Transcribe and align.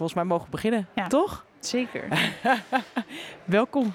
Volgens 0.00 0.14
mij 0.14 0.24
mogen 0.24 0.50
beginnen, 0.50 0.88
Ja. 0.94 1.06
toch? 1.06 1.44
Zeker. 1.58 2.04
Welkom. 3.44 3.92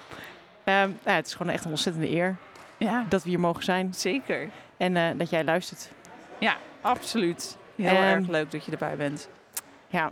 Ehm, 0.63 0.89
nou, 1.03 1.15
het 1.17 1.25
is 1.27 1.33
gewoon 1.35 1.53
echt 1.53 1.63
een 1.65 1.69
ontzettende 1.71 2.09
eer 2.11 2.35
Ja, 2.77 3.05
dat 3.09 3.23
we 3.23 3.29
hier 3.29 3.39
mogen 3.39 3.63
zijn 3.63 3.93
zeker. 3.93 4.49
en 4.77 4.95
eh, 4.97 5.03
dat 5.17 5.29
jij 5.29 5.43
luistert. 5.43 5.91
Ja, 6.39 6.57
absoluut. 6.81 7.57
Heel 7.75 7.87
Ehm, 7.87 7.97
erg 8.03 8.27
leuk 8.27 8.51
dat 8.51 8.65
je 8.65 8.71
erbij 8.71 8.95
bent. 8.95 9.29
Ja, 9.87 10.11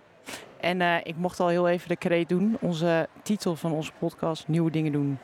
en 0.60 0.82
eh, 0.82 0.96
ik 1.04 1.16
mocht 1.16 1.40
al 1.40 1.48
heel 1.48 1.68
even 1.70 1.88
de 1.88 1.96
kreet 1.98 2.30
doen. 2.30 2.58
Onze 2.62 3.08
titel 3.24 3.56
van 3.56 3.72
onze 3.72 3.92
podcast, 4.00 4.48
Nieuwe 4.48 4.72
Dingen 4.72 4.92
Doen. 4.92 5.20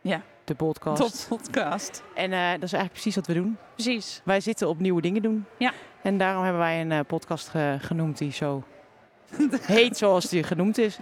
Ja. 0.00 0.20
De 0.44 0.54
podcast. 0.54 1.00
Tot 1.02 1.26
podcast. 1.28 2.02
En 2.14 2.32
eh, 2.32 2.38
dat 2.50 2.62
is 2.62 2.72
eigenlijk 2.72 2.92
precies 2.92 3.14
wat 3.14 3.26
we 3.26 3.34
doen. 3.34 3.56
Precies. 3.74 4.20
Wij 4.24 4.40
zitten 4.40 4.68
op 4.68 4.78
Nieuwe 4.78 5.00
Dingen 5.00 5.22
Doen. 5.22 5.44
Ja. 5.58 5.72
En 6.02 6.18
daarom 6.18 6.42
hebben 6.42 6.60
wij 6.62 6.80
een 6.80 7.06
podcast 7.06 7.48
ge- 7.48 7.76
genoemd 7.80 8.18
die 8.18 8.32
zo 8.32 8.62
heet 9.60 9.96
zoals 9.96 10.28
die 10.28 10.42
genoemd 10.42 10.78
is. 10.78 10.98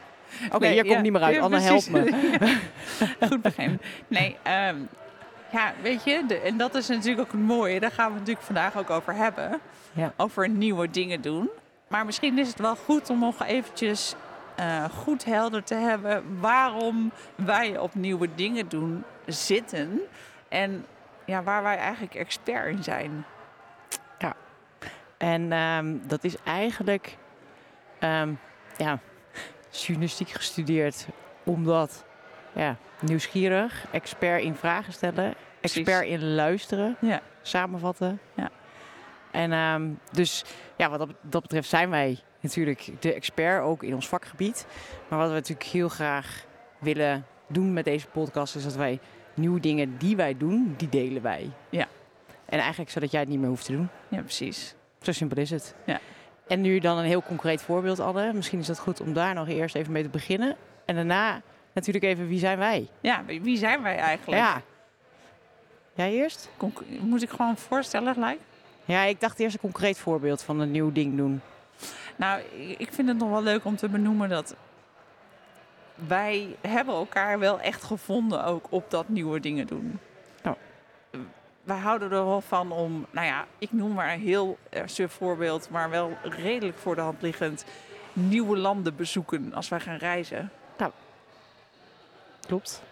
Oké, 0.46 0.58
Nee, 0.58 0.72
hier 0.72 0.82
komt 0.82 0.94
ja, 0.94 1.00
niet 1.00 1.12
meer 1.12 1.22
uit. 1.22 1.34
ja, 1.34 1.40
Anne, 1.40 1.60
help 1.60 1.84
precies. 1.90 2.38
me. 2.38 2.58
Goed 3.28 3.42
begrepen. 3.42 3.80
Nee, 4.08 4.36
ehm, 4.42 4.76
ja, 5.52 5.72
weet 5.82 6.04
je, 6.04 6.24
de, 6.26 6.38
en 6.38 6.56
dat 6.56 6.74
is 6.74 6.88
natuurlijk 6.88 7.20
ook 7.20 7.32
het 7.32 7.40
mooie. 7.40 7.80
Daar 7.80 7.90
gaan 7.90 8.06
we 8.06 8.10
het 8.10 8.18
natuurlijk 8.18 8.46
vandaag 8.46 8.76
ook 8.78 8.90
over 8.90 9.14
hebben. 9.14 9.60
Ja. 9.92 10.12
Over 10.16 10.48
nieuwe 10.48 10.90
dingen 10.90 11.20
doen. 11.20 11.50
Maar 11.88 12.04
misschien 12.04 12.38
is 12.38 12.48
het 12.48 12.58
wel 12.58 12.76
goed 12.76 13.10
om 13.10 13.18
nog 13.18 13.46
eventjes 13.46 14.14
eh, 14.56 14.84
goed 14.84 15.24
helder 15.24 15.62
te 15.64 15.74
hebben 15.74 16.40
waarom 16.40 17.12
wij 17.34 17.78
op 17.78 17.94
nieuwe 17.94 18.28
dingen 18.34 18.68
doen 18.68 19.04
zitten. 19.26 20.00
En 20.48 20.84
ja, 21.24 21.42
waar 21.42 21.62
wij 21.62 21.76
eigenlijk 21.76 22.14
expert 22.14 22.76
in 22.76 22.82
zijn. 22.82 23.24
En 25.24 25.52
ehm, 25.52 25.96
dat 26.06 26.24
is 26.24 26.36
eigenlijk 26.44 27.16
ehm, 28.04 28.32
ja, 28.76 28.98
journalistiek 29.70 30.28
gestudeerd 30.28 31.06
omdat 31.44 32.04
ja, 32.54 32.76
nieuwsgierig, 33.00 33.86
expert 33.92 34.42
in 34.42 34.54
vragen 34.54 34.92
stellen, 34.92 35.34
Precies. 35.60 35.78
expert 35.78 36.06
in 36.08 36.34
luisteren, 36.34 36.96
Ja. 37.00 37.20
samenvatten. 37.42 38.20
Ja. 38.34 38.50
En 39.30 39.52
ehm, 39.52 39.90
dus 40.12 40.44
ja, 40.76 40.90
wat 40.90 41.08
dat 41.22 41.42
betreft 41.42 41.68
zijn 41.68 41.90
wij 41.90 42.18
natuurlijk 42.40 42.90
de 43.00 43.14
expert 43.14 43.62
ook 43.62 43.82
in 43.82 43.94
ons 43.94 44.08
vakgebied. 44.08 44.66
Maar 45.08 45.18
wat 45.18 45.28
we 45.28 45.34
natuurlijk 45.34 45.68
heel 45.68 45.88
graag 45.88 46.44
willen 46.78 47.26
doen 47.48 47.72
met 47.72 47.84
deze 47.84 48.06
podcast 48.06 48.56
is 48.56 48.62
dat 48.62 48.74
wij 48.74 49.00
nieuwe 49.34 49.60
dingen 49.60 49.98
die 49.98 50.16
wij 50.16 50.36
doen, 50.36 50.74
die 50.76 50.88
delen 50.88 51.22
wij. 51.22 51.50
Ja. 51.70 51.86
En 52.44 52.58
eigenlijk 52.58 52.90
zodat 52.90 53.10
jij 53.10 53.20
het 53.20 53.28
niet 53.28 53.38
meer 53.38 53.48
hoeft 53.48 53.64
te 53.64 53.72
doen. 53.72 53.88
Ja, 54.08 54.20
precies. 54.20 54.74
Zo 55.00 55.12
simpel 55.12 55.38
is 55.38 55.50
het. 55.50 55.74
Ja. 55.86 56.00
En 56.46 56.60
nu 56.60 56.78
dan 56.78 56.98
een 56.98 57.04
heel 57.04 57.22
concreet 57.22 57.62
voorbeeld, 57.62 58.00
Anne. 58.00 58.32
Misschien 58.32 58.58
is 58.58 58.68
het 58.68 58.78
goed 58.78 59.00
om 59.00 59.12
daar 59.12 59.34
nog 59.34 59.48
eerst 59.48 59.74
even 59.74 59.92
mee 59.92 60.02
te 60.02 60.08
beginnen. 60.08 60.56
En 60.84 60.94
daarna 60.94 61.40
natuurlijk 61.72 62.04
even, 62.04 62.28
wie 62.28 62.38
zijn 62.38 62.58
wij? 62.58 62.88
Ja, 63.00 63.24
wie 63.24 63.56
zijn 63.56 63.82
wij 63.82 63.96
eigenlijk? 63.96 64.40
Ja. 64.42 64.62
Jij 65.94 66.12
eerst? 66.12 66.48
Conc- 66.56 66.82
Moet 67.00 67.22
ik 67.22 67.30
gewoon 67.30 67.56
voorstellen 67.56 68.14
gelijk? 68.14 68.38
Ja, 68.84 69.02
ik 69.02 69.20
dacht 69.20 69.38
eerst 69.40 69.54
een 69.54 69.60
concreet 69.60 69.98
voorbeeld 69.98 70.42
van 70.42 70.60
een 70.60 70.70
nieuw 70.70 70.92
ding 70.92 71.16
doen. 71.16 71.40
Nou, 72.16 72.40
ik 72.40 72.78
ik 72.78 72.92
vind 72.92 73.08
het 73.08 73.18
nog 73.18 73.30
wel 73.30 73.42
leuk 73.42 73.64
om 73.64 73.76
te 73.76 73.88
benoemen 73.88 74.28
dat 74.28 74.54
wij 75.94 76.56
hebben 76.60 76.94
elkaar 76.94 77.38
wel 77.38 77.60
echt 77.60 77.82
gevonden 77.84 78.44
ook 78.44 78.66
op 78.70 78.90
dat 78.90 79.08
nieuwe 79.08 79.40
dingen 79.40 79.66
doen. 79.66 79.98
Wij 81.64 81.76
houden 81.76 82.10
er 82.12 82.24
wel 82.24 82.40
van 82.40 82.72
om, 82.72 83.06
nou 83.10 83.26
ja, 83.26 83.44
ik 83.58 83.72
noem 83.72 83.92
maar 83.92 84.12
een 84.12 84.20
heel 84.20 84.58
suf 84.84 85.12
voorbeeld, 85.12 85.70
maar 85.70 85.90
wel 85.90 86.16
redelijk 86.22 86.78
voor 86.78 86.94
de 86.94 87.00
hand 87.00 87.22
liggend, 87.22 87.64
nieuwe 88.12 88.56
landen 88.56 88.96
bezoeken 88.96 89.54
als 89.54 89.68
wij 89.68 89.80
gaan 89.80 89.96
reizen. 89.96 90.50
Klopt. 92.46 92.82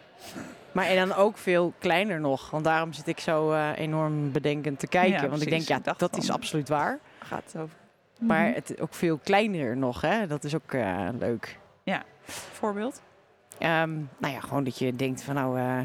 Maar 0.72 0.84
en 0.86 1.08
dan 1.08 1.16
ook 1.16 1.36
veel 1.38 1.72
kleiner 1.78 2.20
nog. 2.20 2.50
Want 2.50 2.64
daarom 2.64 2.92
zit 2.92 3.06
ik 3.06 3.20
zo 3.20 3.52
eh, 3.52 3.78
enorm 3.78 4.32
bedenkend 4.32 4.78
te 4.78 4.86
kijken. 4.86 5.22
Ja, 5.22 5.28
want 5.28 5.42
ik 5.42 5.48
denk, 5.50 5.62
ja, 5.62 5.76
Ik 5.76 5.84
dat 5.84 5.98
van- 5.98 6.18
is 6.18 6.30
absoluut 6.30 6.68
waar. 6.68 6.98
Gaat 7.18 7.42
het 7.52 7.62
over. 7.62 7.76
Maar 8.20 8.46
Mhm. 8.46 8.54
het 8.54 8.80
ook 8.80 8.94
veel 8.94 9.18
kleiner 9.24 9.76
nog, 9.76 10.00
hè. 10.00 10.26
Dat 10.26 10.44
is 10.44 10.54
ook 10.54 10.72
eh, 10.72 11.08
leuk. 11.18 11.58
Voorbeeld? 12.52 13.02
Ehm, 13.58 13.90
nou 14.18 14.34
ja, 14.34 14.40
gewoon 14.40 14.64
dat 14.64 14.78
je 14.78 14.96
denkt 14.96 15.22
van 15.22 15.34
nou, 15.34 15.58
eh, 15.58 15.78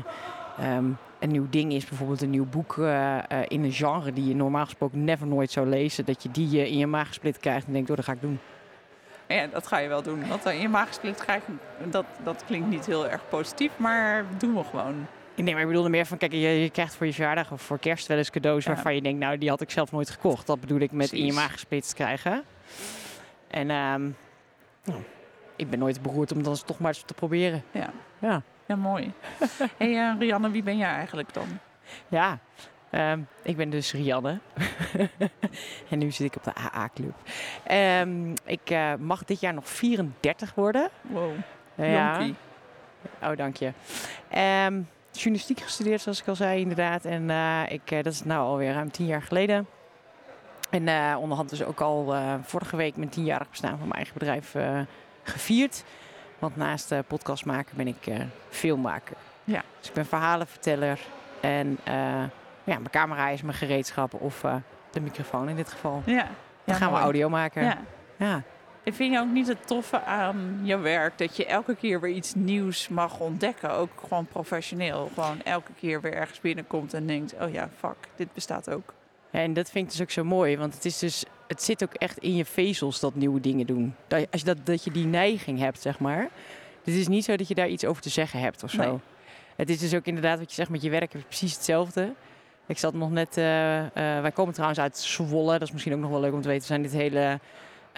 ehm, 0.76 0.86
een 1.20 1.32
nieuw 1.32 1.50
ding 1.50 1.74
is 1.74 1.86
bijvoorbeeld 1.86 2.22
een 2.22 2.30
nieuw 2.30 2.46
boek 2.46 2.78
eh, 2.78 3.18
eh, 3.18 3.46
in 3.48 3.64
een 3.64 3.72
genre 3.72 4.14
die 4.14 4.28
je 4.28 4.36
normaal 4.36 4.64
gesproken 4.66 5.04
never 5.04 5.28
nooit 5.28 5.52
zou 5.52 5.68
lezen. 5.68 6.06
Dat 6.06 6.24
je 6.24 6.32
die 6.32 6.62
eh, 6.62 6.72
in 6.72 6.78
je 6.78 6.88
maag 6.88 7.08
gesplit 7.08 7.38
krijgt 7.38 7.68
en 7.68 7.74
denkt, 7.74 7.90
oh, 7.90 7.96
dat 7.96 8.06
ga 8.06 8.12
ik 8.12 8.22
doen. 8.22 8.40
Ja, 9.28 9.48
dat 9.48 9.68
ga 9.68 9.78
je 9.78 9.88
wel 9.88 10.02
doen. 10.02 10.28
Want 10.28 10.46
in 10.46 10.60
je 10.62 10.70
maag 10.70 10.88
gesplit 10.88 11.24
krijgen, 11.24 11.60
dat, 11.90 12.06
dat 12.24 12.44
klinkt 12.46 12.68
niet 12.68 12.86
heel 12.86 13.08
erg 13.08 13.30
positief, 13.30 13.72
maar 13.78 14.26
doen 14.38 14.54
we 14.56 14.64
gewoon. 14.64 15.06
Nee, 15.36 15.54
maar 15.54 15.62
ik 15.62 15.68
bedoelde 15.68 15.90
meer 15.90 16.06
van, 16.06 16.18
kijk, 16.18 16.32
je, 16.32 16.38
je 16.40 16.70
krijgt 16.70 16.96
voor 16.96 17.06
je 17.06 17.14
verjaardag 17.14 17.52
of 17.52 17.62
voor 17.62 17.80
kerst 17.80 18.08
wel 18.08 18.18
eens 18.18 18.30
cadeaus 18.30 18.64
Ja. 18.66 18.74
waarvan 18.74 18.96
je 18.96 19.02
denkt, 19.02 19.20
nou, 19.20 19.38
die 19.38 19.50
had 19.50 19.62
ik 19.62 19.72
zelf 19.72 19.92
nooit 19.92 20.10
gekocht. 20.10 20.48
Dat 20.48 20.60
bedoel 20.60 20.80
ik 20.80 20.92
met 20.92 21.12
in 21.12 21.26
je 21.26 21.34
maag 21.34 21.52
gesplitst 21.52 21.94
krijgen. 21.94 22.44
En 23.48 23.70
ehm, 23.70 24.10
nou, 24.84 25.02
ik 25.56 25.70
ben 25.70 25.80
nooit 25.80 26.02
beroerd 26.02 26.32
om 26.32 26.44
dan 26.44 26.56
toch 26.66 26.80
maar 26.80 26.88
eens 26.88 27.04
te 27.06 27.14
proberen. 27.14 27.64
Ja, 27.72 27.90
Ja, 28.20 28.42
ja 28.68 28.76
mooi. 28.76 29.12
hey, 29.78 30.10
eh, 30.10 30.20
Rianne, 30.20 30.52
wie 30.52 30.64
ben 30.64 30.78
jij 30.78 30.90
eigenlijk 30.90 31.34
dan? 31.34 31.48
ja. 32.08 32.40
Ehm, 32.90 33.20
ik 33.44 33.58
ben 33.58 33.70
dus 33.70 33.94
Rianne. 33.94 34.40
en 35.90 35.98
nu 36.00 36.12
zit 36.12 36.28
ik 36.28 36.36
op 36.36 36.44
de 36.44 36.56
AA-club. 36.56 37.14
Ehm, 37.64 38.32
ik 38.46 38.70
eh, 38.70 38.94
mag 39.00 39.24
dit 39.24 39.40
jaar 39.40 39.54
nog 39.54 39.70
34 39.70 40.54
worden. 40.54 40.90
Wow, 41.02 41.32
Ja. 41.76 42.18
jonkie. 42.18 42.36
Oh, 43.22 43.36
dank 43.38 43.56
je. 43.56 43.72
Ehm, 44.30 44.82
journalistiek 45.12 45.60
gestudeerd, 45.60 46.02
zoals 46.02 46.22
ik 46.22 46.28
al 46.28 46.36
zei, 46.36 46.60
inderdaad. 46.62 47.06
En 47.06 47.30
eh, 47.30 47.62
ik, 47.70 48.04
dat 48.04 48.14
is 48.14 48.24
nou 48.24 48.48
alweer 48.48 48.74
ruim 48.74 48.92
tien 48.92 49.06
jaar 49.06 49.22
geleden. 49.22 49.68
En 50.70 51.18
onderhand 51.18 51.50
dus 51.50 51.64
ook 51.64 51.82
al 51.82 52.16
vorige 52.42 52.76
week 52.76 52.96
mijn 52.96 53.10
tienjarig 53.10 53.50
bestaan 53.50 53.78
van 53.78 53.88
mijn 53.88 53.92
eigen 53.92 54.14
bedrijf 54.14 54.56
gevierd. 55.24 55.84
Want 56.40 56.56
naast 56.56 56.92
uh, 56.92 57.00
podcast 57.08 57.46
maken 57.46 57.78
ben 57.78 57.88
ik 57.88 58.08
eh, 58.08 58.20
filmmaker. 58.50 59.18
Ja. 59.44 59.64
Dus 59.80 59.88
ik 59.88 59.94
ben 59.94 60.06
verhalenverteller. 60.06 61.00
En 61.42 61.78
eh, 61.84 61.94
ja, 62.64 62.78
mijn 62.80 62.90
camera 62.90 63.30
is 63.30 63.42
mijn 63.42 63.58
gereedschap 63.58 64.14
of 64.14 64.44
de 64.92 65.00
microfoon 65.00 65.50
in 65.50 65.56
dit 65.56 65.72
geval. 65.72 66.02
Ja, 66.06 66.24
Dan 66.24 66.28
ja, 66.64 66.74
gaan 66.74 66.92
we 66.92 66.98
audio 66.98 67.30
maken. 67.30 67.64
Ja. 67.64 67.78
ja. 68.18 68.44
Ik 68.84 68.94
vind 68.94 69.14
je 69.14 69.20
ook 69.20 69.32
niet 69.32 69.48
het 69.48 69.68
toffe 69.68 70.04
aan 70.04 70.60
je 70.64 70.78
werk 70.78 71.18
dat 71.18 71.38
je 71.38 71.46
elke 71.46 71.76
keer 71.76 72.02
weer 72.02 72.14
iets 72.14 72.34
nieuws 72.34 72.88
mag 72.88 73.20
ontdekken. 73.20 73.72
Ook 73.72 73.90
gewoon 74.08 74.26
professioneel. 74.26 75.10
Gewoon 75.14 75.42
elke 75.44 75.72
keer 75.80 76.02
weer 76.02 76.14
ergens 76.14 76.42
binnenkomt 76.42 76.94
en 76.94 77.08
denkt: 77.08 77.34
oh 77.42 77.52
ja, 77.52 77.70
fuck, 77.78 77.98
dit 78.16 78.34
bestaat 78.34 78.70
ook. 78.70 78.94
Ja, 79.32 79.40
en 79.40 79.54
dat 79.54 79.70
vind 79.70 79.86
ik 79.86 79.92
dus 79.92 80.02
ook 80.02 80.12
zo 80.12 80.24
mooi, 80.24 80.58
want 80.58 80.74
het 80.74 80.86
is 80.86 80.98
dus, 81.00 81.24
het 81.48 81.64
zit 81.64 81.84
ook 81.84 81.94
echt 81.94 82.18
in 82.18 82.36
je 82.36 82.46
vezels 82.46 83.00
dat 83.00 83.16
nieuwe 83.16 83.40
dingen 83.40 83.66
doen. 83.66 83.96
Dat, 84.08 84.20
je- 84.20 84.28
als 84.32 84.42
je 84.42 84.48
dat, 84.48 84.58
dat 84.66 84.84
je 84.84 84.92
die 84.92 85.06
neiging 85.06 85.60
hebt, 85.60 85.82
zeg 85.82 86.00
maar. 86.00 86.30
Het 86.84 86.96
is 86.96 87.08
niet 87.08 87.24
zo 87.26 87.36
dat 87.36 87.48
je 87.48 87.56
daar 87.56 87.68
iets 87.68 87.86
over 87.86 88.02
te 88.02 88.10
zeggen 88.10 88.40
hebt 88.40 88.64
of 88.64 88.72
zo. 88.72 88.78
Nee. 88.90 89.00
Het 89.56 89.70
is 89.70 89.80
dus 89.80 89.94
ook 89.94 90.06
inderdaad 90.06 90.40
wat 90.40 90.50
je 90.50 90.56
zegt 90.56 90.70
met 90.70 90.82
je 90.82 90.90
werk, 90.90 91.12
precies 91.28 91.54
hetzelfde. 91.54 92.14
Ik 92.68 92.78
zat 92.78 92.94
nog 92.94 93.12
net, 93.12 93.38
eh, 93.38 93.80
eh, 93.86 94.22
wij 94.22 94.32
komen 94.32 94.54
trouwens 94.54 94.80
uit 94.80 94.98
Zwolle, 94.98 95.52
dat 95.52 95.62
is 95.68 95.72
misschien 95.72 95.94
ook 95.94 96.00
nog 96.00 96.10
wel 96.10 96.20
leuk 96.20 96.34
om 96.34 96.42
te 96.42 96.48
weten. 96.48 96.62
We 96.62 96.68
zijn 96.68 96.82
dit 96.82 96.92
hele, 96.92 97.40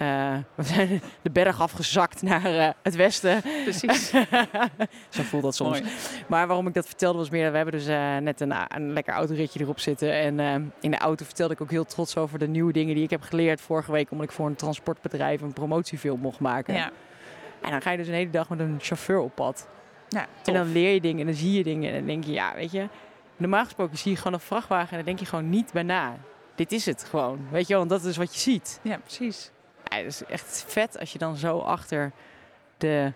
eh, 0.00 0.36
we 0.54 0.62
zijn 0.62 1.02
de 1.22 1.30
berg 1.30 1.60
afgezakt 1.60 2.22
naar 2.22 2.44
eh, 2.44 2.68
het 2.82 2.94
westen. 2.94 3.42
Precies. 3.62 4.10
zo 5.08 5.22
voelt 5.22 5.42
dat 5.42 5.54
soms. 5.54 5.80
Mooi. 5.80 5.92
Maar 6.26 6.46
waarom 6.46 6.66
ik 6.66 6.74
dat 6.74 6.86
vertelde 6.86 7.18
was 7.18 7.30
meer, 7.30 7.50
we 7.50 7.56
hebben 7.56 7.74
dus 7.74 7.86
eh, 7.86 8.16
net 8.16 8.40
een, 8.40 8.54
een 8.68 8.92
lekker 8.92 9.14
autoritje 9.14 9.60
erop 9.60 9.80
zitten. 9.80 10.12
En 10.12 10.72
in 10.80 10.90
de 10.90 10.98
auto 10.98 11.24
vertelde 11.24 11.54
ik 11.54 11.60
ook 11.60 11.70
heel 11.70 11.84
trots 11.84 12.16
over 12.16 12.38
de 12.38 12.48
nieuwe 12.48 12.72
dingen 12.72 12.94
die 12.94 13.04
ik 13.04 13.10
heb 13.10 13.22
geleerd 13.22 13.60
vorige 13.60 13.92
week. 13.92 14.10
Omdat 14.10 14.26
ik 14.26 14.32
voor 14.32 14.46
een 14.46 14.56
transportbedrijf 14.56 15.40
een 15.40 15.52
promotiefilm 15.52 16.20
mocht 16.20 16.40
maken. 16.40 16.74
Ja, 16.74 16.90
En 17.60 17.70
dan 17.70 17.82
ga 17.82 17.90
je 17.90 17.96
dus 17.96 18.08
een 18.08 18.14
hele 18.14 18.30
dag 18.30 18.48
met 18.48 18.60
een 18.60 18.76
chauffeur 18.80 19.18
op 19.18 19.34
pad. 19.34 19.68
ja 20.08 20.26
En 20.44 20.54
dan 20.54 20.72
leer 20.72 20.94
je 20.94 21.00
dingen 21.00 21.20
en 21.20 21.26
dan 21.26 21.34
zie 21.34 21.52
je 21.52 21.62
dingen. 21.62 21.90
En 21.90 21.96
dan 21.96 22.06
denk 22.06 22.24
je, 22.24 22.32
ja, 22.32 22.54
weet 22.54 22.72
je. 22.72 22.88
Normaal 23.36 23.64
gesproken 23.64 23.98
zie 23.98 24.10
je 24.10 24.16
gewoon 24.16 24.32
een 24.32 24.40
vrachtwagen 24.40 24.90
en 24.90 24.96
dan 24.96 25.04
denk 25.04 25.18
je 25.18 25.26
gewoon 25.26 25.50
niet 25.50 25.72
bij 25.72 25.82
na. 25.82 26.16
Dit 26.54 26.72
is 26.72 26.86
het 26.86 27.04
gewoon. 27.04 27.46
Weet 27.50 27.66
je 27.66 27.74
wel, 27.74 27.86
want 27.86 28.02
dat 28.02 28.10
is 28.10 28.16
wat 28.16 28.34
je 28.34 28.40
ziet. 28.40 28.80
Ja, 28.82 28.98
precies. 28.98 29.50
Ja, 29.90 29.96
het 29.96 30.06
is 30.06 30.24
echt 30.24 30.64
vet 30.68 30.98
als 30.98 31.12
je 31.12 31.18
dan 31.18 31.36
zo 31.36 31.58
achter 31.58 32.12
de, 32.78 33.12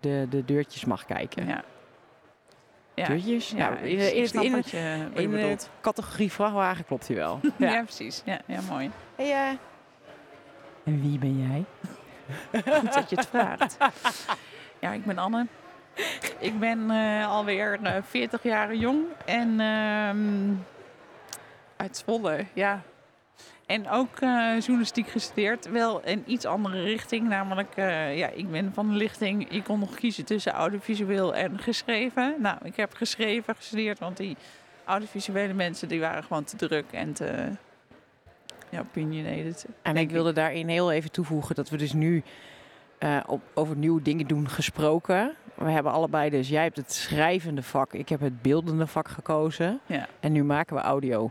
de, 0.00 0.26
de 0.30 0.44
deurtjes 0.44 0.84
mag 0.84 1.04
kijken. 1.04 1.46
Ja. 1.46 1.64
Ja. 2.94 3.06
Deurtjes? 3.06 3.50
Ja, 3.50 3.68
Nou, 3.70 3.80
ik, 3.82 3.98
in, 3.98 4.14
in, 4.16 4.28
snap 4.28 4.44
in, 4.44 4.52
wat 4.52 4.70
je, 4.70 5.06
wat 5.08 5.16
je 5.16 5.22
in 5.22 5.30
de 5.30 5.36
bedoelt. 5.36 5.70
categorie 5.80 6.32
vrachtwagen 6.32 6.84
klopt 6.84 7.06
hij 7.08 7.16
wel. 7.16 7.40
Ja. 7.58 7.82
precies. 7.82 8.22
Ja, 8.24 8.40
ja, 8.46 8.60
mooi. 8.68 8.90
Hey, 9.16 9.32
eh, 9.32 9.56
En 10.84 11.00
wie 11.00 11.18
ben 11.18 11.48
jij? 11.48 11.64
Goed 12.80 12.92
dat 12.92 13.10
je 13.10 13.16
het 13.16 13.26
vraagt. 13.26 13.76
Ja, 14.78 14.92
ik 14.92 15.04
ben 15.04 15.18
Anne. 15.18 15.46
Ik 16.38 16.58
ben 16.58 16.90
eh, 16.90 17.28
alweer 17.28 17.78
eh 17.82 18.02
40 18.02 18.42
jaar 18.42 18.74
jong 18.74 19.04
en 19.24 19.60
ehm, 19.60 20.54
uit 21.76 21.96
Zwolle, 21.96 22.44
ja. 22.52 22.82
En 23.66 23.90
ook 23.90 24.20
eh, 24.20 24.58
journalistiek 24.58 25.08
gestudeerd, 25.08 25.70
wel 25.70 26.04
in 26.04 26.22
iets 26.26 26.44
andere 26.44 26.82
richting. 26.82 27.28
Namelijk, 27.28 27.72
eh, 27.74 28.18
ja, 28.18 28.28
ik 28.28 28.50
ben 28.50 28.72
van 28.74 28.88
de 28.88 28.94
lichting, 28.94 29.46
je 29.50 29.62
kon 29.62 29.78
nog 29.78 29.94
kiezen 29.94 30.24
tussen 30.24 30.52
audiovisueel 30.52 31.34
en 31.34 31.58
geschreven. 31.58 32.34
Nou, 32.38 32.56
ik 32.62 32.76
heb 32.76 32.94
geschreven 32.94 33.56
gestudeerd, 33.56 33.98
want 33.98 34.16
die 34.16 34.36
audiovisuele 34.84 35.52
mensen 35.52 35.88
die 35.88 36.00
waren 36.00 36.24
gewoon 36.24 36.44
te 36.44 36.56
druk 36.56 36.84
en 36.90 37.12
te 37.12 37.48
ja, 38.68 38.80
opinionated. 38.80 39.66
En 39.82 39.96
ik 39.96 40.10
wilde 40.10 40.32
daarin 40.32 40.68
heel 40.68 40.92
even 40.92 41.10
toevoegen 41.10 41.54
dat 41.54 41.70
we 41.70 41.76
dus 41.76 41.92
nu 41.92 42.22
eh, 42.98 43.20
op, 43.26 43.40
over 43.54 43.76
nieuwe 43.76 44.02
dingen 44.02 44.26
doen 44.26 44.48
gesproken. 44.48 45.34
We 45.54 45.70
hebben 45.70 45.92
allebei 45.92 46.30
dus, 46.30 46.48
jij 46.48 46.62
hebt 46.62 46.76
het 46.76 46.92
schrijvende 46.92 47.62
vak, 47.62 47.92
ik 47.92 48.08
heb 48.08 48.20
het 48.20 48.42
beeldende 48.42 48.86
vak 48.86 49.08
gekozen. 49.08 49.80
Ja. 49.86 50.08
En 50.20 50.32
nu 50.32 50.44
maken 50.44 50.76
we 50.76 50.82
audio. 50.82 51.30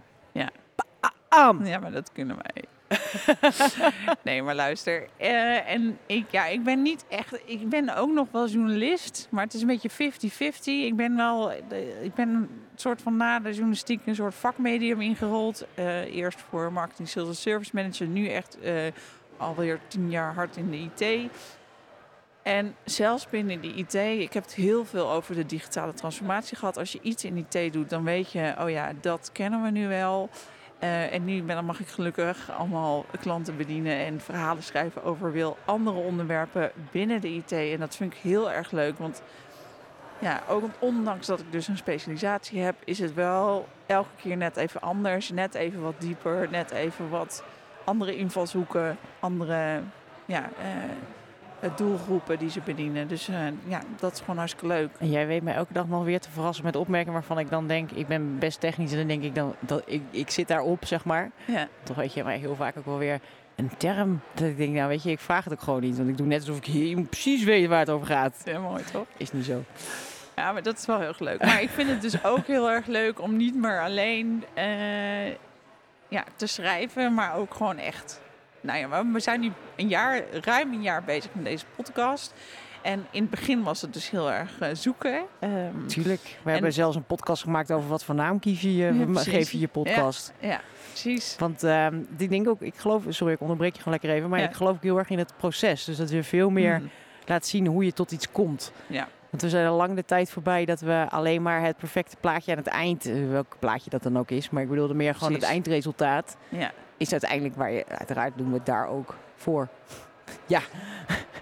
Ja. 1.31 1.79
Maar 1.79 1.91
dat 1.91 2.11
kunnen 2.11 2.37
wij. 2.41 2.63
nee, 4.23 4.43
maar 4.43 4.55
luister. 4.55 5.07
eh, 5.17 5.71
en 5.71 5.97
ik, 6.05 6.25
ja, 6.31 6.45
ik 6.45 6.63
ben 6.63 6.81
niet 6.81 7.05
echt. 7.09 7.39
Ik 7.45 7.69
ben 7.69 7.95
ook 7.95 8.11
nog 8.11 8.27
wel 8.31 8.47
journalist, 8.47 9.27
maar 9.29 9.43
het 9.43 9.53
is 9.53 9.61
een 9.61 9.67
beetje 9.67 9.89
50-50. 9.89 10.63
Ik 10.63 10.95
ben 10.95 11.15
wel. 11.15 11.51
Ik 12.01 12.13
ben 12.15 12.29
een 12.29 12.49
soort 12.75 13.01
van 13.01 13.17
na 13.17 13.39
de 13.39 13.49
journalistiek 13.51 14.05
een 14.05 14.15
soort 14.15 14.35
vakmedium 14.35 15.01
ingerold. 15.01 15.65
Eh, 15.75 16.15
eerst 16.15 16.41
voor 16.49 16.73
marketing, 16.73 17.09
sales 17.09 17.27
en 17.27 17.35
service 17.35 17.71
manager. 17.73 18.07
Nu 18.07 18.27
echt 18.27 18.59
eh, 18.59 18.73
alweer 19.37 19.79
tien 19.87 20.09
jaar 20.09 20.33
hard 20.33 20.57
in 20.57 20.69
de 20.69 20.77
IT. 20.77 21.31
En 22.43 22.75
zelfs 22.83 23.29
binnen 23.29 23.61
de 23.61 23.73
IT, 23.73 23.93
ik 23.93 24.33
heb 24.33 24.43
het 24.43 24.53
heel 24.53 24.85
veel 24.85 25.11
over 25.11 25.35
de 25.35 25.45
digitale 25.45 25.93
transformatie 25.93 26.57
gehad. 26.57 26.77
Als 26.77 26.91
je 26.91 26.99
iets 27.01 27.23
in 27.23 27.45
IT 27.49 27.73
doet, 27.73 27.89
dan 27.89 28.03
weet 28.03 28.31
je, 28.31 28.53
oh 28.59 28.69
ja, 28.69 28.91
dat 29.01 29.29
kennen 29.33 29.63
we 29.63 29.69
nu 29.69 29.87
wel. 29.87 30.29
Eh, 30.81 31.13
en 31.13 31.25
nu 31.25 31.43
ben, 31.43 31.55
dan 31.55 31.65
mag 31.65 31.79
ik 31.79 31.87
gelukkig 31.87 32.51
allemaal 32.57 33.05
klanten 33.19 33.57
bedienen 33.57 33.97
en 33.97 34.21
verhalen 34.21 34.63
schrijven 34.63 35.03
over 35.03 35.31
wil 35.31 35.57
andere 35.65 35.97
onderwerpen 35.97 36.71
binnen 36.91 37.21
de 37.21 37.29
IT. 37.29 37.51
En 37.51 37.79
dat 37.79 37.95
vind 37.95 38.13
ik 38.13 38.19
heel 38.19 38.51
erg 38.51 38.71
leuk, 38.71 38.97
want 38.97 39.21
ja, 40.19 40.41
ook 40.49 40.63
ondanks 40.79 41.27
dat 41.27 41.39
ik 41.39 41.51
dus 41.51 41.67
een 41.67 41.77
specialisatie 41.77 42.61
heb, 42.61 42.75
is 42.83 42.99
het 42.99 43.13
wel 43.13 43.67
elke 43.85 44.15
keer 44.15 44.37
net 44.37 44.57
even 44.57 44.81
anders, 44.81 45.29
net 45.29 45.53
even 45.53 45.81
wat 45.81 45.95
dieper, 45.97 46.47
net 46.51 46.71
even 46.71 47.09
wat 47.09 47.43
andere 47.83 48.15
invalshoeken, 48.15 48.97
andere 49.19 49.81
ja, 50.25 50.43
eh, 50.43 50.91
doelgroepen 51.75 52.39
die 52.39 52.49
ze 52.49 52.59
bedienen. 52.65 53.07
Dus 53.07 53.27
eh, 53.27 53.37
ja, 53.67 53.81
dat 53.99 54.13
is 54.13 54.19
gewoon 54.19 54.37
hartstikke 54.37 54.67
leuk. 54.67 54.89
En 54.97 55.09
jij 55.09 55.27
weet 55.27 55.43
mij 55.43 55.53
elke 55.53 55.73
dag 55.73 55.87
nog 55.87 56.03
weer 56.03 56.19
te 56.19 56.31
verrassen 56.31 56.65
met 56.65 56.75
opmerkingen 56.75 57.13
waarvan 57.13 57.39
ik 57.39 57.49
dan 57.49 57.67
denk, 57.67 57.91
ik 57.91 58.07
ben 58.07 58.39
best 58.39 58.59
technisch 58.59 58.91
en 58.91 58.97
dan 58.97 59.07
denk 59.07 59.23
ik 59.23 59.35
dan, 59.35 59.55
dat 59.59 59.81
ik, 59.85 60.01
ik 60.09 60.29
zit 60.29 60.47
daarop, 60.47 60.85
zeg 60.85 61.05
maar. 61.05 61.31
Ja. 61.45 61.67
Toch 61.83 61.95
weet 61.95 62.13
je 62.13 62.23
mij 62.23 62.37
heel 62.37 62.55
vaak 62.55 62.77
ook 62.77 62.85
wel 62.85 62.97
weer 62.97 63.19
een 63.55 63.71
term 63.77 64.21
dat 64.33 64.47
ik 64.47 64.57
denk, 64.57 64.73
nou 64.73 64.87
weet 64.87 65.03
je, 65.03 65.11
ik 65.11 65.19
vraag 65.19 65.43
het 65.43 65.53
ook 65.53 65.61
gewoon 65.61 65.81
niet. 65.81 65.97
Want 65.97 66.09
ik 66.09 66.17
doe 66.17 66.27
net 66.27 66.39
alsof 66.39 66.57
ik 66.57 66.65
heel 66.65 67.03
precies 67.03 67.43
weet 67.43 67.67
waar 67.67 67.79
het 67.79 67.89
over 67.89 68.07
gaat. 68.07 68.41
Ja, 68.45 68.59
mooi 68.59 68.83
toch? 68.91 69.05
Is 69.17 69.31
niet 69.31 69.45
zo. 69.45 69.63
Ja, 70.35 70.51
maar 70.51 70.63
dat 70.63 70.77
is 70.77 70.85
wel 70.85 70.97
heel 70.97 71.07
erg 71.07 71.19
leuk. 71.19 71.41
Maar 71.41 71.61
ik 71.61 71.69
vind 71.69 71.89
het 71.89 72.01
dus 72.01 72.23
ook 72.23 72.47
heel 72.47 72.69
erg 72.69 72.85
leuk 72.85 73.21
om 73.21 73.37
niet 73.37 73.55
meer 73.55 73.81
alleen 73.81 74.43
eh, 74.53 75.29
ja, 76.07 76.23
te 76.35 76.47
schrijven, 76.47 77.13
maar 77.13 77.35
ook 77.35 77.53
gewoon 77.53 77.77
echt. 77.77 78.21
Nou 78.61 78.79
ja, 78.79 79.05
we 79.11 79.19
zijn 79.19 79.39
nu 79.39 79.51
een 79.75 79.87
jaar, 79.87 80.21
ruim 80.43 80.73
een 80.73 80.81
jaar 80.81 81.03
bezig 81.03 81.29
met 81.33 81.45
deze 81.45 81.65
podcast. 81.75 82.33
En 82.81 83.05
in 83.11 83.21
het 83.21 83.29
begin 83.29 83.63
was 83.63 83.81
het 83.81 83.93
dus 83.93 84.09
heel 84.09 84.31
erg 84.31 84.59
eh, 84.59 84.69
zoeken. 84.73 85.21
Ehm, 85.39 85.85
Tuurlijk. 85.87 86.37
We 86.43 86.51
hebben 86.51 86.73
zelfs 86.73 86.95
een 86.95 87.03
podcast 87.03 87.43
gemaakt 87.43 87.71
over 87.71 87.89
wat 87.89 88.03
voor 88.03 88.15
naam 88.15 88.39
kies 88.39 88.61
je, 88.61 88.71
Ja, 88.71 88.93
geef 89.13 89.51
je 89.51 89.59
je 89.59 89.67
podcast. 89.67 90.33
ja, 90.39 90.61
precies. 90.87 91.35
Want 91.39 91.63
ehm 91.63 91.99
ik 92.17 92.29
denk 92.29 92.47
ook, 92.49 92.61
ik 92.61 92.75
geloof, 92.75 93.03
sorry, 93.09 93.33
ik 93.33 93.41
onderbreek 93.41 93.71
je 93.75 93.77
gewoon 93.81 93.93
lekker 93.93 94.17
even, 94.17 94.29
maar 94.29 94.39
Ja. 94.39 94.47
ik 94.47 94.55
geloof 94.55 94.75
ook 94.75 94.83
heel 94.83 94.97
erg 94.97 95.09
in 95.09 95.17
het 95.17 95.33
proces. 95.37 95.83
Dus 95.85 95.97
dat 95.97 96.09
je 96.09 96.23
veel 96.23 96.49
meer 96.49 96.79
Mm, 96.79 96.89
laat 97.25 97.45
zien 97.45 97.67
hoe 97.67 97.85
je 97.85 97.93
tot 97.93 98.11
iets 98.11 98.31
komt. 98.31 98.71
Ja. 98.87 99.07
Want 99.29 99.43
we 99.43 99.49
zijn 99.49 99.67
al 99.67 99.77
lang 99.77 99.95
de 99.95 100.05
tijd 100.05 100.29
voorbij 100.31 100.65
dat 100.65 100.79
we 100.79 101.05
alleen 101.09 101.41
maar 101.41 101.61
het 101.61 101.77
perfecte 101.77 102.15
plaatje 102.19 102.51
aan 102.51 102.57
het 102.57 102.67
eind, 102.67 103.05
eh, 103.05 103.29
welk 103.29 103.55
plaatje 103.59 103.89
dat 103.89 104.03
dan 104.03 104.17
ook 104.17 104.31
is, 104.31 104.49
maar 104.49 104.63
ik 104.63 104.69
bedoelde 104.69 104.93
meer 104.93 105.15
gewoon 105.15 105.33
het 105.33 105.43
eindresultaat, 105.43 106.37
ja. 106.49 106.71
Is 107.01 107.11
uiteindelijk 107.11 107.55
waar 107.55 107.71
je, 107.71 107.85
uiteraard 107.87 108.33
doen 108.37 108.49
we 108.49 108.53
het 108.57 108.65
daar 108.65 108.87
ook 108.87 109.15
voor. 109.35 109.67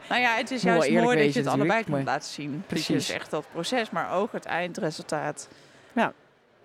Nou 0.10 0.22
ja, 0.22 0.36
het 0.36 0.52
is 0.52 0.62
juist 0.62 0.92
mooi 0.92 1.24
dat 1.24 1.34
je 1.34 1.40
het 1.40 1.48
allebei 1.50 1.84
kunt 1.84 2.06
laten 2.06 2.30
zien. 2.30 2.64
Precies. 2.68 2.88
Dus 2.88 3.10
echt 3.10 3.32
dat 3.32 3.46
proces, 3.52 3.90
maar 3.90 4.12
ook 4.14 4.32
het 4.32 4.46
eindresultaat. 4.46 5.50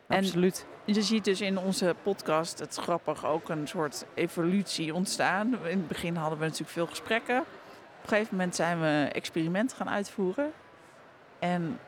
En- 0.09 0.19
Absoluut. 0.19 0.67
Je 0.85 1.03
ziet 1.03 1.25
dus 1.25 1.41
in 1.41 1.59
onze 1.59 1.95
podcast, 2.03 2.59
het 2.59 2.75
grappig, 2.75 3.27
ook 3.27 3.49
een 3.49 3.69
soort 3.69 4.05
evolutie 4.15 4.95
ontstaan. 4.95 5.47
In 5.47 5.79
het 5.79 5.89
begin 5.89 6.17
hadden 6.17 6.39
we 6.39 6.45
natuurlijk 6.45 6.71
veel 6.73 6.87
gesprekken. 6.87 7.39
Op 7.41 7.47
een 8.03 8.09
gegeven 8.09 8.37
moment 8.37 8.55
zijn 8.55 8.81
we 8.81 9.09
experimenten 9.13 9.77
gaan 9.77 9.91
uitvoeren. 9.91 10.53
En 11.39 11.79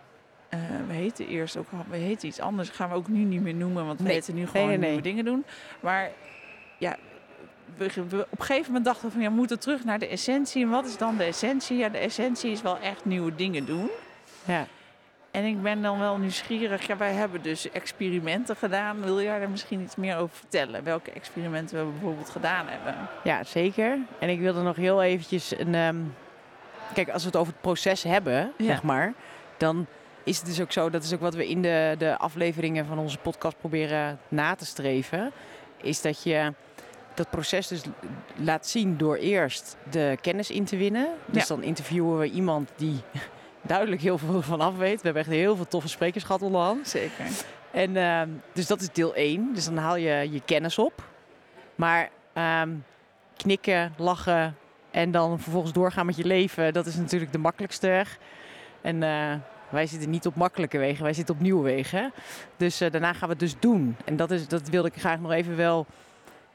eh, 0.49 0.59
we 0.87 0.93
heten 0.95 1.27
eerst 1.27 1.57
ook, 1.57 1.67
we 1.91 1.97
heten 1.97 2.29
iets 2.29 2.41
anders. 2.41 2.69
gaan 2.71 2.89
we 2.89 2.95
ook 2.95 3.09
nu 3.09 3.19
niet 3.25 3.43
meer 3.43 3.55
noemen, 3.55 3.87
want 3.87 3.99
we 3.99 4.05
Nee. 4.05 4.15
heten 4.15 4.35
nu 4.35 4.41
Nee, 4.41 4.49
gewoon 4.51 4.67
nee, 4.69 4.77
nee. 4.79 4.87
nieuwe 4.89 5.03
dingen 5.03 5.25
doen. 5.25 5.45
Maar 5.81 6.11
ja, 6.79 6.97
we, 7.77 7.91
we- 8.09 8.27
op 8.31 8.39
een 8.39 8.45
gegeven 8.45 8.67
moment 8.67 8.85
dachten 8.85 9.07
we 9.07 9.13
van 9.13 9.23
ja, 9.23 9.29
we 9.29 9.35
moeten 9.35 9.59
terug 9.61 9.85
naar 9.85 9.99
de 9.99 10.07
essentie. 10.09 10.63
En 10.65 10.71
wat 10.71 10.87
is 10.87 10.97
dan 10.97 11.17
de 11.17 11.25
essentie? 11.25 11.77
Ja, 11.77 11.89
de 11.89 11.99
essentie 11.99 12.51
is 12.51 12.63
wel 12.63 12.79
echt 12.79 13.05
nieuwe 13.05 13.35
dingen 13.35 13.67
doen. 13.67 13.91
Ja. 14.45 14.67
En 15.31 15.45
ik 15.45 15.63
ben 15.63 15.83
dan 15.83 15.99
wel 15.99 16.17
nieuwsgierig. 16.19 16.87
Ja, 16.87 16.97
wij 16.97 17.13
hebben 17.13 17.43
dus 17.43 17.71
experimenten 17.71 18.57
gedaan. 18.57 19.03
Wil 19.03 19.21
jij 19.23 19.39
daar 19.39 19.51
misschien 19.51 19.81
iets 19.81 19.97
meer 19.97 20.17
over 20.17 20.37
vertellen? 20.37 20.85
Welke 20.85 21.11
experimenten 21.11 21.79
we 21.87 21.91
bijvoorbeeld 21.93 22.31
gedaan 22.31 22.67
hebben? 22.69 22.95
Ja, 23.25 23.45
zeker. 23.45 23.99
En 24.19 24.29
ik 24.29 24.41
wilde 24.41 24.63
nog 24.63 24.77
heel 24.77 25.03
eventjes 25.03 25.59
een... 25.59 25.75
ehm, 25.75 25.97
kijk, 26.95 27.09
als 27.11 27.23
we 27.23 27.29
het 27.29 27.37
over 27.37 27.53
het 27.53 27.63
proces 27.63 28.03
hebben, 28.03 28.53
Ja. 28.57 28.65
zeg 28.67 28.83
maar, 28.83 29.13
dan 29.57 29.87
is 30.25 30.37
het 30.37 30.47
dus 30.47 30.61
ook 30.61 30.73
zo, 30.73 30.91
dat 30.91 31.03
is 31.03 31.15
ook 31.15 31.21
wat 31.21 31.35
we 31.35 31.49
in 31.49 31.63
de, 31.63 31.95
de 31.99 32.19
afleveringen 32.19 32.87
van 32.87 32.99
onze 32.99 33.19
podcast 33.19 33.59
proberen 33.59 34.19
na 34.29 34.55
te 34.55 34.67
streven, 34.67 35.33
is 35.83 36.01
dat 36.03 36.23
je 36.23 36.53
dat 37.17 37.31
proces 37.31 37.67
dus 37.69 37.83
laat 38.37 38.67
zien 38.67 38.97
door 38.97 39.17
eerst 39.17 39.77
de 39.91 40.19
kennis 40.21 40.51
in 40.51 40.65
te 40.65 40.77
winnen. 40.77 41.09
Dus 41.27 41.43
Ja. 41.49 41.55
dan 41.55 41.63
interviewen 41.63 42.19
we 42.19 42.31
iemand 42.31 42.71
die 42.77 43.01
duidelijk 43.63 44.03
heel 44.03 44.19
veel 44.19 44.43
van 44.43 44.61
af 44.61 44.77
weet. 44.77 44.97
We 44.97 45.03
hebben 45.03 45.23
echt 45.23 45.33
heel 45.33 45.57
veel 45.57 45.69
toffe 45.69 45.89
sprekers 45.89 46.25
gehad 46.25 46.43
onderhand. 46.43 46.89
Zeker. 46.89 47.25
En 47.71 47.97
ehm, 47.97 48.29
dus 48.53 48.67
dat 48.67 48.81
is 48.81 48.93
deel 48.93 49.15
1. 49.15 49.51
Dus 49.55 49.65
dan 49.65 49.77
haal 49.77 49.97
je 49.97 50.29
je 50.33 50.41
kennis 50.45 50.79
op. 50.79 51.03
Maar 51.75 52.11
ehm, 52.33 52.71
knikken, 53.37 53.95
lachen 53.97 54.57
en 54.91 55.11
dan 55.11 55.41
vervolgens 55.41 55.73
doorgaan 55.73 56.07
met 56.07 56.17
je 56.17 56.25
leven, 56.25 56.73
dat 56.73 56.87
is 56.87 56.97
natuurlijk 56.97 57.33
de 57.33 57.39
makkelijkste 57.39 57.87
weg. 57.87 58.19
En 58.81 59.03
eh, 59.03 59.35
wij 59.69 59.87
zitten 59.87 60.11
niet 60.11 60.27
op 60.27 60.35
makkelijke 60.37 60.79
wegen, 60.79 61.03
wij 61.05 61.13
zitten 61.13 61.35
op 61.35 61.41
nieuwe 61.41 61.63
wegen. 61.63 62.13
Dus 62.57 62.81
eh, 62.81 62.91
daarna 62.91 63.13
gaan 63.13 63.29
we 63.29 63.35
het 63.35 63.39
dus 63.39 63.55
doen. 63.59 63.97
En 64.05 64.17
dat, 64.17 64.31
is, 64.31 64.49
dat 64.49 64.69
wilde 64.69 64.89
ik 64.89 65.01
graag 65.01 65.21
nog 65.21 65.33
even 65.33 65.57
wel. 65.57 65.87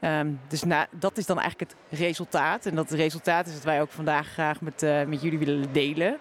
Ehm, 0.02 0.28
dus 0.48 0.62
na, 0.64 0.86
dat 0.90 1.18
is 1.18 1.26
dan 1.26 1.38
eigenlijk 1.40 1.70
het 1.70 1.98
resultaat. 2.00 2.66
En 2.66 2.74
dat 2.74 2.90
resultaat 2.90 3.46
is 3.46 3.52
dat 3.52 3.64
wij 3.64 3.80
ook 3.80 3.90
vandaag 3.90 4.26
graag 4.28 4.60
met, 4.60 4.82
eh, 4.82 5.04
met 5.04 5.22
jullie 5.22 5.38
willen 5.38 5.72
delen. 5.72 6.18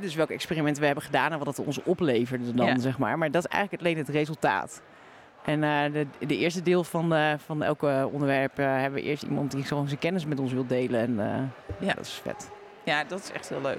Dus 0.00 0.14
welke 0.14 0.32
experimenten 0.32 0.80
we 0.80 0.86
hebben 0.86 1.04
gedaan 1.04 1.32
en 1.32 1.38
wat 1.38 1.46
het 1.46 1.66
ons 1.66 1.82
opleverde 1.82 2.54
dan, 2.54 2.66
Ja. 2.66 2.78
zeg 2.78 2.98
maar. 2.98 3.18
Maar 3.18 3.30
dat 3.30 3.44
is 3.44 3.50
eigenlijk 3.50 3.82
alleen 3.82 3.96
het 3.96 4.08
resultaat. 4.08 4.82
En 5.44 5.62
eh, 5.64 5.92
de, 5.92 6.06
de 6.26 6.36
eerste 6.36 6.62
deel 6.62 6.84
van, 6.84 7.14
eh, 7.14 7.32
van 7.38 7.62
elke 7.62 8.08
onderwerp 8.12 8.56
hebben 8.56 8.92
we 8.92 9.02
eerst 9.02 9.22
iemand 9.22 9.50
die 9.50 9.64
gewoon 9.64 9.86
zijn 9.88 9.98
kennis 10.00 10.24
met 10.26 10.40
ons 10.40 10.52
wil 10.52 10.66
delen. 10.66 11.00
En 11.00 11.16
Ja. 11.78 11.94
dat 11.94 12.04
is 12.04 12.20
vet. 12.22 12.50
Ja, 12.84 13.04
dat 13.04 13.20
is 13.22 13.30
echt 13.32 13.48
heel 13.48 13.60
leuk. 13.60 13.78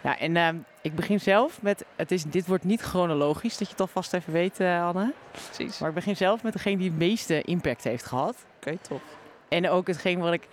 Ja, 0.00 0.18
en 0.18 0.36
ehm, 0.36 0.56
ik 0.80 0.94
begin 0.94 1.20
zelf 1.20 1.62
met, 1.62 1.84
het 1.96 2.10
is, 2.10 2.22
dit 2.24 2.46
wordt 2.46 2.64
niet 2.64 2.80
chronologisch, 2.80 3.56
dat 3.58 3.66
je 3.66 3.72
het 3.72 3.80
alvast 3.80 4.12
even 4.12 4.32
weet, 4.32 4.60
eh, 4.60 4.86
Anne. 4.86 5.12
Precies. 5.30 5.78
Maar 5.78 5.88
ik 5.88 5.94
begin 5.94 6.16
zelf 6.16 6.42
met 6.42 6.52
degene 6.52 6.76
die 6.76 6.88
het 6.88 6.98
meeste 6.98 7.42
impact 7.42 7.84
heeft 7.84 8.04
gehad. 8.06 8.36
Oké, 8.56 8.76
top. 8.88 9.00
En 9.48 9.68
ook 9.68 9.86
hetgeen 9.86 10.18
wat 10.18 10.32
ik 10.32 10.48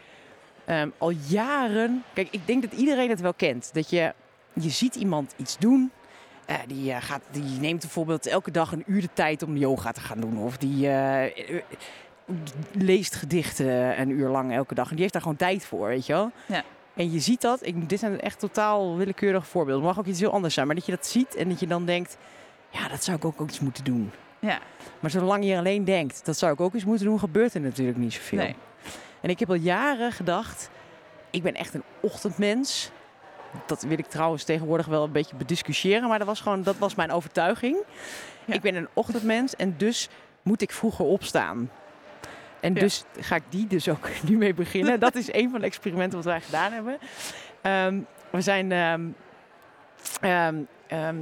ehm, 0.66 0.90
al 0.98 1.10
jaren... 1.10 2.04
Kijk, 2.14 2.28
ik 2.32 2.48
denk 2.48 2.62
dat 2.62 2.72
iedereen 2.80 3.10
het 3.10 3.22
wel 3.22 3.34
kent. 3.34 3.70
Dat 3.74 3.90
je, 3.90 4.14
je 4.54 4.70
ziet 4.70 4.96
iemand 4.96 5.34
iets 5.38 5.58
doen. 5.58 5.92
eh, 6.46 6.56
die, 6.68 6.92
eh, 6.92 7.02
gaat, 7.02 7.22
die 7.32 7.60
neemt 7.60 7.82
bijvoorbeeld 7.82 8.26
elke 8.26 8.52
dag 8.52 8.72
een 8.72 8.84
uur 8.86 9.02
de 9.02 9.10
tijd 9.14 9.44
om 9.44 9.58
yoga 9.58 9.92
te 9.92 10.02
gaan 10.02 10.20
doen. 10.20 10.38
Of 10.38 10.58
die... 10.58 10.90
leest 12.72 13.16
gedichten 13.16 14.00
een 14.02 14.10
uur 14.10 14.30
lang 14.30 14.54
elke 14.54 14.74
dag. 14.74 14.86
En 14.86 14.92
die 14.92 15.02
heeft 15.02 15.14
daar 15.14 15.22
gewoon 15.22 15.38
tijd 15.38 15.66
voor, 15.66 15.88
weet 15.88 16.06
je 16.06 16.14
wel. 16.14 16.32
Ja. 16.46 16.64
En 16.94 17.12
je 17.12 17.20
ziet 17.20 17.42
dat, 17.42 17.66
ik, 17.66 17.90
dit 17.90 18.00
zijn 18.00 18.20
echt 18.20 18.40
totaal 18.40 18.98
willekeurige 18.98 19.46
voorbeelden. 19.46 19.86
Het 19.86 19.96
mag 19.96 20.06
ook 20.06 20.12
iets 20.12 20.20
heel 20.20 20.32
anders 20.32 20.54
zijn, 20.54 20.66
maar 20.66 20.76
dat 20.76 20.86
je 20.86 20.92
dat 20.92 21.08
ziet 21.08 21.36
en 21.36 21.50
dat 21.50 21.60
je 21.60 21.68
dan 21.68 21.86
denkt, 21.86 22.18
ja, 22.70 22.88
dat 22.88 23.04
zou 23.04 23.18
ik 23.18 23.26
ook, 23.26 23.42
ook 23.42 23.50
iets 23.50 23.60
moeten 23.60 23.84
doen. 23.84 24.12
Ja. 24.40 24.60
Maar 25.00 25.12
zolang 25.12 25.46
je 25.46 25.58
alleen 25.58 25.84
denkt, 25.84 26.26
dat 26.26 26.38
zou 26.38 26.54
ik 26.54 26.60
ook 26.60 26.74
eens 26.74 26.86
moeten 26.86 27.06
doen, 27.06 27.20
gebeurt 27.20 27.54
er 27.54 27.62
natuurlijk 27.62 27.98
niet 27.98 28.14
zoveel. 28.14 28.38
Nee. 28.38 28.56
En 29.22 29.30
ik 29.30 29.40
heb 29.40 29.50
al 29.50 29.56
jaren 29.56 30.12
gedacht, 30.12 30.70
ik 31.30 31.44
ben 31.44 31.54
echt 31.54 31.74
een 31.74 31.84
ochtendmens. 32.00 32.92
Dat 33.66 33.82
wil 33.82 33.98
ik 33.98 34.08
trouwens 34.08 34.44
tegenwoordig 34.44 34.86
wel 34.86 35.04
een 35.04 35.12
beetje 35.12 35.36
bediscussiëren, 35.36 36.10
maar 36.10 36.18
dat 36.18 36.28
was 36.28 36.42
gewoon, 36.42 36.64
dat 36.64 36.78
was 36.78 36.96
mijn 36.96 37.12
overtuiging. 37.12 37.78
Ja. 38.46 38.54
Ik 38.54 38.62
ben 38.62 38.76
een 38.76 38.88
ochtendmens 38.94 39.56
en 39.56 39.76
dus 39.78 40.10
moet 40.42 40.62
ik 40.62 40.72
vroeger 40.72 41.06
opstaan. 41.06 41.70
En 42.60 42.74
Ja. 42.74 42.80
dus 42.80 43.04
ga 43.20 43.36
ik 43.36 43.44
die 43.50 43.68
dus 43.68 43.90
ook 43.90 44.08
nu 44.30 44.38
mee 44.38 44.54
beginnen. 44.54 45.00
Dat 45.00 45.16
is 45.16 45.34
een 45.34 45.50
van 45.50 45.60
de 45.60 45.66
experimenten 45.66 46.18
wat 46.18 46.26
wij 46.26 46.42
gedaan 46.42 46.72
hebben. 46.72 46.98
Ehm, 47.62 48.00
we 48.30 48.42
zijn, 48.42 48.72
ehm, 48.72 49.06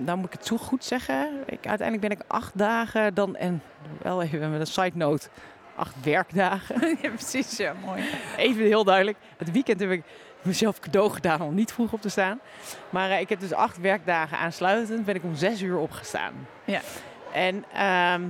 nou 0.04 0.18
moet 0.18 0.26
ik 0.26 0.34
het 0.34 0.46
zo 0.46 0.58
goed 0.58 0.84
zeggen. 0.86 1.44
Ik, 1.46 1.68
uiteindelijk 1.68 2.08
ben 2.08 2.18
ik 2.18 2.24
acht 2.28 2.58
dagen 2.58 3.14
dan, 3.14 3.36
en 3.36 3.62
wel 4.02 4.22
even 4.22 4.52
met 4.52 4.60
een 4.60 4.68
side 4.68 4.98
note, 4.98 5.28
acht 5.76 5.96
werkdagen. 6.04 6.80
ja, 7.02 7.10
precies. 7.10 7.58
Ja, 7.58 7.74
mooi. 7.86 8.04
Even 8.38 8.64
heel 8.64 8.84
duidelijk. 8.84 9.18
Het 9.38 9.52
weekend 9.52 9.80
heb 9.80 9.92
ik 9.92 10.04
mezelf 10.42 10.80
cadeau 10.80 11.12
gedaan 11.12 11.42
om 11.42 11.54
niet 11.54 11.72
vroeg 11.74 11.94
op 11.94 12.02
te 12.02 12.10
staan. 12.10 12.40
Maar 12.90 13.10
eh, 13.10 13.20
ik 13.20 13.30
heb 13.30 13.40
dus 13.40 13.54
acht 13.54 13.80
werkdagen 13.80 14.38
aansluitend. 14.38 15.06
Ben 15.06 15.16
ik 15.16 15.24
om 15.24 15.36
zes 15.36 15.62
uur 15.62 15.78
opgestaan. 15.78 16.34
Ja. 16.66 16.82
En 17.34 17.64
ehm, 17.74 18.24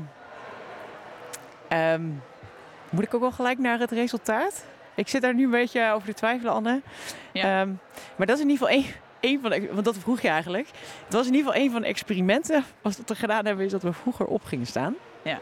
moet 2.89 3.03
ik 3.03 3.13
ook 3.13 3.21
wel 3.21 3.31
gelijk 3.31 3.59
naar 3.59 3.79
het 3.79 3.91
resultaat? 3.91 4.65
Ik 4.95 5.07
zit 5.07 5.21
daar 5.21 5.33
nu 5.33 5.43
een 5.43 5.51
beetje 5.51 5.91
over 5.91 6.07
te 6.07 6.13
twijfelen, 6.13 6.53
Anne. 6.53 6.81
Ja. 7.31 7.61
Ehm, 7.61 7.71
maar 8.15 8.27
dat 8.27 8.37
is 8.37 8.43
in 8.43 8.49
ieder 8.49 8.67
geval 8.67 8.83
één, 8.83 8.93
één 9.19 9.41
van 9.41 9.49
de... 9.49 9.73
Want 9.73 9.85
dat 9.85 9.97
vroeg 9.97 10.21
je 10.21 10.27
eigenlijk. 10.27 10.67
Het 11.05 11.13
was 11.13 11.27
in 11.27 11.33
ieder 11.33 11.47
geval 11.47 11.65
een 11.65 11.71
van 11.71 11.81
de 11.81 11.87
experimenten. 11.87 12.63
Wat 12.81 13.01
we 13.05 13.15
gedaan 13.15 13.45
hebben, 13.45 13.65
is 13.65 13.71
dat 13.71 13.83
we 13.83 13.93
vroeger 13.93 14.25
op 14.25 14.43
gingen 14.43 14.67
staan. 14.67 14.95
Ja. 15.21 15.39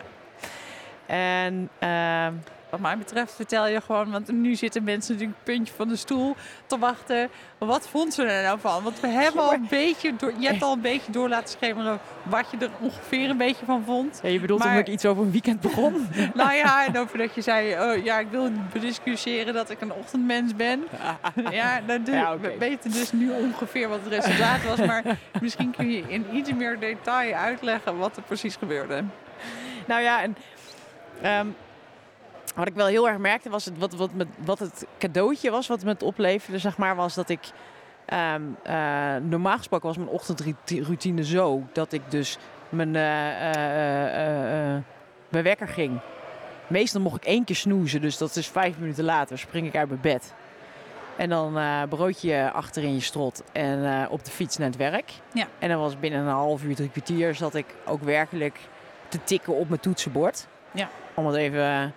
En 1.06 1.70
ehm, 1.80 2.34
Wat 2.76 2.84
mij 2.84 2.98
betreft 2.98 3.34
vertel 3.36 3.68
je 3.68 3.82
gewoon, 3.82 4.12
want 4.12 4.32
nu 4.32 4.56
zitten 4.56 4.84
mensen 4.84 5.14
natuurlijk 5.14 5.40
een 5.40 5.54
puntje 5.54 5.74
van 5.74 5.88
de 5.88 5.96
stoel 5.96 6.36
te 6.66 6.78
wachten. 6.78 7.30
Wat 7.58 7.88
vond 7.90 8.14
ze 8.14 8.24
er 8.24 8.44
nou 8.44 8.60
van? 8.60 8.84
Want 8.84 9.00
we 9.00 9.08
hebben 9.08 9.42
al 9.44 9.54
een 9.54 9.68
beetje, 9.70 10.16
door, 10.16 10.34
je 10.38 10.48
hebt 10.48 10.64
al 10.68 10.74
een 10.74 10.82
beetje 10.82 11.12
door 11.12 11.30
laten 11.30 11.50
schemeren 11.50 12.00
wat 12.24 12.46
je 12.52 12.58
er 12.58 12.70
ongeveer 12.80 13.30
een 13.30 13.38
beetje 13.38 13.66
van 13.66 13.84
vond. 13.86 14.20
ja, 14.24 14.30
je 14.30 14.40
bedoelt 14.40 14.60
Maar- 14.60 14.70
omdat 14.70 14.88
ik 14.88 14.94
iets 14.94 15.06
over 15.06 15.24
een 15.24 15.32
weekend 15.32 15.62
begon? 15.62 16.08
Nou 16.34 16.54
ja, 16.54 16.86
en 16.86 16.98
over 17.00 17.18
dat 17.18 17.36
je 17.36 17.42
zei, 17.42 17.82
oh, 17.82 18.04
ja, 18.04 18.20
ik 18.20 18.28
wil 18.32 18.50
bediscussiëren 18.74 19.54
dat 19.54 19.70
ik 19.70 19.82
een 19.82 19.94
ochtendmens 19.94 20.56
ben. 20.56 20.84
Ja, 21.52 21.82
dan 21.88 22.04
de- 22.04 22.12
Ja, 22.12 22.34
oké. 22.34 22.42
we 22.48 22.56
weten 22.60 22.92
dus 22.92 23.12
nu 23.12 23.30
ongeveer 23.32 23.90
wat 23.90 24.00
het 24.04 24.14
resultaat 24.14 24.64
was. 24.64 24.78
Maar 24.88 25.04
misschien 25.42 25.72
kun 25.72 25.92
je 25.92 26.04
in 26.08 26.26
iets 26.34 26.54
meer 26.54 26.80
detail 26.80 27.34
uitleggen 27.34 27.98
wat 27.98 28.18
er 28.18 28.24
precies 28.24 28.56
gebeurde. 28.56 29.04
Nou 29.88 30.02
ja, 30.02 30.22
en 30.22 30.38
ehm, 31.22 31.48
wat 32.56 32.68
ik 32.68 32.74
wel 32.74 32.88
heel 32.88 33.08
erg 33.08 33.18
merkte 33.18 33.50
was 33.50 33.66
het, 33.66 33.78
wat, 33.78 33.94
wat, 33.94 34.14
met, 34.14 34.28
wat 34.46 34.60
het 34.60 34.86
cadeautje 34.98 35.52
was 35.52 35.68
wat 35.68 35.84
me 35.84 35.90
het 35.90 36.04
opleverde, 36.04 36.60
zeg 36.60 36.78
maar, 36.78 36.96
was 36.96 37.14
dat 37.14 37.30
ik 37.30 37.40
ehm, 38.06 38.42
eh, 38.64 39.16
normaal 39.16 39.58
gesproken 39.58 39.88
was 39.88 39.98
mijn 39.98 40.10
ochtendroutine 40.10 41.24
zo 41.24 41.64
dat 41.74 41.92
ik 41.92 42.02
dus 42.10 42.38
mijn, 42.70 42.96
eh, 42.96 44.76
eh, 44.76 44.82
mijn 45.30 45.44
wekker 45.44 45.68
ging. 45.68 46.00
Meestal 46.68 47.02
mocht 47.02 47.16
ik 47.16 47.26
één 47.26 47.44
keer 47.44 47.56
snoezen, 47.56 48.02
dus 48.02 48.18
dat 48.18 48.36
is 48.36 48.48
vijf 48.48 48.78
minuten 48.78 49.04
later 49.04 49.38
spring 49.38 49.68
ik 49.68 49.76
uit 49.76 49.90
mijn 49.90 50.02
bed. 50.02 50.34
En 51.18 51.30
dan 51.30 51.60
broodje 51.90 52.52
achter 52.52 52.84
in 52.84 52.94
je 52.94 53.02
strot 53.02 53.44
en 53.52 54.10
op 54.10 54.26
de 54.26 54.32
fiets 54.32 54.58
naar 54.58 54.68
het 54.68 54.78
werk. 54.78 55.12
Ja. 55.34 55.48
En 55.60 55.70
dan 55.70 55.80
was 55.80 56.00
binnen 56.00 56.20
een 56.20 56.28
half 56.28 56.64
uur, 56.64 56.76
drie 56.76 56.90
kwartier 56.90 57.36
zat 57.36 57.56
ik 57.56 57.66
ook 57.86 58.02
werkelijk 58.02 58.60
te 59.08 59.24
tikken 59.24 59.54
op 59.54 59.70
mijn 59.70 59.82
toetsenbord. 59.82 60.48
Ja. 60.72 60.90
Om 61.14 61.26
het 61.26 61.36
even 61.36 61.94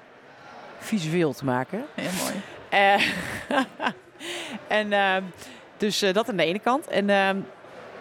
visueel 0.79 1.33
te 1.33 1.45
maken. 1.45 1.85
Heel 1.95 2.11
mooi. 2.23 2.35
Eh, 2.69 3.03
en 4.79 4.93
ehm, 4.93 5.23
dus 5.77 6.03
eh, 6.03 6.15
dat 6.15 6.29
aan 6.29 6.37
de 6.37 6.45
ene 6.45 6.59
kant. 6.59 6.87
En 6.87 7.11
ehm, 7.11 7.37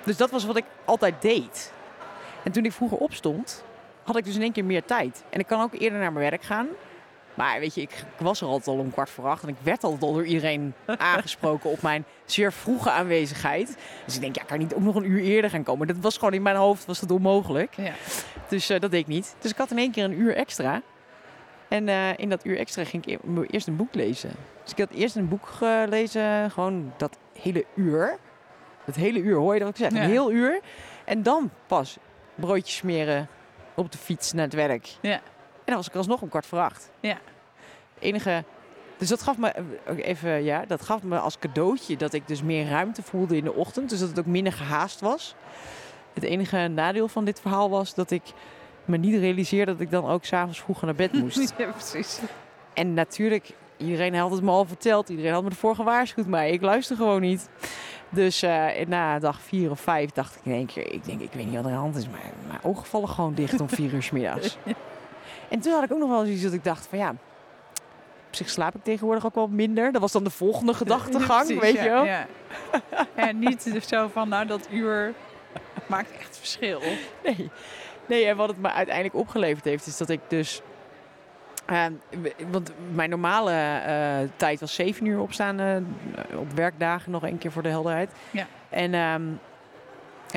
dus 0.04 0.18
dat 0.18 0.32
was 0.32 0.46
wat 0.46 0.58
ik 0.58 0.66
altijd 0.86 1.22
deed. 1.22 1.74
En 2.44 2.52
toen 2.52 2.66
ik 2.66 2.72
vroeger 2.72 2.98
opstond, 2.98 3.64
had 4.04 4.18
ik 4.18 4.26
dus 4.26 4.36
in 4.36 4.42
één 4.42 4.52
keer 4.52 4.66
meer 4.66 4.86
tijd. 4.86 5.24
En 5.30 5.40
ik 5.40 5.48
kan 5.48 5.62
ook 5.62 5.74
eerder 5.74 6.00
naar 6.00 6.14
mijn 6.14 6.30
werk 6.30 6.44
gaan. 6.44 6.68
Maar 7.34 7.60
weet 7.60 7.76
je, 7.76 7.82
ik, 7.82 7.92
ik 7.92 8.26
was 8.26 8.42
er 8.42 8.48
altijd 8.48 8.68
al 8.68 8.84
om 8.84 8.92
kwart 8.92 9.10
voor 9.10 9.26
acht. 9.26 9.44
En 9.44 9.50
ik 9.50 9.56
werd 9.62 9.84
altijd 9.84 10.04
al 10.04 10.14
door 10.14 10.26
iedereen 10.26 10.74
aangesproken 10.98 11.70
op 11.70 11.82
mijn 11.82 12.06
zeer 12.26 12.54
vroege 12.54 12.92
aanwezigheid. 12.92 13.78
Dus 14.06 14.16
ik 14.16 14.22
denk, 14.22 14.36
ja, 14.36 14.42
ik 14.42 14.48
kan 14.48 14.58
niet 14.58 14.74
ook 14.74 14.82
nog 14.82 14.96
een 14.96 15.12
uur 15.12 15.22
eerder 15.22 15.50
gaan 15.50 15.64
komen. 15.64 15.88
Dat 15.88 15.96
was 16.00 16.18
gewoon 16.18 16.34
in 16.34 16.42
mijn 16.42 16.56
hoofd 16.56 16.86
was 16.86 17.00
dat 17.00 17.12
onmogelijk. 17.12 17.74
Ja. 17.76 17.94
Dus 18.48 18.70
eh, 18.70 18.80
dat 18.80 18.92
deed 18.92 19.00
ik 19.00 19.08
niet. 19.08 19.36
Dus 19.40 19.52
ik 19.52 19.58
had 19.58 19.72
in 19.72 19.78
één 19.78 19.92
keer 19.92 20.04
een 20.04 20.20
uur 20.20 20.36
extra. 20.36 20.82
En 21.68 21.90
eh, 21.90 22.18
in 22.18 22.30
dat 22.30 22.46
uur 22.46 22.58
extra 22.58 22.84
ging 22.84 23.06
ik 23.06 23.20
e- 23.22 23.42
eerst 23.50 23.68
een 23.68 23.76
boek 23.76 23.96
lezen. 23.96 24.32
Dus 24.64 24.72
ik 24.72 24.78
had 24.78 24.90
eerst 24.90 25.16
een 25.16 25.28
boek 25.28 25.46
gelezen, 25.46 26.52
gewoon 26.52 26.94
dat 26.98 27.18
hele 27.42 27.66
uur. 27.76 28.18
Dat 28.86 28.96
hele 28.96 29.20
uur, 29.20 29.36
hoor 29.36 29.54
je 29.54 29.60
dat 29.60 29.70
ik 29.70 29.76
zeg? 29.76 29.92
Ja. 29.92 30.04
Een 30.04 30.10
heel 30.10 30.32
uur. 30.32 30.60
En 31.06 31.24
dan 31.24 31.52
pas 31.68 31.98
broodjes 32.36 32.76
smeren 32.76 33.28
op 33.76 33.92
de 33.92 33.98
fiets 33.98 34.34
naar 34.34 34.44
het 34.46 34.54
werk. 34.54 34.88
Ja. 35.02 35.12
En 35.14 35.22
dan 35.66 35.76
was 35.76 35.88
ik 35.88 35.96
alsnog 35.96 36.22
om 36.22 36.30
kwart 36.30 36.46
voor 36.46 36.60
acht. 36.60 36.92
Ja. 37.00 37.18
Enige... 38.00 38.44
Dus 38.98 39.10
dat 39.10 39.22
gaf 39.22 39.38
me 39.38 39.50
eh, 39.50 39.64
ook 39.88 39.98
even, 39.98 40.44
ja, 40.44 40.66
dat 40.66 40.82
gaf 40.82 41.04
me 41.04 41.20
als 41.20 41.40
cadeautje 41.40 41.98
dat 41.98 42.14
ik 42.14 42.28
dus 42.28 42.42
meer 42.42 42.70
ruimte 42.70 43.02
voelde 43.02 43.38
in 43.38 43.44
de 43.44 43.54
ochtend. 43.54 43.90
Dus 43.90 44.00
dat 44.00 44.10
het 44.10 44.20
ook 44.20 44.26
minder 44.26 44.54
gehaast 44.54 45.00
was. 45.00 45.36
Het 46.14 46.24
enige 46.24 46.68
nadeel 46.68 47.08
van 47.08 47.26
dit 47.26 47.42
verhaal 47.42 47.70
was 47.70 47.94
dat 47.94 48.12
ik 48.12 48.24
me 48.88 48.98
niet 48.98 49.20
realiseerde 49.20 49.72
dat 49.72 49.82
ik 49.82 49.92
dan 49.92 50.08
ook 50.08 50.26
s'avonds 50.26 50.62
vroeger 50.62 50.86
naar 50.86 50.96
bed 50.96 51.14
moest. 51.14 51.54
ja, 51.58 51.72
precies. 51.72 52.20
En 52.74 52.94
natuurlijk, 52.94 53.54
iedereen 53.78 54.16
had 54.16 54.32
het 54.32 54.42
me 54.42 54.52
al 54.52 54.66
verteld. 54.66 55.10
Iedereen 55.10 55.34
had 55.34 55.44
me 55.44 55.50
ervoor 55.50 55.76
gewaarschuwd, 55.76 56.28
maar 56.28 56.48
ik 56.48 56.62
luister 56.62 56.96
gewoon 56.96 57.22
niet. 57.22 57.50
Dus 58.10 58.42
eh, 58.42 58.66
na 58.88 59.20
dag 59.20 59.42
vier 59.42 59.72
of 59.72 59.80
vijf 59.80 60.12
dacht 60.12 60.36
ik 60.36 60.42
in 60.44 60.52
één 60.52 60.66
keer... 60.66 60.94
Ik 60.94 61.06
denk, 61.06 61.22
ik 61.22 61.34
weet 61.34 61.46
niet 61.46 61.56
wat 61.56 61.66
er 61.66 61.72
aan 61.72 61.76
de 61.76 61.82
hand 61.82 61.96
is, 61.96 62.08
maar 62.08 62.20
mijn 62.48 62.60
ogen 62.64 62.86
vallen 62.86 63.10
gewoon 63.10 63.34
dicht 63.34 63.62
om 63.62 63.70
vier 63.70 63.94
uur 63.94 64.04
's 64.04 64.12
middags. 64.12 64.58
En 65.50 65.60
toen 65.60 65.74
had 65.74 65.84
ik 65.84 65.92
ook 65.92 66.00
nog 66.00 66.10
wel 66.10 66.22
eens 66.22 66.34
iets 66.34 66.44
dat 66.44 66.54
ik 66.54 66.64
dacht 66.64 66.88
van 66.88 66.98
ja... 66.98 67.10
Op 68.28 68.36
zich 68.36 68.50
slaap 68.50 68.76
ik 68.76 68.84
tegenwoordig 68.84 69.26
ook 69.26 69.36
wel 69.36 69.48
minder. 69.48 69.92
Dat 69.92 70.02
was 70.02 70.12
dan 70.12 70.24
de 70.24 70.30
volgende 70.30 70.74
gedachtegang, 70.74 71.60
weet 71.60 71.76
ja, 71.76 71.84
je 71.84 71.90
wel. 71.90 72.06
Ja. 72.06 72.28
En 73.16 73.40
niet 73.40 73.74
zo 73.86 74.08
van, 74.08 74.30
nou, 74.30 74.46
dat 74.46 74.68
uur 74.72 75.14
maakt 75.86 76.12
echt 76.20 76.38
verschil. 76.38 76.82
Nee. 77.24 77.50
Nee, 78.08 78.26
en 78.26 78.38
wat 78.38 78.48
het 78.50 78.58
me 78.58 78.72
uiteindelijk 78.72 79.16
opgeleverd 79.16 79.66
heeft, 79.66 79.88
is 79.88 79.98
dat 79.98 80.10
ik 80.10 80.20
dus. 80.28 80.62
ehm, 81.66 81.94
want 82.52 82.72
mijn 82.94 83.10
normale 83.10 83.52
eh, 83.52 84.30
tijd 84.36 84.60
was 84.60 84.76
7 84.76 85.06
uur 85.06 85.20
opstaan 85.20 85.60
eh, 85.60 85.76
op 86.40 86.52
werkdagen, 86.52 87.12
nog 87.12 87.26
één 87.26 87.38
keer 87.38 87.52
voor 87.52 87.64
de 87.64 87.70
helderheid. 87.70 88.12
Ja. 88.32 88.48
En 88.70 88.94
ehm, 88.94 89.24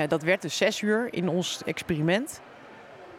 dat 0.08 0.22
werd 0.22 0.42
dus 0.42 0.56
6 0.56 0.80
uur 0.80 1.08
in 1.10 1.28
ons 1.28 1.62
experiment. 1.64 2.40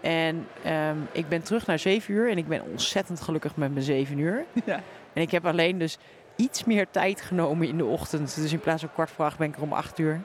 En 0.01 0.47
ehm, 0.63 0.97
ik 1.11 1.29
ben 1.29 1.43
terug 1.43 1.65
naar 1.65 1.79
7 1.79 2.13
uur 2.13 2.29
en 2.29 2.37
ik 2.37 2.47
ben 2.47 2.61
ontzettend 2.63 3.21
gelukkig 3.21 3.55
met 3.55 3.73
mijn 3.73 3.85
7 3.85 4.17
uur. 4.17 4.45
Ja. 4.65 4.81
En 5.13 5.21
ik 5.21 5.31
heb 5.31 5.45
alleen 5.45 5.77
dus 5.77 5.97
iets 6.35 6.63
meer 6.63 6.87
tijd 6.91 7.21
genomen 7.21 7.67
in 7.67 7.77
de 7.77 7.85
ochtend. 7.85 8.35
Dus 8.35 8.51
in 8.53 8.59
plaats 8.59 8.81
van 8.81 8.93
kwart 8.93 9.11
voor 9.11 9.25
acht 9.25 9.37
ben 9.37 9.47
ik 9.47 9.55
er 9.55 9.61
om 9.61 9.73
8 9.73 9.99
uur. 9.99 10.21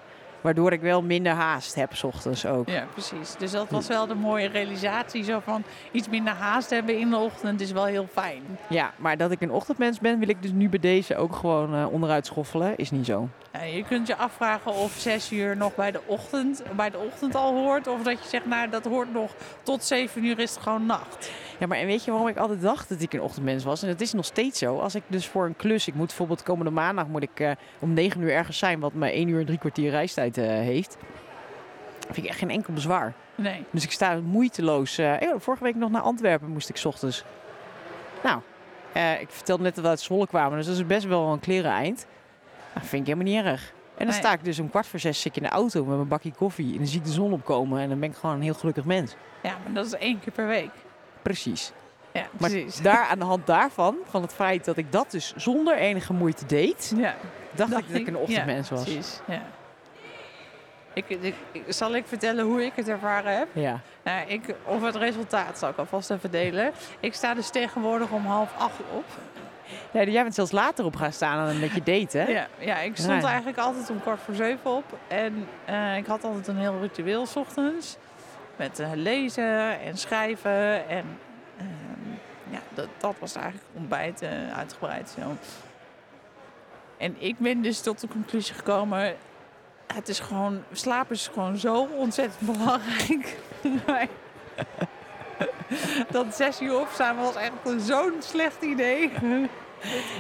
Waardoor 0.47 0.73
ik 0.73 0.81
wel 0.81 1.03
minder 1.03 1.33
haast 1.33 1.75
heb, 1.75 1.95
s 1.95 2.05
ochtends 2.05 2.47
ook. 2.47 2.69
Ja, 2.69 2.87
precies. 2.93 3.35
Dus 3.39 3.51
dat 3.51 3.71
was 3.71 3.87
wel 3.87 4.07
de 4.07 4.15
mooie 4.15 4.49
realisatie. 4.49 5.25
Zo 5.25 5.41
van 5.41 5.65
iets 5.91 6.09
minder 6.09 6.33
haast 6.33 6.71
hebben 6.71 6.99
in 6.99 7.11
de 7.11 7.17
ochtend 7.17 7.61
is 7.61 7.73
wel 7.73 7.85
heel 7.85 8.07
fijn. 8.13 8.43
Ja, 8.69 8.93
maar 8.97 9.17
dat 9.17 9.31
ik 9.31 9.41
een 9.41 9.51
ochtendmens 9.51 9.99
ben, 9.99 10.19
wil 10.19 10.29
ik 10.29 10.43
dus 10.43 10.53
nu 10.53 10.69
bij 10.69 10.79
deze 10.79 11.17
ook 11.17 11.37
gewoon 11.37 11.75
eh, 11.75 11.87
onderuit 11.93 12.27
schoffelen. 12.27 12.77
Is 12.77 12.91
niet 12.91 13.07
zo. 13.07 13.29
Ja, 13.53 13.63
je 13.63 13.85
kunt 13.85 14.07
je 14.07 14.17
afvragen 14.17 14.75
of 14.75 14.93
zes 14.93 15.33
uur 15.33 15.57
nog 15.57 15.75
bij 15.75 15.91
de 15.91 16.01
ochtend, 16.07 16.63
bij 16.77 16.91
de 16.91 16.99
ochtend 16.99 17.35
al 17.35 17.55
hoort. 17.55 17.87
Of 17.87 18.03
dat 18.03 18.23
je 18.23 18.29
zegt, 18.29 18.47
nou 18.47 18.69
dat 18.69 18.85
hoort 18.85 19.13
nog 19.13 19.31
tot 19.63 19.85
zeven 19.85 20.25
uur 20.25 20.39
is 20.39 20.51
het 20.51 20.63
gewoon 20.63 20.87
nacht. 20.87 21.31
Ja, 21.59 21.67
maar 21.67 21.79
en 21.79 21.87
weet 21.87 22.05
je 22.05 22.11
waarom 22.11 22.29
ik 22.29 22.37
altijd 22.37 22.61
dacht 22.61 22.89
dat 22.89 23.01
ik 23.01 23.13
een 23.13 23.21
ochtendmens 23.21 23.65
was? 23.65 23.83
En 23.83 23.89
het 23.89 24.01
is 24.01 24.13
nog 24.13 24.25
steeds 24.25 24.59
zo. 24.59 24.79
Als 24.79 24.95
ik 24.95 25.03
dus 25.07 25.27
voor 25.27 25.47
een 25.47 25.57
klus, 25.57 25.89
ik 25.89 25.95
moet 25.95 26.07
bijvoorbeeld 26.07 26.43
komende 26.43 26.71
maandag 26.71 27.07
moet 27.07 27.23
ik 27.23 27.41
eh, 27.41 27.51
om 27.79 27.93
negen 27.93 28.21
uur 28.21 28.33
ergens 28.33 28.59
zijn, 28.59 28.81
wat 28.81 28.93
me 28.93 29.11
één 29.11 29.29
uur 29.29 29.41
en 29.41 29.47
drie 29.47 29.59
kwartier 29.59 29.91
reistijd 29.91 30.36
eh, 30.39 30.47
heeft. 30.47 30.97
Vind 32.07 32.17
ik 32.17 32.25
echt 32.27 32.39
geen 32.39 32.51
enkel 32.51 32.73
bezwaar. 32.73 33.13
Nee. 33.35 33.65
Dus 33.71 33.85
ik 33.85 33.91
sta 33.91 34.15
moeiteloos. 34.25 34.99
eh, 34.99 35.23
eh, 35.23 35.35
vorige 35.39 35.65
week 35.65 35.75
nog 35.75 35.91
naar 35.91 36.03
Antwerpen 36.03 36.49
moest 36.49 36.69
ik 36.69 36.77
's 36.77 36.85
ochtends. 36.85 37.25
Nou, 38.23 38.41
ik 39.21 39.31
vertelde 39.31 39.63
net 39.63 39.75
dat 39.75 39.85
we 39.85 39.91
uit 39.91 40.01
Zwolle 40.01 40.27
kwamen, 40.27 40.57
dus 40.57 40.67
dat 40.67 40.75
is 40.77 40.87
best 40.87 41.07
wel 41.07 41.33
een 41.33 41.41
kleren 41.41 41.71
eind. 41.71 42.07
Nou, 42.75 42.87
vind 42.87 43.09
ik 43.09 43.15
helemaal 43.15 43.33
niet 43.35 43.45
erg. 43.45 43.73
En 43.97 44.05
dan 44.05 44.07
Nee. 44.07 44.17
sta 44.25 44.33
ik 44.33 44.45
dus 44.45 44.59
om 44.59 44.71
kwart 44.71 44.87
voor 44.87 44.99
zes 44.99 45.21
zit 45.21 45.37
ik 45.37 45.43
in 45.43 45.49
de 45.49 45.55
auto 45.55 45.85
met 45.85 45.97
mijn 45.97 46.09
bakje 46.09 46.33
koffie. 46.33 46.73
En 46.73 46.79
dan 46.79 46.87
zie 46.87 46.99
ik 46.99 47.05
de 47.05 47.13
zon 47.13 47.33
opkomen 47.33 47.81
en 47.81 47.89
dan 47.89 48.01
ben 48.01 48.11
ik 48.11 48.17
gewoon 48.17 48.35
een 48.37 48.43
heel 48.43 48.55
gelukkig 48.55 48.85
mens. 48.85 49.15
Ja, 49.43 49.57
maar 49.65 49.73
dat 49.73 49.87
is 49.87 49.93
één 49.95 50.21
keer 50.21 50.33
per 50.33 50.47
week. 50.47 50.71
Precies. 51.23 51.73
Ja, 52.13 52.27
Maar 52.39 52.51
precies. 52.51 52.77
daar 52.81 53.07
aan 53.07 53.19
de 53.19 53.25
hand 53.25 53.47
daarvan, 53.47 53.97
van 54.05 54.23
het 54.23 54.33
feit 54.33 54.65
dat 54.65 54.77
ik 54.77 54.93
dat 54.93 55.11
dus 55.11 55.33
zonder 55.37 55.77
enige 55.77 56.13
moeite 56.13 56.47
deed, 56.47 56.93
Ja, 56.97 57.15
dacht 57.55 57.71
dacht 57.71 57.83
ik 57.85 57.91
dat 57.93 58.01
ik 58.01 58.07
een 58.07 58.17
ochtendmens 58.17 58.69
ja, 58.69 58.75
was. 58.75 58.85
Precies, 58.85 59.21
ja. 59.27 59.43
Ik, 60.97 61.35
zal 61.69 61.95
ik 61.95 62.07
vertellen 62.07 62.45
hoe 62.45 62.65
ik 62.65 62.73
het 62.75 62.89
ervaren 62.89 63.37
heb? 63.39 63.49
Ja. 63.53 63.81
Nou, 64.03 64.27
ik, 64.29 64.55
of 64.65 64.83
het 64.83 64.97
resultaat 64.97 65.59
zal 65.59 65.69
ik 65.69 65.77
alvast 65.77 66.11
even 66.11 66.31
delen. 66.31 66.73
Ik 67.01 67.15
sta 67.15 67.35
dus 67.35 67.51
tegenwoordig 67.51 68.11
om 68.11 68.27
half 68.27 68.51
acht 68.59 68.79
op. 68.93 69.05
ja, 69.91 70.03
jij 70.03 70.23
bent 70.23 70.35
zelfs 70.35 70.53
later 70.53 70.85
op 70.85 70.97
gaan 70.97 71.13
staan 71.13 71.47
dan 71.47 71.61
dat 71.61 71.73
je 71.75 71.83
deed, 71.83 72.13
hè? 72.13 72.25
Ja, 72.25 72.47
ja 72.59 72.79
ik 72.79 72.97
stond 72.97 73.23
Ja. 73.23 73.29
eigenlijk 73.29 73.59
altijd 73.59 73.91
om 73.91 74.01
kwart 74.01 74.21
voor 74.21 74.35
zeven 74.35 74.71
op. 74.71 74.85
En 75.09 75.49
eh, 75.65 75.97
ik 75.97 76.07
had 76.07 76.25
altijd 76.25 76.47
een 76.47 76.59
heel 76.59 76.81
ritueel 76.81 77.27
's 77.27 77.37
ochtends. 77.37 77.97
Met 78.57 78.79
eh, 78.79 78.91
lezen 78.95 79.81
en 79.81 79.97
schrijven. 79.99 80.89
En 80.89 81.19
ehm, 81.59 82.11
ja, 82.51 82.59
dat, 82.75 82.89
dat 82.99 83.15
was 83.19 83.35
eigenlijk 83.35 83.67
ontbijt 83.75 84.23
eh, 84.23 84.57
uitgebreid. 84.57 85.15
Zo. 85.21 85.37
En 86.99 87.17
ik 87.19 87.39
ben 87.39 87.63
dus 87.63 87.81
tot 87.81 88.01
de 88.01 88.09
conclusie 88.09 88.55
gekomen... 88.55 89.17
Het 89.95 90.09
is 90.09 90.21
gewoon, 90.21 90.63
slaap 90.73 91.11
is 91.11 91.31
gewoon 91.33 91.57
zo 91.57 91.89
ontzettend 91.97 92.41
belangrijk. 92.57 93.37
Dat 96.11 96.35
zes 96.35 96.61
uur 96.61 96.81
opstaan 96.81 97.17
was 97.17 97.35
echt 97.35 97.83
zo'n 97.87 98.15
slecht 98.19 98.63
idee. 98.63 99.13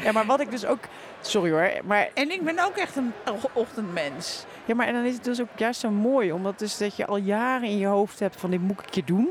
Ja, 0.02 0.12
maar 0.12 0.26
wat 0.26 0.40
ik 0.40 0.50
dus 0.50 0.66
ook... 0.66 0.78
Sorry 1.20 1.50
hoor, 1.50 1.70
maar, 1.84 2.08
En 2.14 2.30
ik 2.30 2.44
ben 2.44 2.58
ook 2.58 2.76
echt 2.76 2.96
een 2.96 3.12
ochtendmens. 3.52 4.44
ja, 4.64 4.74
maar 4.74 4.86
en 4.86 4.94
dan 4.94 5.04
is 5.04 5.14
het 5.14 5.24
dus 5.24 5.40
ook 5.40 5.48
juist 5.56 5.80
zo 5.80 5.90
mooi. 5.90 6.32
Omdat 6.32 6.58
dus 6.58 6.78
dat 6.78 6.96
je 6.96 7.06
al 7.06 7.16
jaren 7.16 7.68
in 7.68 7.78
je 7.78 7.86
hoofd 7.86 8.20
hebt 8.20 8.40
van 8.40 8.50
dit 8.50 8.60
moet 8.60 8.80
ik 8.80 8.86
keer 8.90 9.04
doen. 9.04 9.30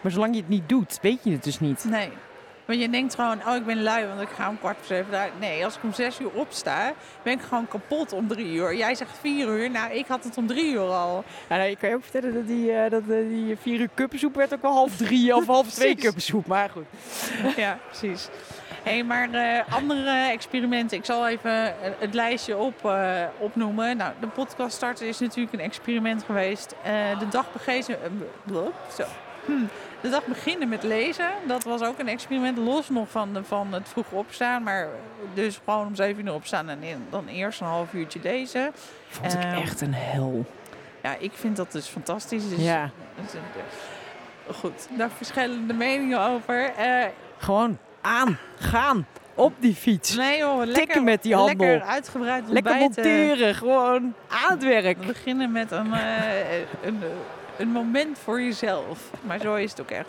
Maar 0.00 0.12
zolang 0.12 0.34
je 0.34 0.40
het 0.40 0.48
niet 0.48 0.68
doet, 0.68 0.98
weet 1.02 1.18
je 1.22 1.30
het 1.30 1.44
dus 1.44 1.60
niet. 1.60 1.84
Nee. 1.84 2.10
Want 2.64 2.80
je 2.80 2.90
denkt 2.90 3.14
gewoon, 3.14 3.38
oh 3.46 3.54
ik 3.54 3.66
ben 3.66 3.82
lui, 3.82 4.06
want 4.06 4.20
ik 4.20 4.28
ga 4.28 4.48
om 4.48 4.58
kwart 4.58 4.76
voor 4.76 4.86
zeven 4.86 5.10
daar. 5.10 5.30
Nee, 5.40 5.64
als 5.64 5.76
ik 5.76 5.82
om 5.82 5.92
zes 5.92 6.20
uur 6.20 6.30
opsta, 6.30 6.92
ben 7.22 7.32
ik 7.32 7.40
gewoon 7.40 7.68
kapot 7.68 8.12
om 8.12 8.28
drie 8.28 8.52
uur. 8.52 8.76
Jij 8.76 8.94
zegt 8.94 9.18
vier 9.20 9.48
uur, 9.48 9.70
nou 9.70 9.92
ik 9.92 10.06
had 10.06 10.24
het 10.24 10.36
om 10.36 10.46
drie 10.46 10.72
uur 10.72 10.80
al. 10.80 11.24
Ja, 11.48 11.56
nou, 11.56 11.68
je 11.68 11.76
kan 11.76 11.88
je 11.88 11.94
ook 11.94 12.02
vertellen 12.02 12.34
dat 12.34 12.46
die, 12.46 12.72
eh, 12.72 12.90
dat, 12.90 13.02
eh, 13.02 13.28
die 13.28 13.56
vier 13.56 13.80
uur 13.80 13.88
kuppensoep 13.94 14.34
werd 14.34 14.54
ook 14.54 14.62
wel 14.62 14.72
half 14.72 14.96
drie 14.96 15.34
of 15.36 15.46
half 15.46 15.70
twee 15.70 15.96
kuppensoep. 15.96 16.46
Maar 16.46 16.70
goed. 16.70 16.86
ja, 17.56 17.78
precies. 17.88 18.28
Hé, 18.82 18.92
hey, 18.92 19.04
maar 19.04 19.30
eh, 19.32 19.74
andere 19.74 20.30
experimenten. 20.30 20.98
Ik 20.98 21.04
zal 21.04 21.28
even 21.28 21.74
het 21.98 22.14
lijstje 22.14 22.56
op, 22.56 22.94
opnoemen. 23.38 23.96
Nou, 23.96 24.12
de 24.20 24.26
podcast 24.26 24.76
starten 24.76 25.06
is 25.06 25.18
natuurlijk 25.18 25.52
een 25.52 25.60
experiment 25.60 26.22
geweest. 26.22 26.74
De 27.18 27.28
dag 27.30 27.46
zo. 28.96 29.04
Hm. 29.44 29.64
De 30.04 30.10
dag 30.10 30.26
beginnen 30.26 30.68
met 30.68 30.82
lezen. 30.82 31.28
Dat 31.46 31.64
was 31.64 31.82
ook 31.82 31.98
een 31.98 32.08
experiment. 32.08 32.58
Los 32.58 32.88
nog 32.88 33.10
van, 33.10 33.32
de, 33.32 33.44
van 33.44 33.72
het 33.72 33.88
vroeg 33.88 34.10
opstaan. 34.10 34.62
Maar 34.62 34.88
dus 35.34 35.60
gewoon 35.64 35.86
om 35.86 35.94
zeven 35.94 36.26
uur 36.26 36.34
opstaan 36.34 36.68
en 36.68 36.82
in- 36.82 37.06
dan 37.10 37.26
eerst 37.26 37.60
een 37.60 37.66
half 37.66 37.92
uurtje 37.92 38.20
lezen. 38.22 38.72
Vond 39.08 39.32
ik 39.32 39.42
Ehm, 39.42 39.54
echt 39.54 39.80
een 39.80 39.94
hel. 39.94 40.44
Ja, 41.02 41.16
ik 41.18 41.32
vind 41.34 41.56
dat 41.56 41.72
dus 41.72 41.86
fantastisch. 41.86 42.48
Dus, 42.48 42.58
Ja, 42.64 42.90
dus, 43.22 43.34
eh, 43.34 44.54
goed, 44.54 44.88
daar 44.90 45.10
verschillende 45.10 45.72
meningen 45.74 46.20
over. 46.20 46.72
Eh, 46.76 47.04
gewoon 47.38 47.78
aan, 48.00 48.38
gaan, 48.58 49.06
op 49.34 49.52
die 49.58 49.74
fiets. 49.74 50.16
Nee 50.16 50.38
joh, 50.38 50.64
lekker, 50.64 51.02
met 51.02 51.22
die 51.22 51.34
handel. 51.34 51.66
Lekker 51.66 51.88
uitgebreid 51.88 52.48
Lekker 52.48 52.72
ontbijten. 52.80 53.04
monteren, 53.12 53.54
gewoon 53.54 54.14
aan 54.28 54.50
het 54.50 54.62
werk. 54.62 54.98
We 54.98 55.06
beginnen 55.06 55.52
met 55.52 55.70
een, 55.70 55.92
eh, 55.92 56.58
een, 56.82 57.02
een 57.58 57.68
moment 57.68 58.18
voor 58.18 58.42
jezelf. 58.42 58.98
Maar 59.20 59.38
zo 59.40 59.54
is 59.54 59.70
het 59.70 59.80
ook 59.80 59.90
echt. 59.90 60.08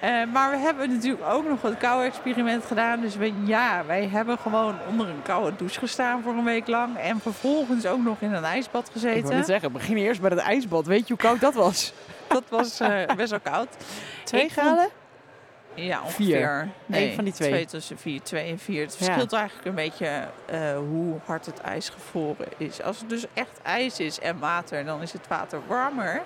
Eh, 0.00 0.10
maar 0.32 0.50
we 0.50 0.56
hebben 0.56 0.90
natuurlijk 0.90 1.24
ook 1.28 1.48
nog 1.48 1.62
het 1.62 1.76
koude 1.78 2.06
experiment 2.06 2.64
gedaan. 2.64 3.00
Dus 3.00 3.16
we, 3.16 3.32
ja, 3.44 3.82
wij 3.86 4.08
hebben 4.08 4.38
gewoon 4.38 4.74
onder 4.88 5.08
een 5.08 5.22
koude 5.22 5.56
douche 5.56 5.78
gestaan 5.78 6.22
voor 6.22 6.32
een 6.32 6.44
week 6.44 6.66
lang. 6.66 6.96
En 6.96 7.20
vervolgens 7.20 7.86
ook 7.86 8.02
nog 8.02 8.20
in 8.20 8.32
een 8.32 8.44
ijsbad 8.44 8.86
Ik 8.94 9.00
wil 9.02 9.10
gezeten. 9.12 9.36
net 9.36 9.46
zeggen, 9.46 9.72
begin 9.72 9.96
eerst 9.96 10.20
met 10.20 10.30
het 10.32 10.40
ijsbad. 10.40 10.86
Weet 10.86 11.08
je 11.08 11.14
hoe 11.14 11.22
koud 11.22 11.40
dat 11.40 11.54
was? 11.54 11.92
Dat 12.28 12.42
was 12.48 12.80
eh, 12.80 13.14
best 13.16 13.30
wel 13.30 13.40
koud. 13.40 13.68
Twee 14.24 14.42
Ik 14.44 14.52
vond- 14.52 14.66
graden? 14.66 14.88
Ja, 15.74 16.00
ongeveer. 16.02 16.16
Vier. 16.26 16.68
Eén 16.90 17.14
van 17.14 17.24
die 17.24 17.32
twee. 17.32 17.48
Twee 17.48 17.66
tussen 17.66 17.98
vier, 17.98 18.22
twee 18.22 18.50
en 18.50 18.58
vier. 18.58 18.82
Het 18.82 18.96
Ja. 18.98 19.04
verschilt 19.04 19.32
eigenlijk 19.32 19.66
een 19.66 19.74
beetje 19.74 20.06
eh, 20.46 20.76
hoe 20.76 21.14
hard 21.24 21.46
het 21.46 21.60
ijs 21.60 21.88
gevroren 21.88 22.46
is. 22.56 22.82
Als 22.82 22.98
het 22.98 23.08
dus 23.08 23.24
echt 23.34 23.60
ijs 23.62 24.00
is 24.00 24.18
en 24.20 24.38
water, 24.38 24.84
dan 24.84 25.02
is 25.02 25.12
het 25.12 25.28
water 25.28 25.60
warmer 25.66 26.22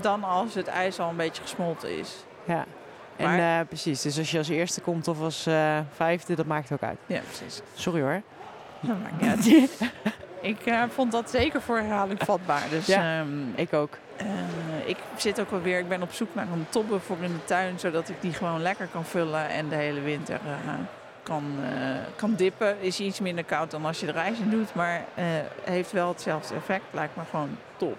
dan 0.00 0.24
als 0.24 0.54
het 0.54 0.66
ijs 0.66 0.98
al 0.98 1.08
een 1.08 1.16
beetje 1.16 1.42
gesmolten 1.42 1.98
is. 1.98 2.24
Ja. 2.44 2.64
En 3.16 3.38
eh, 3.38 3.66
precies, 3.68 4.02
dus 4.02 4.18
als 4.18 4.30
je 4.30 4.38
als 4.38 4.48
eerste 4.48 4.80
komt 4.80 5.08
of 5.08 5.20
als 5.20 5.46
eh, 5.46 5.78
vijfde, 5.94 6.34
dat 6.34 6.46
maakt 6.46 6.72
ook 6.72 6.82
uit. 6.82 6.98
Ja, 7.06 7.20
precies. 7.20 7.60
Sorry 7.74 8.00
hoor. 8.02 8.22
Dat 8.80 8.96
maakt 9.02 9.20
niet 9.20 9.30
uit. 9.30 9.70
Ik 10.40 10.66
eh, 10.66 10.82
vond 10.88 11.12
dat 11.12 11.30
zeker 11.30 11.62
voor 11.62 11.76
herhaling 11.78 12.18
vatbaar. 12.22 12.62
Dus 12.70 12.86
Ja. 12.86 13.18
ehm, 13.20 13.28
Ik 13.54 13.72
ook. 13.72 13.98
ik 14.84 14.96
zit 15.16 15.40
ook 15.40 15.50
alweer, 15.50 15.78
ik 15.78 15.88
ben 15.88 16.02
op 16.02 16.12
zoek 16.12 16.34
naar 16.34 16.46
een 16.52 16.66
tobbe 16.68 16.98
voor 17.00 17.16
in 17.20 17.32
de 17.32 17.44
tuin, 17.44 17.78
zodat 17.78 18.08
ik 18.08 18.16
die 18.20 18.32
gewoon 18.32 18.62
lekker 18.62 18.86
kan 18.86 19.04
vullen 19.04 19.48
en 19.48 19.68
de 19.68 19.74
hele 19.74 20.00
winter 20.00 20.40
kan, 21.22 21.44
kan 22.16 22.34
dippen. 22.34 22.80
Is 22.80 23.00
iets 23.00 23.20
minder 23.20 23.44
koud 23.44 23.70
dan 23.70 23.84
als 23.84 24.00
je 24.00 24.06
er 24.06 24.16
ijs 24.16 24.38
in 24.38 24.50
doet, 24.50 24.74
maar 24.74 25.04
heeft 25.64 25.92
wel 25.92 26.08
hetzelfde 26.08 26.54
effect. 26.54 26.84
Lijkt 26.90 27.16
me 27.16 27.22
gewoon 27.30 27.56
top. 27.76 27.96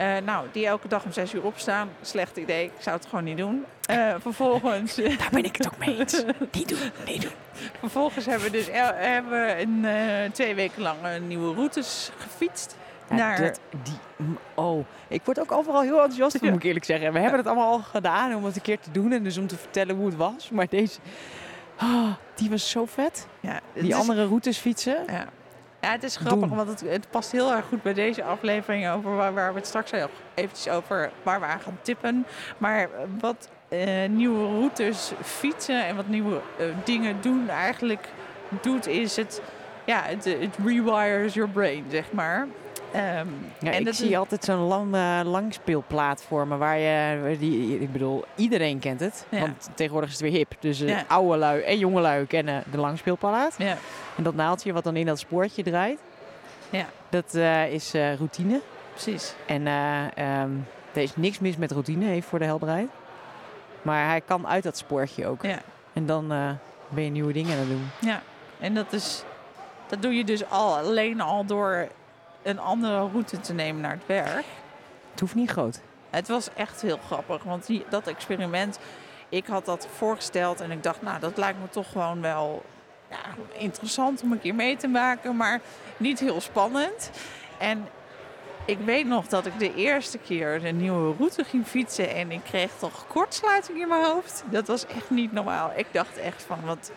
Eh, 0.00 0.16
nou, 0.24 0.46
die 0.52 0.66
elke 0.66 0.88
dag 0.88 1.04
om 1.04 1.12
zes 1.12 1.34
uur 1.34 1.42
opstaan, 1.44 1.88
slecht 2.02 2.36
idee. 2.36 2.64
Ik 2.64 2.72
zou 2.78 2.96
het 2.96 3.06
gewoon 3.06 3.24
niet 3.24 3.36
doen. 3.36 3.64
Eh, 3.86 4.14
vervolgens, 4.20 4.94
Daar 5.18 5.28
ben 5.32 5.44
ik 5.44 5.56
het 5.56 5.66
ook 5.66 5.78
mee 5.78 5.98
eens. 5.98 6.24
Niet 6.52 6.68
doen, 6.68 6.90
niet 7.06 7.22
doen. 7.22 7.30
vervolgens 7.80 8.26
hebben 8.26 8.44
we 8.44 8.56
dus 8.56 8.66
hebben 8.94 9.30
we 9.32 9.60
een, 9.60 9.84
eh, 9.84 10.30
twee 10.32 10.54
weken 10.54 10.82
lang 10.82 10.96
nieuwe 11.26 11.54
routes 11.54 12.10
gefietst. 12.18 12.76
Ja, 13.08 13.16
naar, 13.16 13.54
die, 13.82 13.94
oh, 14.54 14.84
ik 15.08 15.20
word 15.24 15.40
ook 15.40 15.52
overal 15.52 15.80
heel 15.82 15.94
enthousiast 16.00 16.36
van, 16.38 16.46
Ja. 16.46 16.52
moet 16.52 16.62
ik 16.62 16.66
eerlijk 16.68 16.84
zeggen. 16.84 17.12
We 17.12 17.18
hebben 17.18 17.38
het 17.38 17.46
allemaal 17.46 17.70
al 17.72 17.78
gedaan 17.78 18.34
om 18.34 18.44
het 18.44 18.56
een 18.56 18.62
keer 18.62 18.78
te 18.80 18.90
doen 18.90 19.12
en 19.12 19.22
dus 19.22 19.38
om 19.38 19.46
te 19.46 19.56
vertellen 19.56 19.96
hoe 19.96 20.06
het 20.06 20.16
was. 20.16 20.50
Maar 20.50 20.66
deze, 20.68 20.98
ah, 21.76 22.12
die 22.34 22.50
was 22.50 22.70
zo 22.70 22.86
vet. 22.86 23.26
ja, 23.40 23.60
Die 23.74 23.88
is- 23.88 23.94
andere 23.94 24.26
routes 24.26 24.58
fietsen. 24.58 24.96
Ja. 25.06 25.24
Ja, 25.80 25.90
het 25.90 26.02
is 26.02 26.16
grappig, 26.16 26.48
Doen. 26.48 26.56
want 26.56 26.68
het, 26.68 26.80
het 26.80 27.10
past 27.10 27.32
heel 27.32 27.52
erg 27.52 27.64
goed 27.64 27.82
bij 27.82 27.94
deze 27.94 28.24
aflevering 28.24 28.88
over 28.88 29.16
waar, 29.16 29.34
waar 29.34 29.52
we 29.52 29.58
het 29.58 29.68
straks 29.68 29.92
eventjes 30.34 30.72
over 30.72 31.10
waar 31.22 31.40
we 31.40 31.46
aan 31.46 31.60
gaan 31.60 31.78
tippen. 31.82 32.26
Maar 32.58 32.88
wat 33.20 33.48
eh, 33.68 34.08
nieuwe 34.08 34.46
routes 34.46 35.12
fietsen 35.22 35.86
en 35.86 35.96
wat 35.96 36.08
nieuwe 36.08 36.40
eh, 36.58 36.66
dingen 36.84 37.16
doen 37.20 37.48
eigenlijk 37.48 38.08
doet, 38.62 38.86
is 38.86 39.16
het, 39.16 39.42
ja, 39.84 40.02
het, 40.02 40.24
het 40.24 40.56
rewires 40.64 41.34
your 41.34 41.50
brain, 41.50 41.84
zeg 41.88 42.12
maar. 42.12 42.46
Ehm, 42.92 43.26
Ja, 43.60 43.72
en 43.72 43.86
ik 43.86 43.94
zie 43.94 44.08
is- 44.08 44.16
altijd 44.16 44.44
zo'n 44.44 44.58
lang, 44.58 44.94
eh, 44.94 45.20
langspeelplaat 45.24 46.22
voor 46.22 46.46
me 46.46 46.56
waar 46.56 46.78
je, 46.78 47.36
die, 47.38 47.80
ik 47.80 47.92
bedoel, 47.92 48.24
iedereen 48.34 48.78
kent 48.78 49.00
het. 49.00 49.26
Ja. 49.28 49.40
Want 49.40 49.68
tegenwoordig 49.74 50.10
is 50.10 50.20
het 50.20 50.30
weer 50.30 50.38
hip. 50.38 50.52
Dus 50.60 50.80
eh, 50.80 50.88
Ja. 50.88 51.04
oude 51.08 51.36
lui 51.38 51.60
en 51.62 51.78
jonge 51.78 52.00
lui 52.00 52.26
kennen 52.26 52.64
de 52.70 52.78
langspeelplaat. 52.78 53.54
Ja, 53.58 53.76
En 54.16 54.22
dat 54.22 54.34
naaldje 54.34 54.72
wat 54.72 54.84
dan 54.84 54.96
in 54.96 55.06
dat 55.06 55.18
spoortje 55.18 55.62
draait, 55.62 56.00
Ja. 56.70 56.86
dat 57.08 57.34
eh, 57.34 57.72
is 57.72 57.92
routine. 57.92 58.60
precies. 58.92 59.34
En 59.46 59.66
ehm, 59.66 60.50
er 60.92 61.02
is 61.02 61.16
niks 61.16 61.38
mis 61.38 61.56
met 61.56 61.70
routine, 61.72 62.22
voor 62.22 62.38
de 62.38 62.44
helderheid. 62.44 62.88
Maar 63.82 64.06
hij 64.08 64.20
kan 64.20 64.46
uit 64.48 64.62
dat 64.62 64.76
spoortje 64.76 65.26
ook. 65.26 65.42
Ja. 65.42 65.58
En 65.92 66.06
dan 66.06 66.28
ben 66.88 67.04
je 67.04 67.10
nieuwe 67.10 67.32
dingen 67.32 67.52
aan 67.52 67.58
het 67.58 67.68
doen. 67.68 67.88
Ja, 68.00 68.22
en 68.60 68.74
dat 68.74 68.92
is 68.92 69.24
dat 69.88 70.02
doe 70.02 70.14
je 70.14 70.24
dus 70.24 70.50
al 70.50 70.76
alleen 70.76 71.20
al 71.20 71.44
door 71.44 71.88
een 72.42 72.58
andere 72.58 72.98
route 72.98 73.40
te 73.40 73.52
nemen 73.52 73.80
naar 73.80 73.92
het 73.92 74.06
werk. 74.06 74.44
Het 75.10 75.20
hoeft 75.20 75.34
niet 75.34 75.50
groot. 75.50 75.80
Het 76.10 76.28
was 76.28 76.48
echt 76.54 76.82
heel 76.82 76.98
grappig, 77.06 77.42
want 77.42 77.66
die, 77.66 77.84
dat 77.88 78.06
experiment, 78.06 78.78
ik 79.28 79.46
had 79.46 79.64
dat 79.64 79.88
voorgesteld 79.96 80.60
en 80.60 80.70
ik 80.70 80.82
dacht, 80.82 81.02
nou, 81.02 81.20
dat 81.20 81.36
lijkt 81.36 81.58
me 81.60 81.68
toch 81.68 81.90
gewoon 81.90 82.20
wel 82.20 82.64
ja, 83.10 83.18
interessant 83.52 84.22
om 84.22 84.32
een 84.32 84.40
keer 84.40 84.54
mee 84.54 84.76
te 84.76 84.88
maken, 84.88 85.36
maar 85.36 85.60
niet 85.96 86.20
heel 86.20 86.40
spannend. 86.40 87.10
En 87.58 87.88
ik 88.64 88.78
weet 88.84 89.06
nog 89.06 89.26
dat 89.26 89.46
ik 89.46 89.58
de 89.58 89.74
eerste 89.74 90.18
keer 90.18 90.60
de 90.60 90.68
nieuwe 90.70 91.14
route 91.18 91.44
ging 91.44 91.66
fietsen 91.66 92.14
en 92.14 92.30
ik 92.30 92.40
kreeg 92.44 92.70
toch 92.78 93.06
kortsluiting 93.06 93.80
in 93.80 93.88
mijn 93.88 94.04
hoofd. 94.04 94.44
Dat 94.50 94.66
was 94.66 94.86
echt 94.86 95.10
niet 95.10 95.32
normaal. 95.32 95.72
Ik 95.76 95.86
dacht 95.90 96.18
echt 96.18 96.42
van, 96.42 96.58
wat, 96.64 96.92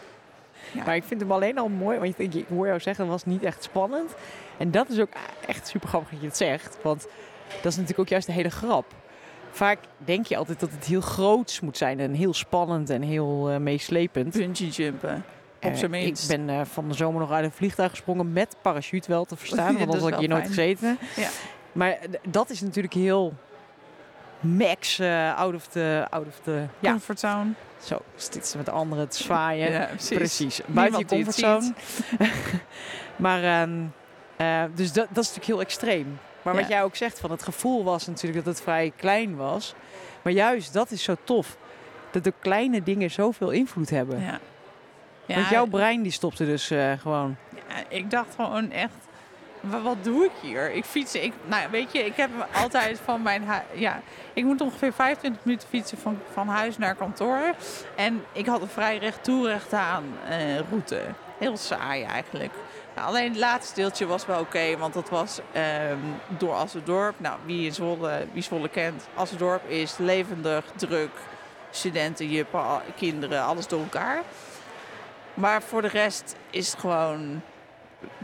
Ja. 0.72 0.84
Maar 0.86 0.96
ik 0.96 1.04
vind 1.04 1.22
hem 1.22 1.32
alleen 1.32 1.58
al 1.58 1.70
mooi, 1.70 2.00
want 2.00 2.20
ik, 2.20 2.34
ik 2.34 2.46
hoor 2.50 2.68
jou 2.68 2.80
zeggen, 2.80 3.04
het 3.04 3.14
was 3.14 3.26
niet 3.26 3.44
echt 3.44 3.64
spannend. 3.64 4.16
En 4.58 4.72
dat 4.72 4.90
is 4.90 5.00
ook 5.00 5.12
echt 5.48 5.68
super 5.68 5.88
grappig 5.88 6.10
dat 6.10 6.20
je 6.20 6.28
het 6.28 6.38
zegt. 6.38 6.78
Want 6.82 7.08
dat 7.48 7.72
is 7.72 7.76
natuurlijk 7.78 8.00
ook 8.00 8.08
juist 8.08 8.28
de 8.28 8.34
hele 8.34 8.50
grap. 8.50 8.86
Vaak 9.52 9.80
denk 9.98 10.26
je 10.26 10.38
altijd 10.38 10.60
dat 10.60 10.72
het 10.72 10.86
heel 10.86 11.02
groots 11.02 11.60
moet 11.60 11.78
zijn 11.78 12.00
en 12.00 12.14
heel 12.14 12.34
spannend 12.34 12.90
en 12.90 13.02
heel 13.02 13.50
eh, 13.50 13.58
meeslepend. 13.58 14.34
bungee 14.34 14.70
jumpen. 14.70 15.26
Op 15.62 15.72
Eh, 15.72 15.78
zijn 15.78 15.92
minst. 15.92 16.32
Ik 16.32 16.38
ben 16.38 16.50
eh, 16.50 16.66
van 16.66 16.88
de 16.88 16.94
zomer 16.94 17.22
nog 17.22 17.32
uit 17.32 17.46
een 17.46 17.52
vliegtuig 17.52 17.90
gesprongen 17.90 18.34
met 18.34 18.56
parachute 18.62 19.08
wel 19.08 19.26
te 19.26 19.36
verstaan, 19.36 19.72
Ja, 19.72 19.78
want 19.78 19.82
anders 19.82 20.02
had 20.02 20.12
ik 20.12 20.18
hier 20.18 20.30
nooit 20.30 20.48
gezeten. 20.48 20.98
Ja. 21.16 21.30
Maar 21.72 21.98
dat 22.28 22.50
is 22.50 22.62
natuurlijk 22.62 22.94
heel 22.94 23.34
max 24.40 25.02
out 25.36 25.54
of 25.54 25.68
the... 25.68 26.06
Out 26.10 26.28
of 26.28 26.40
the 26.44 26.66
ja, 26.80 26.92
Comfortzone. 26.92 27.52
Zo, 27.84 28.02
ze 28.42 28.58
met 28.58 28.70
anderen 28.70 29.10
te 29.10 29.24
zwaaien. 29.24 29.72
Ja, 29.72 29.90
Precies, 30.10 30.62
buiten 30.68 31.00
je 31.00 31.06
comfortzone. 31.06 31.74
maar, 33.16 33.44
ehm, 33.44 33.80
eh, 34.36 34.64
dus 34.76 34.92
dat, 34.94 35.08
dat 35.10 35.24
is 35.24 35.28
natuurlijk 35.30 35.46
heel 35.46 35.62
extreem. 35.62 36.20
Maar 36.42 36.54
wat 36.54 36.64
Ja. 36.64 36.70
jij 36.70 36.84
ook 36.84 36.96
zegt, 36.96 37.20
van 37.20 37.32
het 37.32 37.44
gevoel 37.44 37.84
was 37.84 38.08
natuurlijk 38.08 38.46
dat 38.46 38.54
het 38.56 38.64
vrij 38.64 38.92
klein 38.96 39.36
was. 39.36 39.74
Maar 40.22 40.34
juist, 40.34 40.74
dat 40.74 40.92
is 40.92 41.04
zo 41.04 41.16
tof. 41.24 41.58
Dat 42.12 42.24
de 42.24 42.34
kleine 42.40 42.84
dingen 42.84 43.12
zoveel 43.12 43.50
invloed 43.52 43.90
hebben. 43.90 44.22
Ja. 44.22 44.40
Want 45.36 45.48
jouw 45.50 45.66
brein 45.66 46.02
die 46.02 46.12
stopte 46.12 46.46
dus 46.46 46.72
eh, 46.72 46.92
gewoon. 47.00 47.36
Ja, 47.56 47.76
ik 47.88 48.10
dacht 48.12 48.36
gewoon 48.36 48.72
echt, 48.72 48.94
wa- 49.62 49.82
wat 49.82 50.04
doe 50.04 50.24
ik 50.26 50.32
hier? 50.42 50.72
Ik 50.72 50.86
fiets, 50.86 51.16
ik, 51.16 51.34
nou 51.46 51.70
weet 51.72 51.92
je, 51.92 52.00
ik 52.06 52.16
heb 52.16 52.30
altijd 52.64 53.00
van 53.04 53.22
mijn 53.22 53.44
huis, 53.44 53.64
ja, 53.74 54.02
ik 54.34 54.44
moet 54.44 54.62
ongeveer 54.62 54.94
25 54.94 55.46
minuten 55.46 55.68
fietsen 55.68 55.98
van, 55.98 56.20
van 56.34 56.48
huis 56.48 56.78
naar 56.78 56.96
kantoor. 56.96 57.54
En 57.96 58.24
ik 58.32 58.46
had 58.46 58.62
een 58.62 58.68
vrij 58.68 58.98
recht 58.98 59.24
toe, 59.24 59.48
recht 59.48 59.74
aan 59.74 60.04
eh, 60.30 60.60
route. 60.70 61.02
Heel 61.40 61.58
saai 61.58 62.04
eigenlijk. 62.04 62.54
Nou, 62.96 63.08
alleen 63.08 63.30
het 63.30 63.38
laatste 63.40 63.76
deeltje 63.76 64.06
was 64.06 64.26
wel 64.26 64.40
oké, 64.40 64.78
want 64.78 64.94
dat 64.94 65.10
was 65.10 65.40
ehm, 65.52 65.98
door 66.28 66.54
Assendorp. 66.54 67.20
Nou, 67.20 67.40
wie, 67.46 67.72
Zwolle, 67.72 68.28
wie 68.34 68.44
Zwolle 68.44 68.70
kent, 68.70 69.08
Assendorp 69.16 69.70
is 69.70 69.98
levendig, 69.98 70.66
druk, 70.76 71.12
studenten, 71.70 72.46
al- 72.52 72.82
kinderen, 72.96 73.44
alles 73.44 73.68
door 73.68 73.80
elkaar. 73.82 74.22
Maar 75.34 75.62
voor 75.62 75.82
de 75.82 75.88
rest 75.88 76.36
is 76.50 76.72
het 76.72 76.80
gewoon 76.80 77.42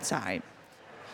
saai. 0.01 0.41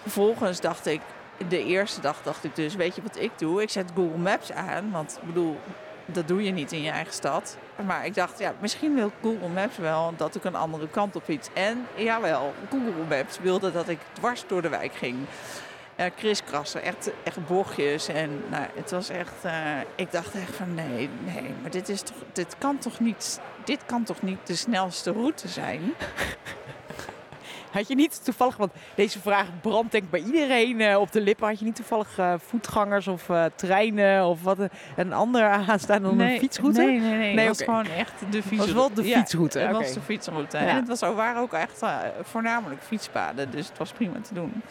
Vervolgens 0.02 0.62
dacht 0.62 0.86
ik, 0.86 1.02
de 1.48 1.64
eerste 1.64 2.02
dag 2.02 2.22
dacht 2.24 2.44
ik 2.44 2.56
dus, 2.56 2.76
weet 2.76 2.96
je 2.96 3.02
wat 3.02 3.20
ik 3.20 3.32
doe? 3.36 3.62
Ik 3.62 3.70
zet 3.70 3.92
Google 3.96 4.18
Maps 4.18 4.52
aan, 4.52 4.92
want 4.92 5.18
ik 5.22 5.28
bedoel, 5.28 5.60
dat 6.06 6.28
doe 6.28 6.44
je 6.44 6.52
niet 6.52 6.72
in 6.72 6.82
je 6.82 6.90
eigen 6.90 7.14
stad. 7.14 7.58
Maar 7.86 8.06
ik 8.06 8.16
dacht, 8.16 8.40
ja, 8.40 8.54
misschien 8.60 8.96
wil 8.96 9.12
Google 9.22 9.48
Maps 9.48 9.78
wel 9.78 10.14
dat 10.18 10.36
ik 10.36 10.44
een 10.44 10.56
andere 10.56 10.88
kant 10.88 11.16
op 11.16 11.24
fiets. 11.24 11.50
En 11.54 11.88
jawel, 11.96 12.54
Google 12.70 13.06
Maps 13.10 13.40
wilde 13.40 13.72
dat 13.72 13.90
ik 13.90 14.00
dwars 14.14 14.44
door 14.48 14.62
de 14.62 14.70
wijk 14.70 14.94
ging. 14.94 15.18
Uh, 16.00 16.06
kriskrassen, 16.16 16.82
echt, 16.82 17.10
echt 17.24 17.48
bochtjes. 17.48 18.08
En 18.08 18.44
nou, 18.50 18.66
het 18.76 18.92
was 18.92 19.10
echt, 19.10 19.44
eh, 19.44 19.80
ik 19.96 20.12
dacht 20.12 20.36
echt 20.36 20.56
van 20.56 20.74
nee, 20.74 21.10
nee, 21.26 21.54
maar 21.62 21.72
dit, 21.72 21.90
is 21.90 22.02
toch, 22.02 22.18
dit, 22.34 22.56
kan 22.58 22.78
toch 22.78 23.00
niet, 23.00 23.40
dit 23.64 23.80
kan 23.86 24.04
toch 24.04 24.22
niet 24.22 24.40
de 24.44 24.56
snelste 24.56 25.12
route 25.12 25.48
zijn? 25.48 25.82
Had 27.76 27.88
je 27.88 27.96
niet 27.96 28.24
toevallig, 28.24 28.58
want 28.58 28.72
deze 28.96 29.20
vraag 29.20 29.48
brandt 29.62 29.92
denk 29.92 30.04
ik 30.04 30.10
bij 30.10 30.24
iedereen 30.24 30.82
eh, 30.82 31.00
op 31.00 31.12
de 31.12 31.22
lippen. 31.22 31.48
Had 31.48 31.60
je 31.60 31.66
niet 31.66 31.76
toevallig 31.76 32.18
eh, 32.18 32.34
voetgangers 32.38 33.08
of 33.08 33.30
eh, 33.30 33.46
treinen 33.56 34.26
of 34.26 34.44
wat 34.44 34.58
een, 34.96 35.14
ander 35.14 35.44
aanstaan 35.70 36.02
dan 36.02 36.20
een 36.20 36.40
fietsroute? 36.40 36.82
Nee, 36.82 37.00
nee, 37.00 37.18
nee. 37.18 37.34
Nee, 37.34 37.48
het 37.48 37.58
was 37.58 37.66
gewoon 37.68 37.86
echt 37.86 38.14
de 38.32 38.42
fietsroute. 38.44 38.58
was 38.58 38.72
wel 38.74 38.94
de 38.94 39.08
Ja, 39.08 39.18
fietsroute, 39.18 39.60
het 39.60 39.70
oké. 39.70 39.78
was 39.78 39.94
de 39.94 40.02
fietsroute. 40.02 40.58
Ja. 40.58 40.68
En 40.68 40.76
het 40.76 40.88
was, 40.88 41.00
waren 41.00 41.42
ook 41.42 41.54
echt 41.54 41.82
voornamelijk 42.22 42.82
fietspaden, 42.82 43.52
dus 43.52 43.68
het 43.68 43.78
was 43.78 43.92
prima 43.92 44.22
te 44.22 44.34
doen. 44.34 44.62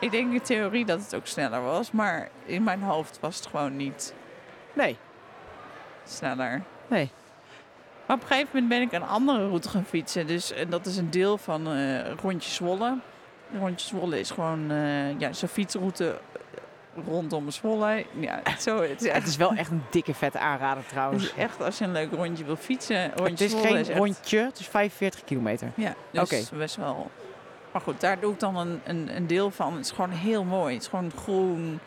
Ik 0.00 0.10
denk 0.10 0.32
in 0.32 0.42
theorie 0.42 0.84
dat 0.84 1.00
het 1.00 1.14
ook 1.14 1.26
sneller 1.26 1.62
was, 1.62 1.90
maar 1.90 2.28
in 2.44 2.62
mijn 2.62 2.82
hoofd 2.82 3.18
was 3.20 3.36
het 3.36 3.46
gewoon 3.46 3.76
niet 3.76 4.14
Nee, 4.72 4.96
sneller. 6.04 6.62
nee. 6.86 7.10
Maar 8.08 8.16
op 8.16 8.22
een 8.22 8.28
gegeven 8.28 8.48
moment 8.52 8.68
ben 8.68 8.80
ik 8.82 8.92
een 8.92 9.08
andere 9.08 9.46
route 9.46 9.68
gaan 9.68 9.84
fietsen. 9.84 10.26
Dus 10.26 10.52
en 10.52 10.70
dat 10.70 10.86
is 10.86 10.96
een 10.96 11.10
deel 11.10 11.38
van 11.38 11.68
eh 11.72 12.10
Rondje 12.22 12.50
Zwolle. 12.50 12.96
Rondje 13.58 13.86
Zwolle 13.86 14.20
is 14.20 14.30
gewoon 14.30 14.70
eh, 14.70 15.18
ja, 15.18 15.32
zo'n 15.32 15.48
fietsroute 15.48 16.18
eh, 16.32 17.02
rondom 17.06 17.50
Zwolle. 17.50 18.04
Ja, 18.18 18.40
zo, 18.58 18.82
het, 18.82 19.02
is 19.02 19.12
Het 19.12 19.26
is 19.26 19.36
wel 19.36 19.52
echt 19.52 19.70
een 19.70 19.82
dikke 19.90 20.14
vette 20.14 20.38
aanrader 20.38 20.86
trouwens. 20.86 21.34
echt 21.34 21.62
als 21.62 21.78
je 21.78 21.84
een 21.84 21.92
leuk 21.92 22.12
rondje 22.12 22.44
wil 22.44 22.56
fietsen. 22.56 23.06
Rondje 23.14 23.22
Het 23.32 23.40
is 23.40 23.50
Zwolle 23.50 23.66
geen 23.66 23.76
echt- 23.76 23.90
rondje, 23.98 24.38
het 24.38 24.58
is 24.58 24.66
45 24.66 25.24
kilometer. 25.24 25.70
Ja, 25.74 25.94
dus 26.10 26.22
Oké. 26.22 26.56
best 26.56 26.76
wel. 26.76 27.10
Maar 27.72 27.82
goed, 27.82 28.00
daar 28.00 28.20
doe 28.20 28.32
ik 28.32 28.40
dan 28.40 28.56
een, 28.56 28.80
een, 28.84 29.16
een 29.16 29.26
deel 29.26 29.50
van. 29.50 29.72
Het 29.76 29.84
is 29.84 29.90
gewoon 29.90 30.10
heel 30.10 30.44
mooi. 30.44 30.72
Het 30.74 30.82
is 30.82 30.88
gewoon 30.88 31.10
groen. 31.22 31.78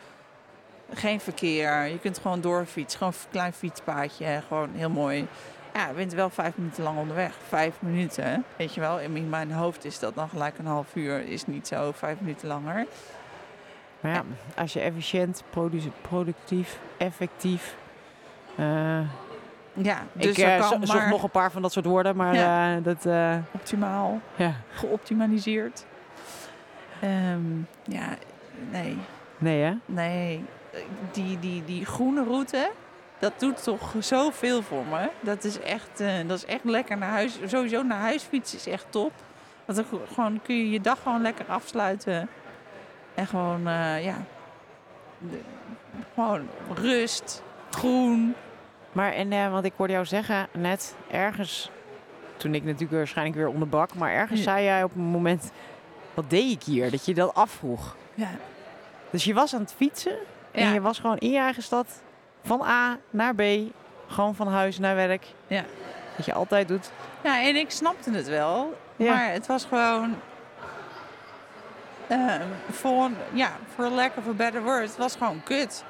Geen 0.94 1.20
verkeer. 1.20 1.84
Je 1.86 1.98
kunt 1.98 2.18
gewoon 2.18 2.40
doorfietsen. 2.40 2.98
Gewoon 2.98 3.12
een 3.22 3.30
klein 3.30 3.52
fietspaadje. 3.52 4.42
Gewoon 4.48 4.70
heel 4.74 4.90
mooi. 4.90 5.26
Ja, 5.74 5.86
je 5.88 5.94
bent 5.94 6.12
wel 6.12 6.30
vijf 6.30 6.56
minuten 6.56 6.82
lang 6.82 6.98
onderweg. 6.98 7.34
Vijf 7.48 7.74
minuten, 7.78 8.24
hè? 8.24 8.36
weet 8.56 8.74
je 8.74 8.80
wel. 8.80 9.00
In 9.00 9.28
mijn 9.28 9.52
hoofd 9.52 9.84
is 9.84 9.98
dat 9.98 10.14
dan 10.14 10.28
gelijk 10.28 10.58
een 10.58 10.66
half 10.66 10.94
uur. 10.94 11.28
Is 11.28 11.46
niet 11.46 11.66
zo 11.68 11.92
vijf 11.92 12.20
minuten 12.20 12.48
langer. 12.48 12.86
Maar 14.00 14.12
ja, 14.12 14.22
als 14.56 14.72
je 14.72 14.80
efficiënt, 14.80 15.42
produ- 15.50 15.90
productief, 16.00 16.78
effectief... 16.96 17.76
eh, 18.56 19.00
Ja, 19.72 19.98
dus 20.12 20.26
ik 20.26 20.38
er 20.38 20.52
eh, 20.54 20.58
kan 20.60 20.68
zo- 20.68 20.86
zocht 20.86 20.98
maar 20.98 21.08
nog 21.08 21.22
een 21.22 21.30
paar 21.30 21.50
van 21.52 21.62
dat 21.62 21.72
soort 21.72 21.84
woorden, 21.86 22.16
maar 22.16 22.34
Ja. 22.34 22.76
eh, 22.76 22.84
dat... 22.84 23.06
optimaal. 23.52 24.20
ja, 24.36 24.52
Geoptimaliseerd. 24.72 25.86
Ehm, 27.00 27.40
ja, 27.82 28.06
nee. 28.70 28.98
nee 29.38 29.62
hè? 29.62 29.74
Nee, 29.86 30.44
die, 31.12 31.38
die, 31.38 31.64
die 31.64 31.86
groene 31.86 32.24
route, 32.24 32.70
dat 33.22 33.32
doet 33.40 33.62
toch 33.62 33.94
zoveel 33.98 34.62
voor 34.62 34.84
me. 34.90 35.08
Dat 35.20 35.44
is 35.44 35.60
echt, 35.60 36.00
eh, 36.00 36.12
dat 36.26 36.36
is 36.38 36.44
echt 36.44 36.64
lekker 36.64 36.98
naar 36.98 37.10
huis. 37.10 37.38
Sowieso 37.46 37.82
naar 37.82 38.00
huis 38.00 38.22
fietsen 38.22 38.58
is 38.58 38.66
echt 38.66 38.86
top. 38.90 39.12
Want 39.64 39.78
dan 39.90 40.00
gewoon, 40.12 40.40
kun 40.42 40.56
je 40.56 40.70
je 40.70 40.80
dag 40.80 41.02
gewoon 41.02 41.22
lekker 41.22 41.44
afsluiten. 41.48 42.28
En 43.14 43.26
gewoon, 43.26 43.68
eh, 43.68 44.04
ja, 44.04 44.16
de- 45.18 45.40
gewoon 46.14 46.48
rust, 46.74 47.42
groen. 47.70 48.34
Maar 48.92 49.12
en, 49.12 49.32
eh, 49.32 49.50
want 49.52 49.64
ik 49.64 49.72
hoorde 49.76 49.92
jou 49.92 50.04
zeggen 50.04 50.48
net, 50.52 50.94
ergens, 51.10 51.70
toen 52.36 52.54
ik 52.54 52.64
natuurlijk 52.64 52.92
waarschijnlijk 52.92 53.36
weer 53.36 53.48
onderbrak, 53.48 53.94
maar 53.94 54.12
ergens 54.12 54.38
Ja. 54.38 54.44
zei 54.44 54.64
jij 54.64 54.82
op 54.84 54.94
een 54.94 55.00
moment, 55.02 55.50
wat 56.14 56.30
deed 56.30 56.50
ik 56.52 56.62
hier? 56.62 56.90
Dat 56.90 57.04
je 57.06 57.14
dat 57.14 57.34
afvroeg. 57.34 57.96
Ja, 58.14 58.28
Dus 59.10 59.24
je 59.24 59.34
was 59.34 59.54
aan 59.54 59.60
het 59.60 59.72
fietsen 59.72 60.16
en 60.50 60.64
Ja. 60.66 60.72
je 60.72 60.80
was 60.80 60.98
gewoon 60.98 61.18
in 61.18 61.30
je 61.30 61.38
eigen 61.38 61.62
stad, 61.62 62.02
van 62.44 62.62
A 62.62 62.98
naar 63.10 63.34
B, 63.34 63.42
gewoon 64.08 64.34
van 64.34 64.48
huis 64.48 64.78
naar 64.78 64.94
werk. 64.94 65.26
Ja. 65.46 65.64
Dat 66.16 66.26
je 66.26 66.32
altijd 66.32 66.68
doet. 66.68 66.90
ja 67.22 67.42
en 67.42 67.56
ik 67.56 67.70
snapte 67.70 68.10
het 68.10 68.28
wel. 68.28 68.74
Ja. 68.96 69.14
Maar 69.14 69.32
het 69.32 69.46
was 69.46 69.64
gewoon... 69.64 70.14
eh, 72.06 72.34
voor, 72.70 73.10
ja, 73.32 73.52
voor 73.74 73.84
lack 73.88 74.16
of 74.16 74.26
a 74.26 74.32
better 74.32 74.62
word, 74.62 74.82
het 74.82 74.96
was 74.96 75.16
gewoon 75.16 75.42
kut. 75.42 75.84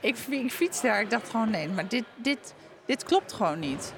Ik, 0.00 0.16
fi- 0.16 0.44
ik 0.44 0.52
fietste 0.52 0.86
daar, 0.86 1.00
ik 1.00 1.10
dacht 1.10 1.28
gewoon 1.30 1.50
nee, 1.50 1.68
maar 1.68 1.88
dit, 1.88 2.04
dit, 2.14 2.54
dit 2.84 3.04
klopt 3.04 3.32
gewoon 3.32 3.58
niet. 3.58 3.92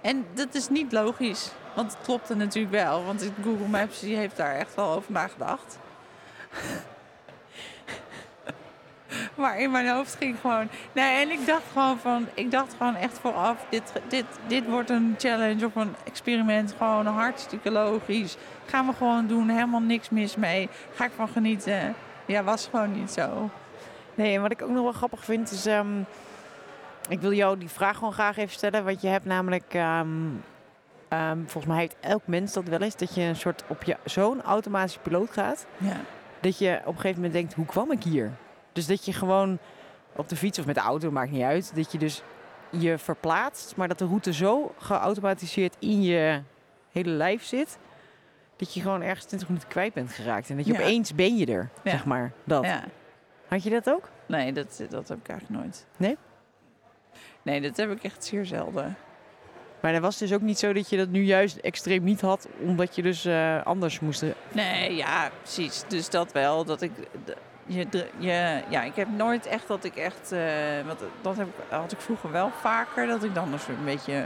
En 0.00 0.26
dat 0.34 0.54
is 0.54 0.68
niet 0.68 0.92
logisch, 0.92 1.50
want 1.74 1.92
het 1.92 2.00
klopte 2.02 2.34
natuurlijk 2.36 2.74
wel. 2.74 3.04
Want 3.04 3.30
Google 3.42 3.66
Maps 3.68 4.00
die 4.00 4.16
heeft 4.16 4.36
daar 4.36 4.54
echt 4.54 4.74
wel 4.74 4.90
over 4.94 5.12
nagedacht. 5.12 5.78
maar 9.42 9.58
in 9.58 9.70
mijn 9.70 9.88
hoofd 9.88 10.14
ging 10.14 10.36
gewoon... 10.40 10.68
Nee, 10.92 11.22
en 11.22 11.30
ik 11.30 11.46
dacht 11.46 11.62
gewoon 11.72 11.98
van... 11.98 12.26
Ik 12.34 12.50
dacht 12.50 12.74
gewoon 12.78 12.94
echt 12.94 13.18
vooraf, 13.18 13.66
dit, 13.68 13.92
dit, 14.08 14.24
dit 14.46 14.68
wordt 14.68 14.90
een 14.90 15.14
challenge 15.18 15.66
of 15.66 15.74
een 15.74 15.94
experiment. 16.04 16.74
Gewoon 16.78 17.06
hartstikke 17.06 17.70
logisch. 17.70 18.36
Gaan 18.66 18.86
we 18.86 18.92
gewoon 18.92 19.26
doen, 19.26 19.48
helemaal 19.48 19.80
niks 19.80 20.10
mis 20.10 20.36
mee. 20.36 20.68
Ga 20.94 21.04
ik 21.04 21.10
van 21.16 21.28
genieten. 21.28 21.94
Ja, 22.26 22.42
was 22.44 22.68
gewoon 22.70 22.92
niet 22.92 23.10
zo. 23.10 23.50
Nee, 24.14 24.34
en 24.34 24.42
wat 24.42 24.50
ik 24.50 24.62
ook 24.62 24.70
nog 24.70 24.82
wel 24.82 24.92
grappig 24.92 25.24
vind 25.24 25.50
is... 25.50 25.66
ehm, 25.66 26.00
ik 27.08 27.20
wil 27.20 27.32
jou 27.32 27.58
die 27.58 27.68
vraag 27.68 27.96
gewoon 27.96 28.12
graag 28.12 28.36
even 28.36 28.54
stellen. 28.54 28.84
Want 28.84 29.00
je 29.00 29.08
hebt 29.08 29.24
namelijk... 29.24 29.74
ehm, 29.74 30.08
ehm, 31.08 31.38
volgens 31.38 31.66
mij 31.66 31.78
heeft 31.78 31.96
elk 32.00 32.22
mens 32.24 32.52
dat 32.52 32.64
wel 32.64 32.80
eens. 32.80 32.96
Dat 32.96 33.14
je 33.14 33.22
een 33.22 33.36
soort 33.36 33.64
op 33.66 33.82
je 33.82 33.96
zo'n 34.04 34.42
automatische 34.42 35.00
piloot 35.00 35.30
gaat. 35.30 35.66
Ja. 35.76 35.96
Dat 36.40 36.58
je 36.58 36.78
op 36.80 36.86
een 36.86 37.00
gegeven 37.00 37.16
moment 37.16 37.32
denkt, 37.32 37.54
hoe 37.54 37.66
kwam 37.66 37.92
ik 37.92 38.02
hier? 38.02 38.32
Dus 38.72 38.86
dat 38.86 39.04
je 39.04 39.12
gewoon 39.12 39.58
op 40.16 40.28
de 40.28 40.36
fiets 40.36 40.58
of 40.58 40.66
met 40.66 40.74
de 40.74 40.80
auto, 40.80 41.10
maakt 41.10 41.30
niet 41.30 41.42
uit. 41.42 41.72
Dat 41.74 41.92
je 41.92 41.98
dus 41.98 42.22
je 42.70 42.98
verplaatst. 42.98 43.76
Maar 43.76 43.88
dat 43.88 43.98
de 43.98 44.04
route 44.06 44.32
zo 44.32 44.74
geautomatiseerd 44.78 45.76
in 45.78 46.02
je 46.02 46.42
hele 46.92 47.10
lijf 47.10 47.44
zit. 47.44 47.78
Dat 48.56 48.74
je 48.74 48.80
gewoon 48.80 49.02
ergens 49.02 49.24
20 49.24 49.48
minuten 49.48 49.68
kwijt 49.68 49.92
bent 49.92 50.12
geraakt. 50.12 50.50
En 50.50 50.56
dat 50.56 50.66
je 50.66 50.72
Ja. 50.72 50.78
opeens 50.80 51.14
ben 51.14 51.36
je 51.36 51.46
er, 51.46 51.68
Ja. 51.82 51.90
zeg 51.90 52.04
maar. 52.04 52.32
Dat. 52.44 52.64
ja. 52.64 52.84
Had 53.48 53.62
je 53.62 53.70
dat 53.70 53.90
ook? 53.90 54.08
Nee, 54.26 54.52
dat, 54.52 54.82
dat 54.90 55.08
heb 55.08 55.18
ik 55.18 55.28
eigenlijk 55.28 55.60
nooit. 55.62 55.86
Nee? 55.96 56.16
Nee, 57.42 57.60
dat 57.60 57.76
heb 57.76 57.90
ik 57.90 58.02
echt 58.02 58.24
zeer 58.24 58.46
zelden. 58.46 58.96
Maar 59.80 59.92
dat 59.92 60.00
was 60.02 60.18
dus 60.18 60.32
ook 60.32 60.40
niet 60.40 60.58
zo 60.58 60.72
dat 60.72 60.88
je 60.90 60.96
dat 60.96 61.08
nu 61.08 61.22
juist 61.22 61.56
extreem 61.56 62.04
niet 62.04 62.20
had. 62.20 62.48
Omdat 62.60 62.94
je 62.96 63.02
dus 63.02 63.24
eh, 63.24 63.62
anders 63.66 64.00
moest. 64.00 64.24
Nee, 64.52 64.94
ja, 64.96 65.30
precies. 65.42 65.84
Dus 65.88 66.10
dat 66.10 66.32
wel. 66.32 66.64
Dat 66.64 66.82
ik. 66.82 66.92
Je, 67.70 67.86
je, 68.18 68.62
ja, 68.68 68.82
ik 68.82 68.94
heb 68.94 69.08
nooit 69.16 69.46
echt 69.46 69.68
dat 69.68 69.84
ik 69.84 69.96
echt. 69.96 70.32
eh, 70.32 70.40
want 70.86 70.98
dat 71.20 71.36
heb, 71.36 71.48
had 71.68 71.92
ik 71.92 72.00
vroeger 72.00 72.30
wel 72.30 72.50
vaker. 72.60 73.06
Dat 73.06 73.24
ik 73.24 73.34
dan 73.34 73.50
dus 73.50 73.68
een 73.68 73.84
beetje 73.84 74.24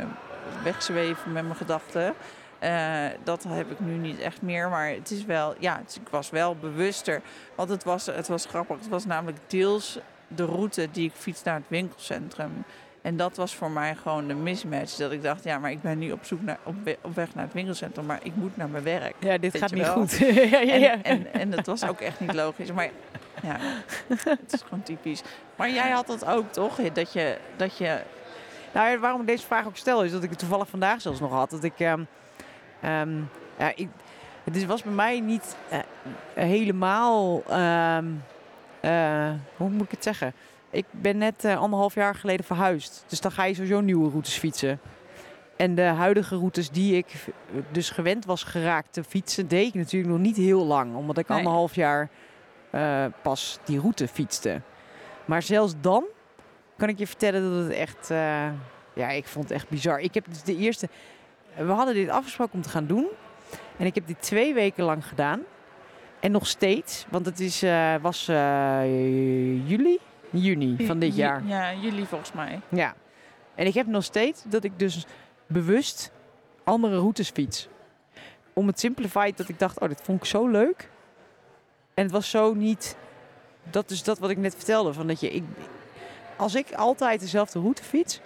wegzweven 0.62 1.32
met 1.32 1.42
mijn 1.44 1.56
gedachten. 1.56 2.14
Eh, 2.58 3.06
dat 3.24 3.44
heb 3.48 3.70
ik 3.70 3.80
nu 3.80 3.92
niet 3.96 4.18
echt 4.20 4.42
meer. 4.42 4.68
Maar 4.68 4.88
het 4.88 5.10
is 5.10 5.24
wel. 5.24 5.54
Ja, 5.58 5.76
het- 5.84 5.98
ik 6.04 6.08
was 6.08 6.30
wel 6.30 6.56
bewuster. 6.56 7.20
Want 7.54 7.68
het 7.68 7.84
was, 7.84 8.06
het 8.06 8.28
was 8.28 8.46
grappig. 8.46 8.76
Het 8.78 8.88
was 8.88 9.04
namelijk 9.06 9.38
deels 9.46 9.98
de 10.28 10.44
route 10.44 10.88
die 10.92 11.04
ik 11.08 11.12
fiets 11.14 11.42
naar 11.42 11.54
het 11.54 11.64
winkelcentrum. 11.68 12.64
En 13.02 13.16
dat 13.16 13.36
was 13.36 13.54
voor 13.54 13.70
mij 13.70 13.94
gewoon 13.94 14.26
de 14.26 14.34
mismatch. 14.34 14.96
Dat 14.96 15.12
ik 15.12 15.22
dacht, 15.22 15.44
ja, 15.44 15.58
maar 15.58 15.70
ik 15.70 15.82
ben 15.82 15.98
nu 15.98 16.12
op 16.12 16.24
zoek 16.24 16.42
naar 16.42 16.58
op, 16.62 16.74
we- 16.84 16.98
op 17.02 17.14
weg 17.14 17.34
naar 17.34 17.44
het 17.44 17.52
winkelcentrum, 17.52 18.06
maar 18.06 18.20
ik 18.22 18.34
moet 18.34 18.56
naar 18.56 18.68
mijn 18.68 18.84
werk. 18.84 19.14
Ja, 19.18 19.38
dit 19.38 19.52
Weet 19.52 19.62
gaat 19.62 19.72
niet 19.72 19.82
wel. 19.82 19.92
goed. 19.94 20.16
ja, 20.18 20.60
ja, 20.70 20.74
ja. 20.74 20.92
En, 20.92 21.02
en, 21.02 21.32
en 21.32 21.50
dat 21.50 21.66
was 21.66 21.86
ook 21.86 22.00
echt 22.00 22.20
niet 22.20 22.34
logisch. 22.34 22.72
Maar 22.72 22.88
ja, 23.42 23.56
het 24.24 24.52
is 24.52 24.62
gewoon 24.62 24.82
typisch. 24.82 25.22
Maar 25.56 25.70
jij 25.70 25.90
had 25.90 26.06
dat 26.06 26.24
ook, 26.24 26.52
toch? 26.52 26.76
Dat 26.92 27.12
je, 27.12 27.38
dat 27.56 27.76
je 27.76 28.00
Nou, 28.74 28.98
waarom 28.98 29.20
ik 29.20 29.26
deze 29.26 29.46
vraag 29.46 29.66
ook 29.66 29.76
stel, 29.76 30.04
is 30.04 30.12
dat 30.12 30.22
ik 30.22 30.30
het 30.30 30.38
toevallig 30.38 30.68
vandaag 30.68 31.00
zelfs 31.00 31.20
nog 31.20 31.30
had. 31.32 31.50
Dat 31.50 31.64
ik. 31.64 31.78
ehm, 31.78 32.04
ehm, 32.80 33.16
ja, 33.58 33.72
ik 33.74 33.88
het 34.44 34.66
was 34.66 34.82
bij 34.82 34.92
mij 34.92 35.20
niet 35.20 35.56
eh, 35.68 35.78
helemaal. 36.34 37.42
ehm, 37.48 38.06
eh, 38.80 39.30
hoe 39.56 39.70
moet 39.70 39.84
ik 39.84 39.90
het 39.90 40.02
zeggen? 40.02 40.32
Ik 40.70 40.84
ben 40.90 41.18
net 41.18 41.44
eh, 41.44 41.58
anderhalf 41.58 41.94
jaar 41.94 42.14
geleden 42.14 42.44
verhuisd. 42.46 43.04
Dus 43.08 43.20
dan 43.20 43.32
ga 43.32 43.44
je 43.44 43.54
sowieso 43.54 43.80
nieuwe 43.80 44.10
routes 44.10 44.34
fietsen. 44.38 44.80
En 45.56 45.74
de 45.74 45.82
huidige 45.82 46.36
routes 46.36 46.70
die 46.70 46.96
ik 46.96 47.06
dus 47.70 47.90
gewend 47.90 48.24
was 48.24 48.42
geraakt 48.44 48.92
te 48.92 49.04
fietsen, 49.04 49.48
deed 49.48 49.66
ik 49.66 49.74
natuurlijk 49.74 50.12
nog 50.12 50.20
niet 50.20 50.36
heel 50.36 50.64
lang. 50.66 50.96
Omdat 50.96 51.18
ik 51.18 51.28
Nee. 51.28 51.38
anderhalf 51.38 51.74
jaar 51.74 52.08
eh, 52.72 53.04
pas 53.22 53.58
die 53.64 53.80
route 53.80 54.08
fietste. 54.08 54.60
Maar 55.24 55.42
zelfs 55.42 55.74
dan 55.80 56.04
kan 56.76 56.88
ik 56.88 56.98
je 56.98 57.06
vertellen 57.06 57.54
dat 57.54 57.62
het 57.62 57.72
echt... 57.72 58.10
eh, 58.10 58.48
ja, 58.94 59.08
ik 59.08 59.26
vond 59.26 59.44
het 59.48 59.54
echt 59.58 59.68
bizar. 59.68 59.98
Ik 60.00 60.14
heb 60.14 60.24
dus 60.28 60.42
de 60.42 60.56
eerste... 60.56 60.88
We 61.56 61.72
hadden 61.72 61.94
dit 61.94 62.08
afgesproken 62.08 62.54
om 62.54 62.62
te 62.62 62.68
gaan 62.68 62.86
doen. 62.86 63.06
En 63.76 63.86
ik 63.86 63.94
heb 63.94 64.06
dit 64.06 64.22
twee 64.22 64.54
weken 64.54 64.84
lang 64.84 65.06
gedaan. 65.06 65.40
En 66.20 66.30
nog 66.30 66.46
steeds, 66.46 67.06
want 67.10 67.26
het 67.26 67.40
is, 67.40 67.62
eh, 67.62 67.94
was 68.00 68.26
juli? 69.66 69.98
Juni 70.30 70.86
van 70.86 70.98
dit 70.98 71.16
jaar. 71.16 71.46
Ja, 71.46 71.74
jullie 71.74 72.04
volgens 72.04 72.32
mij. 72.32 72.60
Ja. 72.68 72.94
En 73.54 73.66
ik 73.66 73.74
heb 73.74 73.86
nog 73.86 74.04
steeds 74.04 74.42
dat 74.46 74.64
ik 74.64 74.78
dus 74.78 75.06
bewust 75.46 76.12
andere 76.64 76.96
routes 76.96 77.30
fiets. 77.30 77.68
Om 78.52 78.66
het 78.66 78.80
simpele 78.80 79.08
feit 79.08 79.36
dat 79.36 79.48
ik 79.48 79.58
dacht, 79.58 79.80
oh, 79.80 79.88
dit 79.88 80.00
vond 80.02 80.18
ik 80.18 80.24
zo 80.24 80.48
leuk. 80.48 80.90
En 81.94 82.02
het 82.02 82.12
was 82.12 82.30
zo 82.30 82.54
niet... 82.54 82.96
Dat 83.70 83.90
is 83.90 84.02
dat 84.02 84.18
wat 84.18 84.30
ik 84.30 84.36
net 84.36 84.54
vertelde. 84.54 84.92
Van 84.92 85.06
dat 85.06 85.20
je, 85.20 85.30
ik, 85.30 85.44
als 86.36 86.54
ik 86.54 86.72
altijd 86.72 87.20
dezelfde 87.20 87.58
route 87.58 87.82
fiets, 87.82 88.20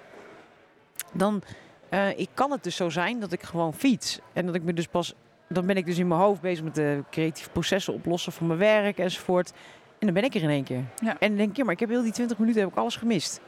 dan 1.12 1.42
eh, 1.88 2.18
ik 2.18 2.28
kan 2.34 2.50
het 2.50 2.62
dus 2.62 2.76
zo 2.76 2.88
zijn 2.88 3.20
dat 3.20 3.32
ik 3.32 3.42
gewoon 3.42 3.74
fiets. 3.74 4.20
En 4.32 4.46
dat 4.46 4.54
ik 4.54 4.62
me 4.62 4.72
dus 4.72 4.86
pas... 4.86 5.14
Dan 5.48 5.66
ben 5.66 5.76
ik 5.76 5.86
dus 5.86 5.98
in 5.98 6.08
mijn 6.08 6.20
hoofd 6.20 6.40
bezig 6.40 6.64
met 6.64 6.74
de 6.74 7.02
creatieve 7.10 7.50
processen 7.50 7.94
oplossen 7.94 8.32
van 8.32 8.46
mijn 8.46 8.58
werk 8.58 8.98
enzovoort. 8.98 9.52
En 9.98 10.06
dan 10.06 10.14
ben 10.14 10.24
ik 10.24 10.34
er 10.34 10.42
in 10.42 10.50
één 10.50 10.64
keer. 10.64 10.84
Ja. 10.96 11.16
En 11.18 11.28
dan 11.28 11.36
denk 11.36 11.50
ik, 11.50 11.56
ja, 11.56 11.64
maar 11.64 11.72
ik 11.72 11.80
heb 11.80 11.88
heel 11.88 12.02
die 12.02 12.12
20 12.12 12.38
minuten 12.38 12.60
heb 12.60 12.70
ik 12.70 12.76
alles 12.76 12.96
gemist. 12.96 13.40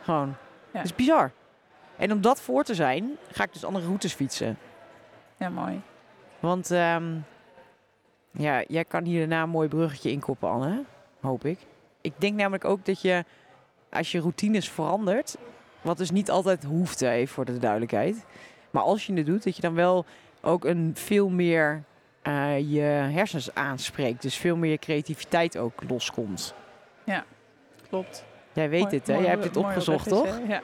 Gewoon. 0.00 0.28
Ja. 0.72 0.72
Dat 0.72 0.84
is 0.84 0.94
bizar. 0.94 1.32
En 1.96 2.12
om 2.12 2.20
dat 2.20 2.40
voor 2.40 2.64
te 2.64 2.74
zijn, 2.74 3.16
ga 3.30 3.44
ik 3.44 3.52
dus 3.52 3.64
andere 3.64 3.86
routes 3.86 4.12
fietsen. 4.12 4.58
Ja, 5.36 5.48
mooi. 5.48 5.80
Want 6.40 6.70
ehm, 6.70 7.16
ja, 8.30 8.64
jij 8.68 8.84
kan 8.84 9.04
hier 9.04 9.18
daarna 9.18 9.42
een 9.42 9.48
mooi 9.48 9.68
bruggetje 9.68 10.10
inkoppen, 10.10 10.48
Anne. 10.50 10.84
Hoop 11.20 11.44
ik. 11.44 11.58
Ik 12.00 12.12
denk 12.16 12.36
namelijk 12.36 12.64
ook 12.64 12.84
dat 12.84 13.00
je, 13.00 13.24
als 13.90 14.12
je 14.12 14.18
routines 14.20 14.70
verandert, 14.70 15.36
wat 15.82 15.98
dus 15.98 16.10
niet 16.10 16.30
altijd 16.30 16.64
hoeft, 16.64 17.00
even 17.00 17.34
voor 17.34 17.44
de 17.44 17.58
duidelijkheid. 17.58 18.24
Maar 18.70 18.82
als 18.82 19.06
je 19.06 19.12
het 19.14 19.26
doet, 19.26 19.44
dat 19.44 19.56
je 19.56 19.62
dan 19.62 19.74
wel 19.74 20.04
ook 20.40 20.64
een 20.64 20.90
veel 20.94 21.28
meer 21.28 21.82
eh, 22.22 22.58
je 22.72 22.80
hersens 23.12 23.54
aanspreekt. 23.54 24.22
Dus 24.22 24.36
veel 24.36 24.56
meer 24.56 24.78
creativiteit 24.78 25.58
ook 25.58 25.82
loskomt. 25.88 26.54
Klopt. 27.88 28.24
Jij 28.52 28.68
weet 28.68 28.80
Mooi- 28.80 28.90
dit, 28.92 29.06
hè? 29.06 29.12
mooi- 29.12 29.24
Jij 29.24 29.34
hebt 29.34 29.46
dit 29.46 29.56
opgezocht, 29.56 30.08
toch? 30.08 30.38
Ja. 30.48 30.60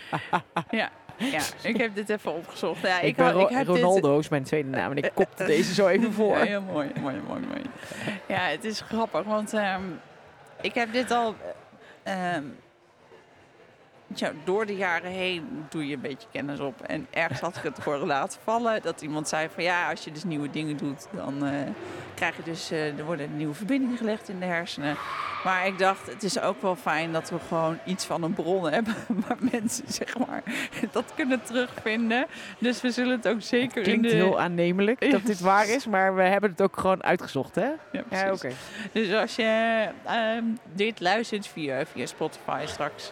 ja. 0.70 0.90
Ja, 1.16 1.40
ik 1.62 1.76
heb 1.76 1.94
dit 1.94 2.08
even 2.08 2.32
opgezocht. 2.34 2.80
Ja, 2.82 3.00
Ik, 3.00 3.08
ik, 3.08 3.16
ben 3.16 3.38
ik 3.38 3.48
heb 3.48 3.66
dit- 3.66 3.76
Ronaldo 3.76 4.18
is 4.18 4.28
mijn 4.28 4.42
tweede 4.44 4.68
naam 4.68 4.90
en 4.90 4.96
ik 4.96 5.10
kopte 5.14 5.44
deze 5.44 5.74
zo 5.74 5.86
even 5.88 6.12
voor. 6.12 6.36
Ja, 6.38 6.44
heel 6.44 6.60
mooi, 6.62 6.90
mooi, 7.00 7.16
mooi, 7.28 7.40
mooi. 7.48 7.60
Ja, 8.28 8.38
het 8.40 8.64
is 8.64 8.80
grappig, 8.80 9.22
want 9.24 9.52
ehm, 9.52 9.82
ik 10.60 10.74
heb 10.74 10.92
dit 10.92 11.10
al... 11.10 11.34
ehm, 12.02 12.42
door 14.44 14.66
de 14.66 14.76
jaren 14.76 15.10
heen 15.10 15.66
doe 15.68 15.86
je 15.86 15.94
een 15.94 16.00
beetje 16.00 16.28
kennis 16.32 16.60
op. 16.60 16.80
En 16.82 17.06
ergens 17.10 17.40
had 17.40 17.56
ik 17.56 17.62
het 17.62 17.78
voor 17.80 17.96
laten 17.96 18.40
vallen 18.42 18.82
dat 18.82 19.02
iemand 19.02 19.28
zei 19.28 19.48
van... 19.54 19.62
ja, 19.62 19.90
als 19.90 20.04
je 20.04 20.12
dus 20.12 20.24
nieuwe 20.24 20.50
dingen 20.50 20.76
doet, 20.76 21.06
dan 21.10 21.44
eh, 21.46 21.52
krijg 22.14 22.36
je 22.36 22.42
dus... 22.42 22.70
eh, 22.70 22.98
er 22.98 23.04
worden 23.04 23.36
nieuwe 23.36 23.54
verbindingen 23.54 23.96
gelegd 23.96 24.28
in 24.28 24.38
de 24.38 24.44
hersenen. 24.44 24.96
Maar 25.44 25.66
ik 25.66 25.78
dacht, 25.78 26.06
het 26.06 26.22
is 26.22 26.40
ook 26.40 26.62
wel 26.62 26.76
fijn 26.76 27.12
dat 27.12 27.30
we 27.30 27.36
gewoon 27.48 27.78
iets 27.84 28.04
van 28.04 28.22
een 28.22 28.34
bron 28.34 28.70
hebben... 28.72 28.94
waar 29.26 29.36
mensen, 29.50 29.84
zeg 29.88 30.18
maar, 30.26 30.42
dat 30.92 31.12
kunnen 31.14 31.42
terugvinden. 31.42 32.26
Dus 32.58 32.80
we 32.80 32.90
zullen 32.90 33.16
het 33.16 33.28
ook 33.28 33.42
zeker 33.42 33.76
in 33.76 33.82
Klinkt 33.82 34.10
de... 34.10 34.14
heel 34.14 34.40
aannemelijk 34.40 35.10
dat 35.10 35.26
dit 35.26 35.40
waar 35.40 35.68
is, 35.68 35.86
maar 35.86 36.14
we 36.14 36.22
hebben 36.22 36.50
het 36.50 36.62
ook 36.62 36.76
gewoon 36.78 37.02
uitgezocht, 37.02 37.54
hè? 37.54 37.68
Ja, 37.92 38.04
Ja, 38.10 38.32
oké. 38.32 38.50
Dus 38.92 39.12
als 39.14 39.36
je 39.36 39.88
ehm, 40.04 40.44
dit 40.72 41.00
luistert 41.00 41.46
via, 41.46 41.86
via 41.86 42.06
Spotify 42.06 42.62
straks, 42.66 43.10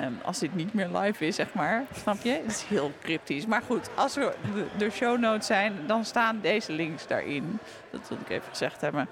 ehm, 0.00 0.12
als 0.22 0.38
dit 0.38 0.54
niet 0.54 0.74
meer 0.74 0.88
live 0.88 1.26
is, 1.26 1.34
zeg 1.34 1.54
maar, 1.54 1.84
snap 1.94 2.16
je? 2.22 2.30
Het 2.30 2.50
is 2.50 2.62
heel 2.62 2.92
cryptisch. 3.00 3.46
Maar 3.46 3.62
goed, 3.62 3.90
als 3.96 4.16
er 4.16 4.34
de, 4.54 4.66
de 4.78 4.90
show 4.90 5.18
notes 5.18 5.46
zijn, 5.46 5.72
dan 5.86 6.04
staan 6.04 6.40
deze 6.40 6.72
links 6.72 7.06
daarin. 7.06 7.58
Dat 7.90 8.08
wil 8.08 8.18
ik 8.20 8.28
even 8.28 8.48
gezegd 8.48 8.80
hebben. 8.80 9.08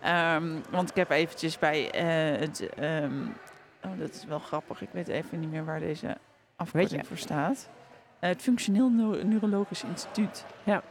Ehm, 0.00 0.56
want 0.70 0.90
ik 0.90 0.96
heb 0.96 1.10
eventjes 1.10 1.58
bij 1.58 1.90
eh, 1.90 2.40
het... 2.40 2.68
ehm, 2.74 3.22
oh, 3.84 3.98
dat 3.98 4.10
is 4.10 4.24
wel 4.24 4.38
grappig. 4.38 4.82
Ik 4.82 4.88
weet 4.92 5.08
even 5.08 5.40
niet 5.40 5.50
meer 5.50 5.64
waar 5.64 5.80
deze 5.80 6.16
afkorting 6.56 7.06
voor 7.06 7.16
staat. 7.16 7.68
Eh, 8.18 8.28
het 8.28 8.42
Functioneel 8.42 8.90
Neu- 8.90 9.22
Neurologisch 9.22 9.84
Instituut. 9.84 10.44
Ja. 10.64 10.82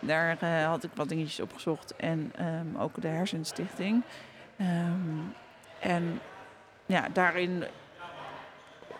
Daar 0.00 0.36
eh, 0.40 0.66
had 0.66 0.84
ik 0.84 0.90
wat 0.94 1.08
dingetjes 1.08 1.40
opgezocht. 1.40 1.96
En 1.96 2.32
ook 2.78 3.00
de 3.00 3.08
Hersenstichting. 3.08 4.02
Ehm, 4.56 5.18
en 5.80 6.20
ja, 6.86 7.08
daarin 7.12 7.64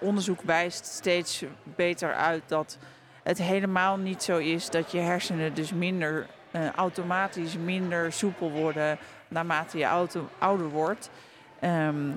onderzoek 0.02 0.42
wijst 0.42 0.84
steeds 0.84 1.44
beter 1.64 2.14
uit 2.14 2.42
dat 2.46 2.78
het 3.22 3.38
helemaal 3.38 3.96
niet 3.96 4.22
zo 4.22 4.38
is 4.38 4.70
dat 4.70 4.90
je 4.90 4.98
hersenen 4.98 5.54
dus 5.54 5.72
minder 5.72 6.26
eh, 6.50 6.70
automatisch 6.70 7.56
minder 7.56 8.12
soepel 8.12 8.50
worden 8.50 8.98
naarmate 9.28 9.78
je 9.78 9.84
auto, 9.84 10.28
ouder 10.38 10.68
wordt. 10.68 11.10
Ehm, 11.60 12.10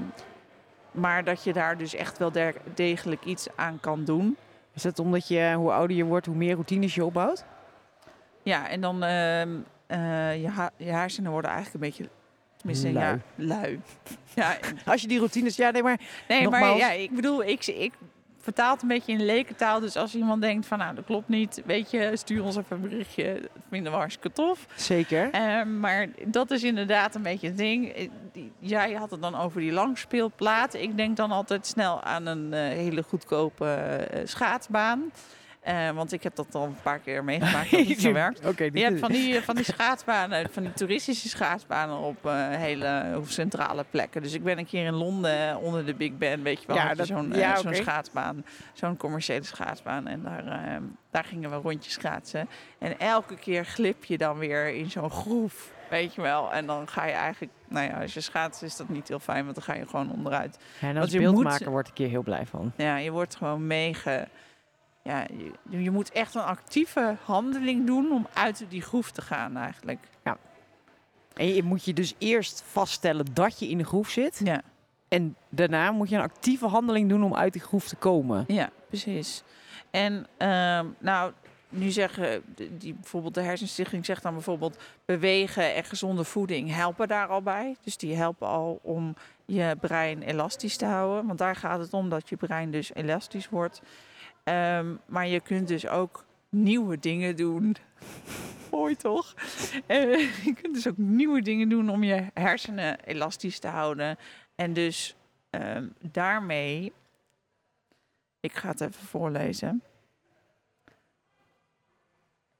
maar 0.91 1.23
dat 1.23 1.43
je 1.43 1.53
daar 1.53 1.77
dus 1.77 1.95
echt 1.95 2.17
wel 2.17 2.31
degelijk 2.73 3.25
iets 3.25 3.47
aan 3.55 3.79
kan 3.79 4.03
doen. 4.03 4.37
Is 4.73 4.81
dat 4.81 4.99
omdat 4.99 5.27
je, 5.27 5.53
hoe 5.55 5.71
ouder 5.71 5.97
je 5.97 6.03
wordt, 6.03 6.25
hoe 6.25 6.35
meer 6.35 6.53
routines 6.53 6.95
je 6.95 7.05
opbouwt? 7.05 7.45
Ja, 8.43 8.69
en 8.69 8.81
dan 8.81 9.03
ehm 9.03 9.49
eh, 9.87 10.41
je, 10.41 10.69
je 10.77 10.91
hersenen 10.91 11.31
worden 11.31 11.51
eigenlijk 11.51 11.83
een 11.83 11.89
beetje, 11.89 12.13
tenminste, 12.65 12.91
Lui. 12.91 13.03
ja, 13.05 13.19
lui. 13.35 13.79
ja, 14.35 14.57
Als 14.85 15.01
je 15.01 15.07
die 15.07 15.17
routines, 15.17 15.55
ja, 15.55 15.71
nee, 15.71 15.83
maar 15.83 15.99
nee, 16.27 16.49
maar 16.49 16.77
ja, 16.77 16.91
ik 16.91 17.11
bedoel, 17.15 17.43
ik, 17.43 17.65
ik 17.67 17.93
vertaal 18.39 18.73
het 18.73 18.81
een 18.81 18.87
beetje 18.87 19.11
in 19.11 19.25
lekentaal. 19.25 19.79
Dus 19.79 19.95
als 19.95 20.15
iemand 20.15 20.41
denkt 20.41 20.65
van, 20.65 20.77
nou, 20.77 20.95
dat 20.95 21.05
klopt 21.05 21.27
niet, 21.27 21.61
weet 21.65 21.91
je, 21.91 22.11
stuur 22.13 22.43
ons 22.43 22.55
even 22.55 22.75
een 22.75 22.81
berichtje. 22.81 23.39
Dat 23.41 23.63
vinden 23.69 23.91
we 23.91 23.97
hartstikke 23.97 24.31
tof. 24.31 24.65
zeker. 24.75 25.29
Ehm, 25.31 25.79
maar 25.79 26.07
dat 26.25 26.51
is 26.51 26.63
inderdaad 26.63 27.15
een 27.15 27.21
beetje 27.21 27.47
het 27.47 27.57
ding. 27.57 27.87
Eh, 27.89 28.09
Jij 28.59 28.93
had 28.93 29.11
het 29.11 29.21
dan 29.21 29.35
over 29.35 29.61
die 29.61 29.71
langspeelplaat. 29.71 30.73
Ik 30.73 30.97
denk 30.97 31.17
dan 31.17 31.31
altijd 31.31 31.67
snel 31.67 32.03
aan 32.03 32.25
een 32.25 32.53
eh, 32.53 32.59
hele 32.61 33.03
goedkope 33.03 33.65
eh, 33.65 34.21
schaatsbaan. 34.25 35.11
Eh, 35.65 35.89
want 35.89 36.11
ik 36.11 36.23
heb 36.23 36.35
dat 36.35 36.55
al 36.55 36.63
een 36.65 36.75
paar 36.81 36.99
keer 36.99 37.23
meegemaakt 37.23 37.71
dat 37.77 37.87
het 37.87 37.99
zo 38.01 38.11
werkt. 38.13 38.39
Je 38.73 38.83
hebt 38.83 38.99
van 38.99 39.11
die, 39.11 39.41
van 39.41 39.55
die 39.55 39.63
schaatsbanen, 39.65 40.49
van 40.51 40.63
die 40.63 40.73
toeristische 40.73 41.29
schaatsbanen 41.29 41.97
op 41.97 42.25
eh, 42.25 42.47
hele 42.49 43.19
centrale 43.27 43.85
plekken. 43.89 44.21
Dus 44.21 44.33
ik 44.33 44.43
ben 44.43 44.57
een 44.57 44.65
keer 44.65 44.85
in 44.85 44.93
Londen 44.93 45.49
eh, 45.49 45.57
onder 45.63 45.85
de 45.85 45.93
Big 45.93 46.17
Ben, 46.17 46.43
weet 46.43 46.61
je 46.61 46.67
wel, 46.67 46.75
Ja, 46.75 46.93
dat- 46.93 47.07
zo'n 47.07 47.33
eh, 47.33 47.55
zo'n 47.57 47.73
schaatsbaan, 47.75 48.45
zo'n 48.73 48.97
commerciële 48.97 49.43
schaatsbaan. 49.43 50.07
En 50.07 50.21
daar, 50.23 50.45
eh, 50.47 50.77
daar 51.11 51.23
gingen 51.23 51.49
we 51.49 51.55
rondjes 51.55 51.93
schaatsen. 51.93 52.47
En 52.79 52.99
elke 52.99 53.35
keer 53.35 53.65
glip 53.65 54.03
je 54.05 54.17
dan 54.17 54.37
weer 54.37 54.67
in 54.67 54.89
zo'n 54.91 55.11
groef, 55.11 55.71
weet 55.89 56.15
je 56.15 56.21
wel. 56.21 56.53
En 56.53 56.65
dan 56.65 56.87
ga 56.87 57.05
je 57.05 57.11
eigenlijk, 57.13 57.51
nou 57.67 57.87
ja, 57.89 58.01
als 58.01 58.13
je 58.13 58.21
schaatst 58.21 58.63
is 58.63 58.75
dat 58.75 58.89
niet 58.89 59.07
heel 59.07 59.19
fijn, 59.19 59.43
want 59.43 59.55
dan 59.55 59.63
ga 59.63 59.73
je 59.73 59.87
gewoon 59.87 60.11
onderuit. 60.11 60.57
Ja, 60.79 60.87
en 60.87 60.97
als 60.97 61.11
je 61.11 61.19
beeldmaker 61.19 61.59
moet- 61.63 61.69
word 61.73 61.87
ik 61.87 61.97
hier 61.97 62.07
heel 62.09 62.23
blij 62.23 62.45
van. 62.45 62.71
Ja, 62.77 62.97
je 62.97 63.11
wordt 63.11 63.35
gewoon 63.35 63.67
meege... 63.67 64.27
Ja, 65.05 65.25
je, 65.69 65.81
je 65.81 65.91
moet 65.91 66.11
echt 66.11 66.35
een 66.35 66.41
actieve 66.41 67.15
handeling 67.23 67.85
doen 67.85 68.11
om 68.11 68.27
uit 68.33 68.65
die 68.69 68.81
groef 68.81 69.11
te 69.11 69.21
gaan 69.21 69.57
eigenlijk. 69.57 69.99
En 71.35 71.53
je 71.53 71.63
moet 71.63 71.85
je 71.85 71.93
dus 71.93 72.13
eerst 72.17 72.63
vaststellen 72.65 73.25
dat 73.33 73.59
je 73.59 73.69
in 73.69 73.77
de 73.77 73.83
groef 73.83 74.09
zit. 74.09 74.41
Ja, 74.43 74.61
En 75.07 75.35
daarna 75.49 75.91
moet 75.91 76.09
je 76.09 76.15
een 76.15 76.21
actieve 76.21 76.65
handeling 76.65 77.09
doen 77.09 77.23
om 77.23 77.35
uit 77.35 77.53
die 77.53 77.61
groef 77.61 77.87
te 77.87 77.95
komen. 77.95 78.43
ja 78.47 78.69
precies. 78.87 79.43
En 79.91 80.27
ehm, 80.37 80.85
nou, 80.99 81.31
nu 81.69 81.91
zeggen, 81.91 82.43
die, 82.77 82.93
bijvoorbeeld 82.93 83.33
de 83.33 83.41
hersenstichting 83.41 84.05
zegt 84.05 84.23
dan 84.23 84.33
bijvoorbeeld 84.33 84.77
bewegen 85.05 85.75
en 85.75 85.83
gezonde 85.83 86.23
voeding 86.23 86.73
helpen 86.73 87.07
daar 87.07 87.27
al 87.27 87.41
bij. 87.41 87.75
Dus 87.83 87.97
die 87.97 88.15
helpen 88.15 88.47
al 88.47 88.79
om 88.81 89.15
je 89.45 89.75
brein 89.81 90.21
elastisch 90.21 90.77
te 90.77 90.85
houden. 90.85 91.25
Want 91.25 91.39
daar 91.39 91.55
gaat 91.55 91.79
het 91.79 91.93
om 91.93 92.09
dat 92.09 92.29
je 92.29 92.35
brein 92.35 92.71
dus 92.71 92.93
elastisch 92.93 93.49
wordt. 93.49 93.81
Ehm, 94.45 94.95
maar 95.05 95.27
je 95.27 95.39
kunt 95.39 95.67
dus 95.67 95.87
ook 95.87 96.25
nieuwe 96.49 96.99
dingen 96.99 97.35
doen. 97.35 97.75
Mooi 98.71 98.95
toch? 98.95 99.33
Je 100.45 100.53
kunt 100.61 100.73
dus 100.73 100.87
ook 100.87 100.97
nieuwe 100.97 101.41
dingen 101.41 101.69
doen 101.69 101.89
om 101.89 102.03
je 102.03 102.25
hersenen 102.33 102.99
elastisch 102.99 103.59
te 103.59 103.67
houden. 103.67 104.17
En 104.55 104.73
dus 104.73 105.15
ehm, 105.49 105.87
daarmee. 106.11 106.93
Ik 108.39 108.53
ga 108.53 108.69
het 108.69 108.81
even 108.81 109.05
voorlezen. 109.05 109.83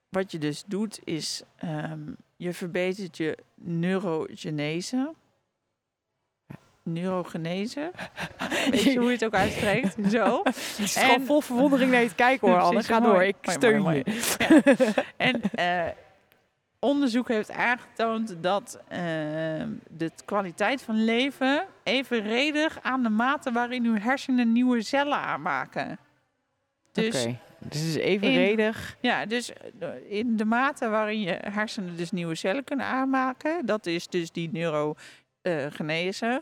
Wat 0.09 0.31
je 0.31 0.37
dus 0.37 0.63
doet 0.63 0.99
is, 1.03 1.43
ehm, 1.55 2.11
je 2.35 2.53
verbetert 2.53 3.17
je 3.17 3.37
neurogenese. 3.55 5.13
Neurogenese. 6.85 7.91
Weet 8.71 8.81
je 8.83 8.97
hoe 8.97 9.05
je 9.07 9.11
het 9.13 9.25
ook 9.25 9.33
uitspreekt? 9.33 9.95
Zo. 10.11 10.41
Het 10.43 10.77
is 10.79 10.95
En- 10.95 11.05
gewoon 11.05 11.25
vol 11.25 11.41
verwondering 11.41 11.91
naar 11.91 12.01
je 12.01 12.07
te 12.07 12.15
kijken 12.15 12.47
hoor, 12.47 12.59
Anne. 12.67 12.83
Ga 12.83 12.99
mooi. 12.99 13.11
door, 13.13 13.23
ik 13.23 13.35
steun 13.41 13.81
mooi, 13.81 14.03
je. 14.05 14.93
En 15.17 15.41
eh, 15.41 15.83
onderzoek 16.79 17.27
heeft 17.27 17.51
aangetoond 17.51 18.35
dat 18.41 18.79
ehm, 18.87 19.69
de 19.89 20.11
kwaliteit 20.25 20.81
van 20.81 21.03
leven 21.03 21.65
evenredig 21.83 22.79
aan 22.81 23.03
de 23.03 23.09
mate 23.09 23.51
waarin 23.51 23.85
uw 23.85 23.97
hersenen 23.99 24.51
nieuwe 24.51 24.81
cellen 24.81 25.17
aanmaken. 25.17 25.97
Dus 26.91 27.27
dus 27.59 27.81
het 27.81 27.95
is 27.95 27.95
evenredig. 27.95 28.97
ja, 29.01 29.25
dus 29.25 29.53
eh, 29.79 29.89
in 30.07 30.37
de 30.37 30.45
mate 30.45 30.89
waarin 30.89 31.21
je 31.21 31.37
hersenen 31.41 31.97
dus 31.97 32.11
nieuwe 32.11 32.35
cellen 32.35 32.63
kunnen 32.63 32.85
aanmaken, 32.85 33.65
dat 33.65 33.85
is 33.85 34.07
dus 34.07 34.31
die 34.31 34.49
neurogenese. 34.51 36.41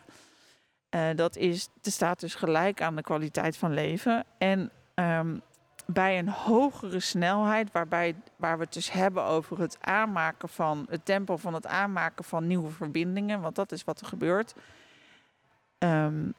Eh 0.93 1.09
dat, 1.15 1.35
is, 1.35 1.69
dat 1.81 1.93
staat 1.93 2.19
dus 2.19 2.35
gelijk 2.35 2.81
aan 2.81 2.95
de 2.95 3.01
kwaliteit 3.01 3.57
van 3.57 3.73
leven. 3.73 4.25
En 4.37 4.71
ehm, 4.93 5.37
bij 5.85 6.19
een 6.19 6.29
hogere 6.29 6.99
snelheid, 6.99 7.71
waarbij, 7.71 8.15
waar 8.35 8.57
we 8.57 8.63
het 8.63 8.73
dus 8.73 8.91
hebben 8.91 9.23
over 9.23 9.59
het 9.59 9.77
aanmaken 9.81 10.49
van 10.49 10.85
het 10.89 11.05
tempo 11.05 11.37
van 11.37 11.53
het 11.53 11.67
aanmaken 11.67 12.23
van 12.23 12.47
nieuwe 12.47 12.69
verbindingen, 12.69 13.41
want 13.41 13.55
dat 13.55 13.71
is 13.71 13.83
wat 13.83 13.99
er 14.01 14.07
gebeurt. 14.07 14.55
ehm, 15.77 16.31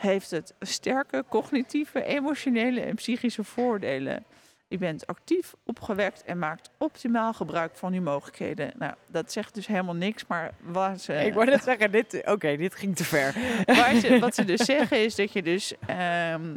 heeft 0.00 0.30
het 0.30 0.54
sterke 0.60 1.24
cognitieve, 1.28 2.04
emotionele 2.04 2.80
en 2.80 2.94
psychische 2.94 3.44
voordelen. 3.44 4.24
U 4.70 4.78
bent 4.78 5.06
actief, 5.06 5.54
opgewekt 5.64 6.24
en 6.24 6.38
maakt 6.38 6.70
optimaal 6.78 7.32
gebruik 7.32 7.76
van 7.76 7.92
uw 7.92 8.02
mogelijkheden. 8.02 8.72
Nou, 8.78 8.94
dat 9.06 9.32
zegt 9.32 9.54
dus 9.54 9.66
helemaal 9.66 9.94
niks, 9.94 10.26
maar 10.26 10.54
waar 10.60 10.98
ze, 10.98 11.14
Ik 11.14 11.34
wou 11.34 11.46
net 11.46 11.62
zeggen, 11.62 11.92
dit, 11.92 12.22
oké, 12.24 12.56
dit 12.56 12.74
ging 12.74 12.96
te 12.96 13.04
ver. 13.04 13.34
waar 13.66 13.94
ze, 13.94 14.18
wat 14.18 14.34
ze 14.34 14.44
dus 14.44 14.60
zeggen 14.60 15.04
is 15.04 15.14
dat 15.14 15.32
je 15.32 15.42
dus 15.42 15.74
ehm, 15.86 16.56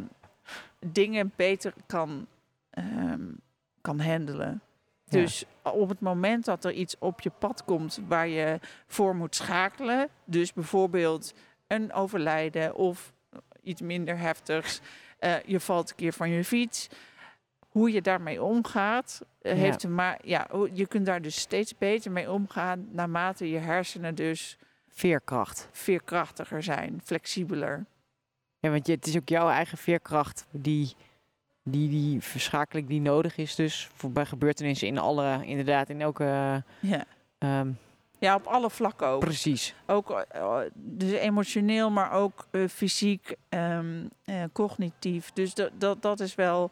dingen 0.86 1.32
beter 1.36 1.72
kan, 1.86 2.26
ehm, 2.70 3.22
kan 3.80 4.00
handelen. 4.00 4.60
Ja. 5.04 5.20
Dus 5.20 5.44
op 5.62 5.88
het 5.88 6.00
moment 6.00 6.44
dat 6.44 6.64
er 6.64 6.72
iets 6.72 6.96
op 6.98 7.20
je 7.20 7.30
pad 7.38 7.64
komt 7.64 8.00
waar 8.08 8.28
je 8.28 8.58
voor 8.86 9.16
moet 9.16 9.34
schakelen, 9.34 10.08
dus 10.24 10.52
bijvoorbeeld 10.52 11.34
een 11.66 11.92
overlijden 11.92 12.74
of 12.74 13.12
iets 13.62 13.80
minder 13.80 14.18
heftigs, 14.18 14.80
eh, 15.18 15.34
je 15.46 15.60
valt 15.60 15.90
een 15.90 15.96
keer 15.96 16.12
van 16.12 16.30
je 16.30 16.44
fiets, 16.44 16.88
hoe 17.74 17.92
je 17.92 18.02
daarmee 18.02 18.42
omgaat, 18.42 19.20
eh, 19.42 19.52
Ja. 19.52 19.58
heeft 19.58 19.82
je 20.72 20.86
kunt 20.86 21.06
daar 21.06 21.22
dus 21.22 21.36
steeds 21.40 21.78
beter 21.78 22.10
mee 22.12 22.30
omgaan 22.30 22.88
naarmate 22.90 23.50
je 23.50 23.58
hersenen 23.58 24.14
dus 24.14 24.58
Veerkracht. 24.88 25.68
veerkrachtiger 25.72 26.62
zijn, 26.62 27.00
flexibeler. 27.04 27.84
Ja, 28.58 28.70
want 28.70 28.86
je, 28.86 28.92
het 28.92 29.06
is 29.06 29.16
ook 29.16 29.28
jouw 29.28 29.48
eigen 29.48 29.78
veerkracht 29.78 30.46
die, 30.50 30.94
die, 31.62 31.88
die 31.88 32.20
verschakeling 32.20 32.88
die 32.88 33.00
nodig 33.00 33.36
is 33.36 33.54
dus 33.54 33.88
voor 33.94 34.10
bij 34.10 34.26
gebeurtenissen 34.26 34.88
in 34.88 34.98
alle, 34.98 35.46
inderdaad, 35.46 35.88
in 35.88 36.00
elke, 36.00 36.62
Ja. 36.80 37.04
ehm, 37.38 37.70
ja, 38.18 38.34
op 38.34 38.46
alle 38.46 38.70
vlakken 38.70 39.06
ook. 39.06 39.20
precies. 39.20 39.74
Ook 39.86 40.10
eh, 40.10 40.58
dus 40.74 41.10
emotioneel, 41.12 41.90
maar 41.90 42.12
ook 42.12 42.46
eh, 42.50 42.68
fysiek, 42.68 43.34
eh, 43.48 43.78
cognitief. 44.52 45.32
Dus 45.32 45.54
dat, 45.54 45.70
dat, 45.78 46.02
dat 46.02 46.20
is 46.20 46.34
wel 46.34 46.70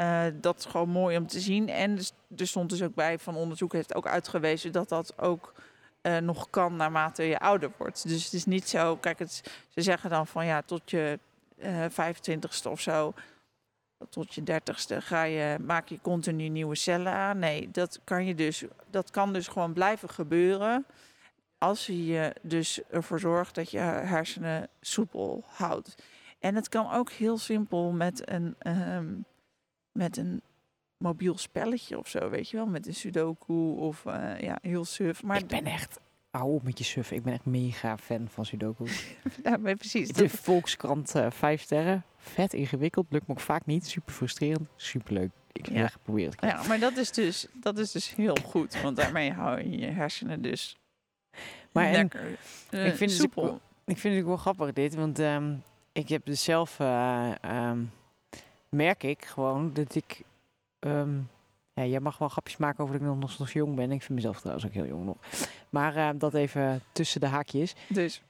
eh, 0.00 0.24
dat 0.34 0.58
is 0.58 0.64
gewoon 0.64 0.88
mooi 0.88 1.16
om 1.16 1.26
te 1.26 1.40
zien. 1.40 1.68
En 1.68 1.96
er 1.96 2.02
s- 2.04 2.12
er 2.36 2.46
stond 2.46 2.70
dus 2.70 2.82
ook 2.82 2.94
bij 2.94 3.18
van 3.18 3.36
onderzoek 3.36 3.72
heeft 3.72 3.94
ook 3.94 4.06
uitgewezen 4.06 4.72
dat 4.72 4.88
dat 4.88 5.18
ook 5.18 5.52
eh, 6.00 6.16
nog 6.16 6.50
kan 6.50 6.76
naarmate 6.76 7.22
je 7.22 7.38
ouder 7.38 7.70
wordt. 7.76 8.08
Dus 8.08 8.24
het 8.24 8.32
is 8.32 8.44
niet 8.44 8.68
zo, 8.68 8.96
kijk, 8.96 9.18
het, 9.18 9.42
ze 9.68 9.82
zeggen 9.82 10.10
dan 10.10 10.26
van 10.26 10.46
ja, 10.46 10.62
tot 10.62 10.90
je 10.90 11.18
eh 11.58 11.84
25ste 11.90 12.70
of 12.70 12.80
zo, 12.80 13.14
tot 14.08 14.34
je 14.34 14.42
30ste 14.42 14.96
ga 14.98 15.22
je, 15.22 15.56
maak 15.60 15.88
je 15.88 15.98
continu 16.02 16.48
nieuwe 16.48 16.74
cellen 16.74 17.12
aan. 17.12 17.38
Nee, 17.38 17.70
dat 17.70 18.00
kan 18.04 18.24
je 18.26 18.34
dus, 18.34 18.64
dat 18.90 19.10
kan 19.10 19.32
dus 19.32 19.48
gewoon 19.48 19.72
blijven 19.72 20.08
gebeuren 20.08 20.86
als 21.58 21.86
je 21.86 22.04
je 22.06 22.34
dus 22.42 22.80
ervoor 22.90 23.20
zorgt 23.20 23.54
dat 23.54 23.70
je 23.70 23.78
hersenen 23.78 24.68
soepel 24.80 25.44
houdt. 25.46 25.94
En 26.38 26.54
het 26.54 26.68
kan 26.68 26.92
ook 26.92 27.10
heel 27.10 27.38
simpel 27.38 27.90
met 27.92 28.28
een, 28.30 28.54
ehm, 28.58 29.06
met 29.92 30.16
een 30.16 30.42
mobiel 30.96 31.38
spelletje 31.38 31.98
of 31.98 32.08
zo, 32.08 32.30
weet 32.30 32.48
je 32.48 32.56
wel, 32.56 32.66
met 32.66 32.86
een 32.86 32.94
sudoku 32.94 33.52
of 33.76 34.06
eh, 34.06 34.40
ja, 34.40 34.58
heel 34.62 34.84
suf. 34.84 35.22
Maar 35.22 35.36
ik 35.38 35.46
ben 35.46 35.64
echt, 35.64 36.00
hou 36.30 36.54
op 36.54 36.62
met 36.62 36.78
je 36.78 36.84
suf, 36.84 37.10
ik 37.10 37.22
ben 37.22 37.32
echt 37.32 37.44
mega 37.44 37.96
fan 37.98 38.28
van 38.28 38.44
Sudoku. 38.46 38.84
ja, 39.44 39.56
maar 39.56 39.76
precies. 39.76 40.08
De 40.08 40.28
Volkskrant 40.28 41.14
eh 41.14 41.30
vijf 41.30 41.62
sterren, 41.62 42.04
vet 42.16 42.52
ingewikkeld, 42.54 43.06
lukt 43.10 43.26
me 43.26 43.32
ook 43.34 43.40
vaak 43.40 43.66
niet, 43.66 43.86
super 43.86 44.12
frustrerend, 44.12 44.68
super 44.76 45.12
leuk. 45.12 45.30
Ik 45.52 45.66
heb 45.66 45.74
Ja. 45.74 45.82
echt 45.82 45.92
geprobeerd. 45.92 46.40
ja, 46.40 46.62
maar 46.62 46.78
dat 46.78 46.96
is, 46.96 47.10
dus, 47.12 47.46
dat 47.52 47.78
is 47.78 47.90
dus 47.92 48.14
heel 48.14 48.36
goed, 48.44 48.80
want 48.82 48.96
daarmee 48.96 49.32
hou 49.32 49.62
je 49.62 49.78
je 49.78 49.86
hersenen 49.86 50.42
dus 50.42 50.76
Maar 51.72 51.84
en- 51.86 51.92
lekker 51.92 52.38
eh, 52.70 52.86
ik 52.86 52.94
vind 52.94 53.10
het 53.10 53.20
ook 53.20 53.26
soepel. 53.26 53.44
wel- 53.44 53.60
Ik 53.84 53.98
vind 53.98 54.14
het 54.14 54.22
ook 54.22 54.28
wel 54.28 54.36
grappig 54.38 54.72
dit, 54.72 54.94
want 54.94 55.18
ehm, 55.18 55.54
ik 55.92 56.08
heb 56.08 56.24
dus 56.26 56.42
zelf, 56.44 56.80
eh, 56.80 57.32
ehm, 57.40 57.80
merk 58.70 59.02
ik 59.02 59.24
gewoon 59.24 59.72
dat 59.72 59.94
ik, 59.94 60.22
ehm, 60.78 61.18
ja, 61.72 61.84
jij 61.84 62.00
mag 62.00 62.18
wel 62.18 62.28
grapjes 62.28 62.56
maken 62.56 62.84
over 62.84 62.98
dat 62.98 63.08
ik 63.08 63.20
nog, 63.20 63.38
nog 63.38 63.50
jong 63.50 63.74
ben. 63.76 63.90
Ik 63.90 64.02
vind 64.02 64.14
mezelf 64.18 64.38
trouwens 64.38 64.66
ook 64.66 64.72
heel 64.72 64.86
jong 64.86 65.04
nog. 65.04 65.16
Maar 65.70 65.96
eh, 65.96 66.08
dat 66.14 66.34
even 66.34 66.82
tussen 66.92 67.20
de 67.20 67.26
haakjes. 67.26 67.74
Dus 67.88 68.22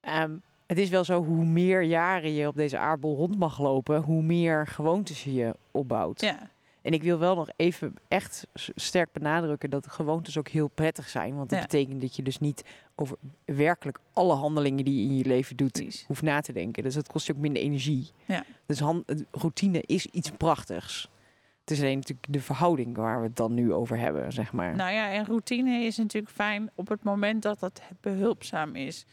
Ehm, 0.00 0.36
het 0.66 0.78
is 0.78 0.88
wel 0.88 1.04
zo, 1.04 1.24
hoe 1.24 1.44
meer 1.44 1.82
jaren 1.82 2.32
je 2.34 2.46
op 2.46 2.56
deze 2.56 2.78
aardbol 2.78 3.16
rond 3.16 3.38
mag 3.38 3.58
lopen, 3.60 4.02
hoe 4.02 4.22
meer 4.22 4.66
gewoontes 4.66 5.24
je 5.24 5.34
je 5.34 5.54
opbouwt. 5.70 6.20
ja, 6.20 6.50
En 6.86 6.92
ik 6.92 7.02
wil 7.02 7.18
wel 7.18 7.34
nog 7.34 7.48
even 7.56 7.94
echt 8.08 8.46
sterk 8.74 9.12
benadrukken 9.12 9.70
dat 9.70 9.86
gewoontes 9.90 10.38
ook 10.38 10.48
heel 10.48 10.68
prettig 10.68 11.08
zijn. 11.08 11.36
Want 11.36 11.48
dat 11.50 11.58
Ja. 11.58 11.64
betekent 11.64 12.00
dat 12.00 12.16
je 12.16 12.22
dus 12.22 12.38
niet 12.38 12.64
over 12.94 13.16
werkelijk 13.44 13.98
alle 14.12 14.34
handelingen 14.34 14.84
die 14.84 15.02
je 15.02 15.08
in 15.08 15.16
je 15.16 15.24
leven 15.24 15.56
doet, 15.56 15.72
precies. 15.72 16.04
hoeft 16.06 16.22
na 16.22 16.40
te 16.40 16.52
denken. 16.52 16.82
Dus 16.82 16.94
dat 16.94 17.08
kost 17.08 17.26
je 17.26 17.32
ook 17.32 17.38
minder 17.38 17.62
energie. 17.62 18.10
Ja. 18.24 18.44
Dus 18.66 18.80
routine 19.30 19.82
is 19.86 20.06
iets 20.06 20.30
prachtigs. 20.30 21.10
Het 21.60 21.70
is 21.70 21.80
alleen 21.80 21.96
natuurlijk 21.98 22.26
de 22.32 22.40
verhouding 22.40 22.96
waar 22.96 23.20
we 23.20 23.26
het 23.26 23.36
dan 23.36 23.54
nu 23.54 23.72
over 23.72 23.98
hebben, 23.98 24.32
zeg 24.32 24.52
maar. 24.52 24.76
Nou 24.76 24.92
ja, 24.92 25.10
en 25.12 25.24
routine 25.24 25.80
is 25.84 25.96
natuurlijk 25.96 26.32
fijn 26.32 26.70
op 26.74 26.88
het 26.88 27.02
moment 27.02 27.42
dat 27.42 27.60
het 27.60 27.82
behulpzaam 28.00 28.74
is. 28.76 29.06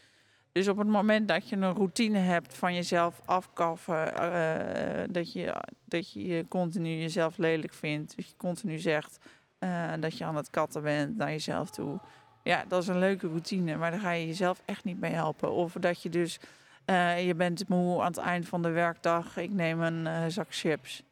Dus 0.54 0.68
op 0.68 0.78
het 0.78 0.88
moment 0.88 1.28
dat 1.28 1.48
je 1.48 1.56
een 1.56 1.74
routine 1.74 2.18
hebt 2.18 2.54
van 2.54 2.74
jezelf 2.74 3.20
afkaffen, 3.24 4.16
eh, 4.16 5.04
dat, 5.10 5.32
je, 5.32 5.54
dat 5.84 6.12
je 6.12 6.44
continu 6.48 6.88
jezelf 6.88 7.36
lelijk 7.36 7.72
vindt, 7.72 8.16
dat 8.16 8.28
je 8.28 8.36
continu 8.36 8.78
zegt 8.78 9.18
eh, 9.58 9.92
dat 10.00 10.18
je 10.18 10.24
aan 10.24 10.36
het 10.36 10.50
katten 10.50 10.82
bent 10.82 11.16
naar 11.16 11.30
jezelf 11.30 11.70
toe. 11.70 11.98
Ja, 12.42 12.64
dat 12.68 12.82
is 12.82 12.88
een 12.88 12.98
leuke 12.98 13.26
routine, 13.26 13.76
maar 13.76 13.90
daar 13.90 14.00
ga 14.00 14.10
je 14.10 14.26
jezelf 14.26 14.62
echt 14.64 14.84
niet 14.84 15.00
mee 15.00 15.12
helpen. 15.12 15.52
Of 15.52 15.72
dat 15.72 16.02
je 16.02 16.08
dus, 16.08 16.38
eh, 16.84 17.26
je 17.26 17.34
bent 17.34 17.68
moe 17.68 18.00
aan 18.00 18.06
het 18.06 18.16
eind 18.16 18.48
van 18.48 18.62
de 18.62 18.70
werkdag, 18.70 19.36
ik 19.36 19.52
neem 19.52 19.80
een 19.80 20.30
zak 20.30 20.46
chips. 20.50 21.02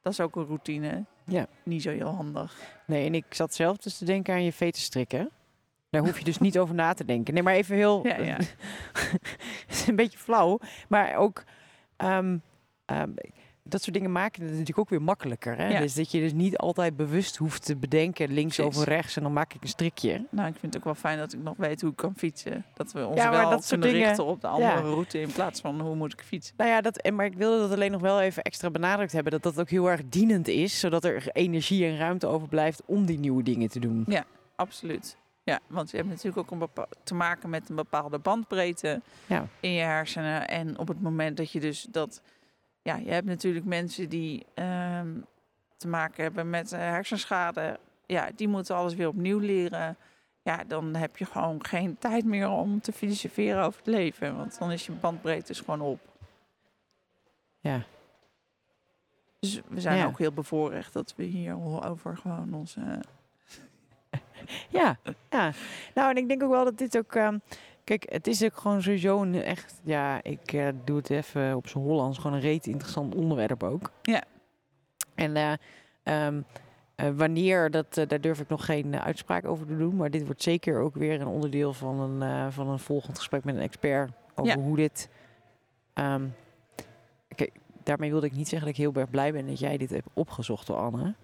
Dat 0.00 0.12
is 0.12 0.20
ook 0.20 0.36
een 0.36 0.46
routine. 0.46 1.04
Ja. 1.24 1.46
Niet 1.62 1.82
zo 1.82 1.90
heel 1.90 2.14
handig. 2.14 2.56
Nee, 2.86 3.06
en 3.06 3.14
ik 3.14 3.24
zat 3.28 3.54
zelf 3.54 3.76
dus 3.76 3.98
te 3.98 4.04
denken 4.04 4.34
aan 4.34 4.44
je 4.44 4.52
veten 4.52 4.82
strikken. 4.82 5.30
Daar 5.90 6.02
hoef 6.04 6.18
je 6.18 6.24
dus 6.24 6.38
niet 6.38 6.58
over 6.58 6.74
na 6.74 6.92
te 6.92 7.04
denken. 7.04 7.34
Nee, 7.34 7.42
maar 7.42 7.54
even 7.54 7.76
heel... 7.76 8.06
Ja, 8.06 8.16
ja. 8.20 8.36
het 9.66 9.68
is 9.68 9.86
een 9.86 9.96
beetje 9.96 10.18
flauw, 10.18 10.58
maar 10.88 11.16
ook... 11.16 11.44
ehm, 11.96 12.38
ehm, 12.84 13.10
dat 13.68 13.82
soort 13.82 13.94
dingen 13.94 14.12
maken 14.12 14.42
het 14.42 14.50
natuurlijk 14.50 14.78
ook 14.78 14.88
weer 14.88 15.02
makkelijker. 15.02 15.56
Hè? 15.56 15.68
Ja. 15.68 15.80
Dus 15.80 15.94
dat 15.94 16.10
je 16.10 16.20
dus 16.20 16.32
niet 16.32 16.56
altijd 16.56 16.96
bewust 16.96 17.36
hoeft 17.36 17.64
te 17.64 17.76
bedenken 17.76 18.32
links 18.32 18.56
Precies. 18.56 18.76
over 18.76 18.88
rechts 18.92 19.16
en 19.16 19.22
dan 19.22 19.32
maak 19.32 19.54
ik 19.54 19.62
een 19.62 19.68
strikje. 19.68 20.24
Nou, 20.30 20.48
ik 20.48 20.54
vind 20.58 20.72
het 20.74 20.76
ook 20.76 20.84
wel 20.84 20.94
fijn 20.94 21.18
dat 21.18 21.32
ik 21.32 21.42
nog 21.42 21.56
weet 21.56 21.80
hoe 21.80 21.90
ik 21.90 21.96
kan 21.96 22.14
fietsen. 22.16 22.64
Dat 22.74 22.92
we 22.92 23.06
ons 23.06 23.16
Ja, 23.20 23.30
wel 23.30 23.50
dat 23.50 23.66
kunnen 23.66 23.88
dingen- 23.88 24.06
richten 24.06 24.24
op 24.24 24.40
de 24.40 24.46
andere 24.46 24.72
Ja. 24.72 24.80
route 24.80 25.20
in 25.20 25.32
plaats 25.32 25.60
van 25.60 25.80
hoe 25.80 25.94
moet 25.94 26.12
ik 26.12 26.20
fietsen. 26.20 26.54
Nou 26.56 26.70
ja, 26.70 26.80
dat, 26.80 26.96
en, 26.96 27.14
maar 27.14 27.26
ik 27.26 27.34
wilde 27.36 27.58
dat 27.58 27.72
alleen 27.72 27.92
nog 27.92 28.00
wel 28.00 28.20
even 28.20 28.42
extra 28.42 28.70
benadrukt 28.70 29.12
hebben. 29.12 29.32
Dat 29.32 29.42
dat 29.42 29.60
ook 29.60 29.70
heel 29.70 29.90
erg 29.90 30.00
dienend 30.08 30.48
is. 30.48 30.80
Zodat 30.80 31.04
er 31.04 31.28
energie 31.32 31.84
en 31.86 31.96
ruimte 31.96 32.26
overblijft 32.26 32.82
om 32.84 33.06
die 33.06 33.18
nieuwe 33.18 33.42
dingen 33.42 33.68
te 33.68 33.78
doen. 33.80 34.06
Absoluut. 34.56 35.16
Ja, 35.46 35.60
want 35.66 35.90
je 35.90 35.96
hebt 35.96 36.08
natuurlijk 36.08 36.36
ook 36.36 36.50
een 36.60 36.68
te 37.02 37.14
maken 37.14 37.50
met 37.50 37.68
een 37.68 37.74
bepaalde 37.76 38.18
bandbreedte 38.18 39.00
Ja. 39.26 39.46
in 39.60 39.72
je 39.72 39.82
hersenen. 39.82 40.48
En 40.48 40.78
op 40.78 40.88
het 40.88 41.02
moment 41.02 41.36
dat 41.36 41.50
je 41.50 41.60
dus 41.60 41.82
dat... 41.90 42.22
Ja, 42.82 42.96
je 42.96 43.10
hebt 43.10 43.26
natuurlijk 43.26 43.64
mensen 43.64 44.08
die 44.08 44.46
ehm, 44.54 45.08
te 45.76 45.88
maken 45.88 46.22
hebben 46.22 46.50
met 46.50 46.72
eh, 46.72 46.78
hersenschade. 46.78 47.78
Ja, 48.06 48.28
die 48.36 48.48
moeten 48.48 48.76
alles 48.76 48.94
weer 48.94 49.08
opnieuw 49.08 49.38
leren. 49.38 49.96
Ja, 50.42 50.64
dan 50.66 50.94
heb 50.94 51.16
je 51.16 51.24
gewoon 51.24 51.64
geen 51.64 51.98
tijd 51.98 52.24
meer 52.24 52.48
om 52.48 52.80
te 52.80 52.92
filosoferen 52.92 53.64
over 53.64 53.78
het 53.78 53.86
leven. 53.94 54.36
Want 54.36 54.58
dan 54.58 54.72
is 54.72 54.86
je 54.86 54.92
bandbreedte 54.92 55.46
dus 55.46 55.60
gewoon 55.60 55.80
op. 55.80 56.00
Ja. 57.58 57.82
Dus 59.40 59.60
we 59.68 59.80
zijn 59.80 59.98
Ja. 59.98 60.06
ook 60.06 60.18
heel 60.18 60.32
bevoorrecht 60.32 60.92
dat 60.92 61.14
we 61.16 61.22
hier 61.22 61.82
over 61.84 62.16
gewoon 62.16 62.54
onze... 62.54 63.00
Ja, 64.68 64.98
ja. 65.30 65.52
Nou, 65.94 66.10
en 66.10 66.16
ik 66.16 66.28
denk 66.28 66.42
ook 66.42 66.50
wel 66.50 66.64
dat 66.64 66.78
dit 66.78 66.98
ook. 66.98 67.14
ehm, 67.14 67.38
kijk, 67.84 68.06
het 68.12 68.26
is 68.26 68.44
ook 68.44 68.56
gewoon 68.56 68.82
sowieso 68.82 69.22
een 69.22 69.42
echt. 69.42 69.80
Ja, 69.84 70.22
ik 70.22 70.52
eh, 70.52 70.68
doe 70.84 70.96
het 70.96 71.10
even 71.10 71.56
op 71.56 71.68
zijn 71.68 71.84
Hollands. 71.84 72.18
Gewoon 72.18 72.36
een 72.36 72.42
reet 72.42 72.66
interessant 72.66 73.14
onderwerp 73.14 73.62
ook. 73.62 73.90
Ja. 74.02 74.22
En 75.14 75.36
eh, 75.36 75.52
ehm, 76.02 76.40
eh, 76.94 77.08
wanneer, 77.14 77.70
dat, 77.70 77.94
daar 77.94 78.20
durf 78.20 78.40
ik 78.40 78.48
nog 78.48 78.64
geen 78.64 79.00
uitspraak 79.00 79.44
over 79.44 79.66
te 79.66 79.76
doen. 79.76 79.96
Maar 79.96 80.10
dit 80.10 80.24
wordt 80.26 80.42
zeker 80.42 80.80
ook 80.80 80.94
weer 80.94 81.20
een 81.20 81.26
onderdeel 81.26 81.72
van 81.72 82.00
een, 82.00 82.52
van 82.52 82.68
een 82.68 82.78
volgend 82.78 83.18
gesprek 83.18 83.44
met 83.44 83.54
een 83.54 83.60
expert. 83.62 84.10
Over 84.34 84.56
Ja. 84.56 84.62
hoe 84.62 84.76
dit. 84.76 85.08
ehm, 85.94 86.24
daarmee 87.86 88.10
wilde 88.10 88.26
ik 88.26 88.32
niet 88.32 88.48
zeggen 88.48 88.68
dat 88.68 88.76
ik 88.78 88.82
heel 88.84 88.94
erg 88.94 89.10
blij 89.10 89.32
ben 89.32 89.46
dat 89.46 89.58
jij 89.58 89.76
dit 89.76 89.90
hebt 89.90 90.06
opgezocht, 90.12 90.70
Anne. 90.70 91.14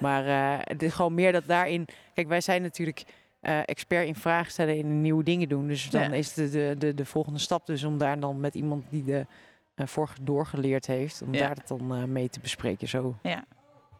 Maar 0.00 0.26
eh, 0.26 0.58
het 0.64 0.82
is 0.82 0.92
gewoon 0.92 1.14
meer 1.14 1.32
dat 1.32 1.46
daarin. 1.46 1.86
Kijk, 2.14 2.28
wij 2.28 2.40
zijn 2.40 2.62
natuurlijk 2.62 3.04
eh, 3.40 3.58
expert 3.64 4.06
in 4.06 4.14
vragen 4.14 4.50
stellen 4.52 4.78
en 4.78 5.00
nieuwe 5.00 5.22
dingen 5.24 5.48
doen. 5.48 5.66
Dus 5.66 5.90
dan 5.90 6.02
Ja. 6.02 6.12
is 6.12 6.34
de, 6.34 6.48
de, 6.50 6.74
de, 6.78 6.94
de 6.94 7.04
volgende 7.04 7.38
stap 7.38 7.66
dus 7.66 7.84
om 7.84 7.98
daar 7.98 8.20
dan 8.20 8.40
met 8.40 8.54
iemand 8.54 8.84
die 8.90 9.04
de 9.04 9.26
eh 9.74 9.86
vorige 9.86 10.22
doorgeleerd 10.24 10.86
heeft, 10.86 11.22
om 11.22 11.34
Ja. 11.34 11.40
daar 11.40 11.56
het 11.56 11.68
dan 11.68 12.12
mee 12.12 12.28
te 12.28 12.40
bespreken. 12.40 12.88
Zo 12.88 13.14
Ja. 13.22 13.44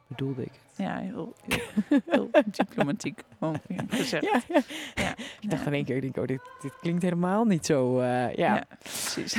bedoelde 0.07 0.43
ik 0.43 0.53
het. 0.53 0.87
Ja, 0.87 0.99
heel, 0.99 1.35
heel, 1.49 1.91
heel 2.07 2.31
diplomatiek 2.45 3.23
gezegd. 3.89 4.25
Ja, 4.25 4.41
ja. 4.49 4.61
Ja. 4.95 5.15
Ik 5.41 5.51
dacht 5.51 5.67
in 5.67 5.73
één 5.73 5.85
keer, 5.85 5.97
ik 5.97 6.03
denk, 6.03 6.17
oh, 6.17 6.27
dit, 6.27 6.41
dit 6.63 6.73
klinkt 6.81 7.03
helemaal 7.03 7.45
niet 7.45 7.67
zo. 7.67 8.03
Ja, 8.37 8.65
precies. 8.79 9.37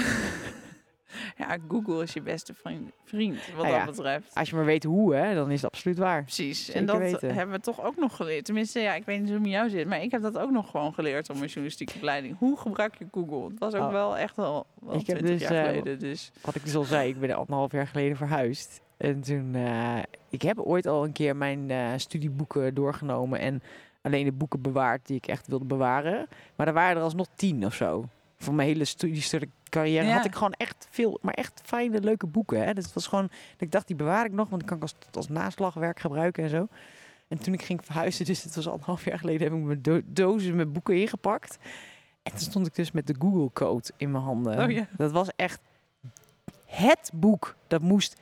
ja, 1.37 1.57
Google 1.67 2.03
is 2.03 2.13
je 2.13 2.21
beste 2.21 2.53
vriend, 2.53 2.91
vriend 3.03 3.37
wat 3.55 3.65
Nou 3.65 3.77
ja. 3.77 3.85
dat 3.85 3.95
betreft. 3.95 4.35
Als 4.35 4.49
je 4.49 4.55
maar 4.55 4.65
weet 4.65 4.83
hoe, 4.83 5.15
hè, 5.15 5.35
dan 5.35 5.51
is 5.51 5.61
het 5.61 5.71
absoluut 5.71 5.97
waar. 5.97 6.23
Precies. 6.23 6.65
Zeker 6.65 6.79
en 6.79 6.85
dat 6.85 6.97
weten. 6.97 7.33
hebben 7.33 7.55
we 7.55 7.61
toch 7.61 7.83
ook 7.83 7.97
nog 7.97 8.15
geleerd. 8.15 8.45
Tenminste, 8.45 8.79
ja, 8.79 8.93
ik 8.93 9.05
weet 9.05 9.17
niet 9.19 9.25
hoe 9.25 9.33
het 9.33 9.43
met 9.43 9.51
jou 9.51 9.69
zit, 9.69 9.87
maar 9.87 10.01
ik 10.01 10.11
heb 10.11 10.21
dat 10.21 10.37
ook 10.37 10.51
nog 10.51 10.69
gewoon 10.69 10.93
geleerd 10.93 11.29
op 11.29 11.35
mijn 11.35 11.47
journalistieke 11.47 11.93
opleiding. 11.95 12.37
Hoe 12.37 12.57
gebruik 12.57 12.95
je 12.97 13.07
Google? 13.11 13.49
Het 13.49 13.59
was 13.59 13.73
ook 13.73 13.81
Oh. 13.81 13.91
wel 13.91 14.17
echt 14.17 14.35
wel, 14.35 14.65
wel 14.79 14.95
Ik 14.95 15.07
heb 15.07 15.17
20 15.17 15.39
dus, 15.39 15.49
jaar 15.49 15.65
eh, 15.65 15.69
geleden. 15.69 15.99
Dus 15.99 16.31
Wat 16.41 16.55
ik 16.55 16.63
dus 16.63 16.75
al 16.75 16.83
zei, 16.83 17.09
ik 17.09 17.19
ben 17.19 17.35
anderhalf 17.35 17.71
jaar 17.71 17.87
geleden 17.87 18.17
verhuisd. 18.17 18.81
En 18.97 19.21
toen, 19.21 19.55
eh, 19.55 19.97
ik 20.29 20.41
heb 20.41 20.59
ooit 20.59 20.87
al 20.87 21.03
een 21.03 21.11
keer 21.11 21.35
mijn 21.35 21.71
eh, 21.71 21.87
studieboeken 21.95 22.73
doorgenomen 22.73 23.39
en 23.39 23.61
alleen 24.01 24.25
de 24.25 24.31
boeken 24.31 24.61
bewaard 24.61 25.07
die 25.07 25.17
ik 25.17 25.27
echt 25.27 25.47
wilde 25.47 25.65
bewaren. 25.65 26.27
Maar 26.55 26.67
er 26.67 26.73
waren 26.73 26.97
er 26.97 27.03
alsnog 27.03 27.27
tien 27.35 27.65
of 27.65 27.73
zo. 27.73 28.05
Voor 28.43 28.53
mijn 28.53 28.67
hele 28.67 28.85
studiecarrière 28.85 30.05
Ja. 30.07 30.15
had 30.15 30.25
ik 30.25 30.35
gewoon 30.35 30.53
echt 30.53 30.87
veel, 30.89 31.19
maar 31.21 31.33
echt 31.33 31.61
fijne, 31.63 32.01
leuke 32.01 32.27
boeken. 32.27 32.63
Hè. 32.65 32.73
Dus 32.73 32.83
het 32.85 32.93
was 32.93 33.07
gewoon, 33.07 33.29
ik 33.57 33.71
dacht, 33.71 33.87
die 33.87 33.95
bewaar 33.95 34.25
ik 34.25 34.31
nog, 34.31 34.49
want 34.49 34.61
die 34.61 34.69
kan 34.69 34.77
ik 34.77 34.83
als, 34.83 34.95
als 35.11 35.27
naslagwerk 35.29 35.99
gebruiken 35.99 36.43
en 36.43 36.49
zo. 36.49 36.67
En 37.27 37.37
toen 37.37 37.53
ik 37.53 37.61
ging 37.61 37.79
verhuizen, 37.85 38.25
dus 38.25 38.43
het 38.43 38.55
was 38.55 38.67
anderhalf 38.67 39.05
jaar 39.05 39.19
geleden, 39.19 39.47
heb 39.51 39.57
ik 39.59 39.63
mijn 39.65 39.81
do- 39.81 40.01
dozen 40.05 40.55
met 40.55 40.73
boeken 40.73 40.95
ingepakt. 40.95 41.57
En 42.23 42.31
toen 42.31 42.39
stond 42.39 42.67
ik 42.67 42.75
dus 42.75 42.91
met 42.91 43.07
de 43.07 43.15
Google 43.19 43.49
Code 43.53 43.89
in 43.97 44.11
mijn 44.11 44.23
handen. 44.23 44.63
Oh 44.63 44.71
ja. 44.71 44.87
Dat 44.97 45.11
was 45.11 45.27
echt 45.35 45.59
het 46.65 47.11
boek. 47.13 47.55
Dat 47.67 47.81
moest 47.81 48.19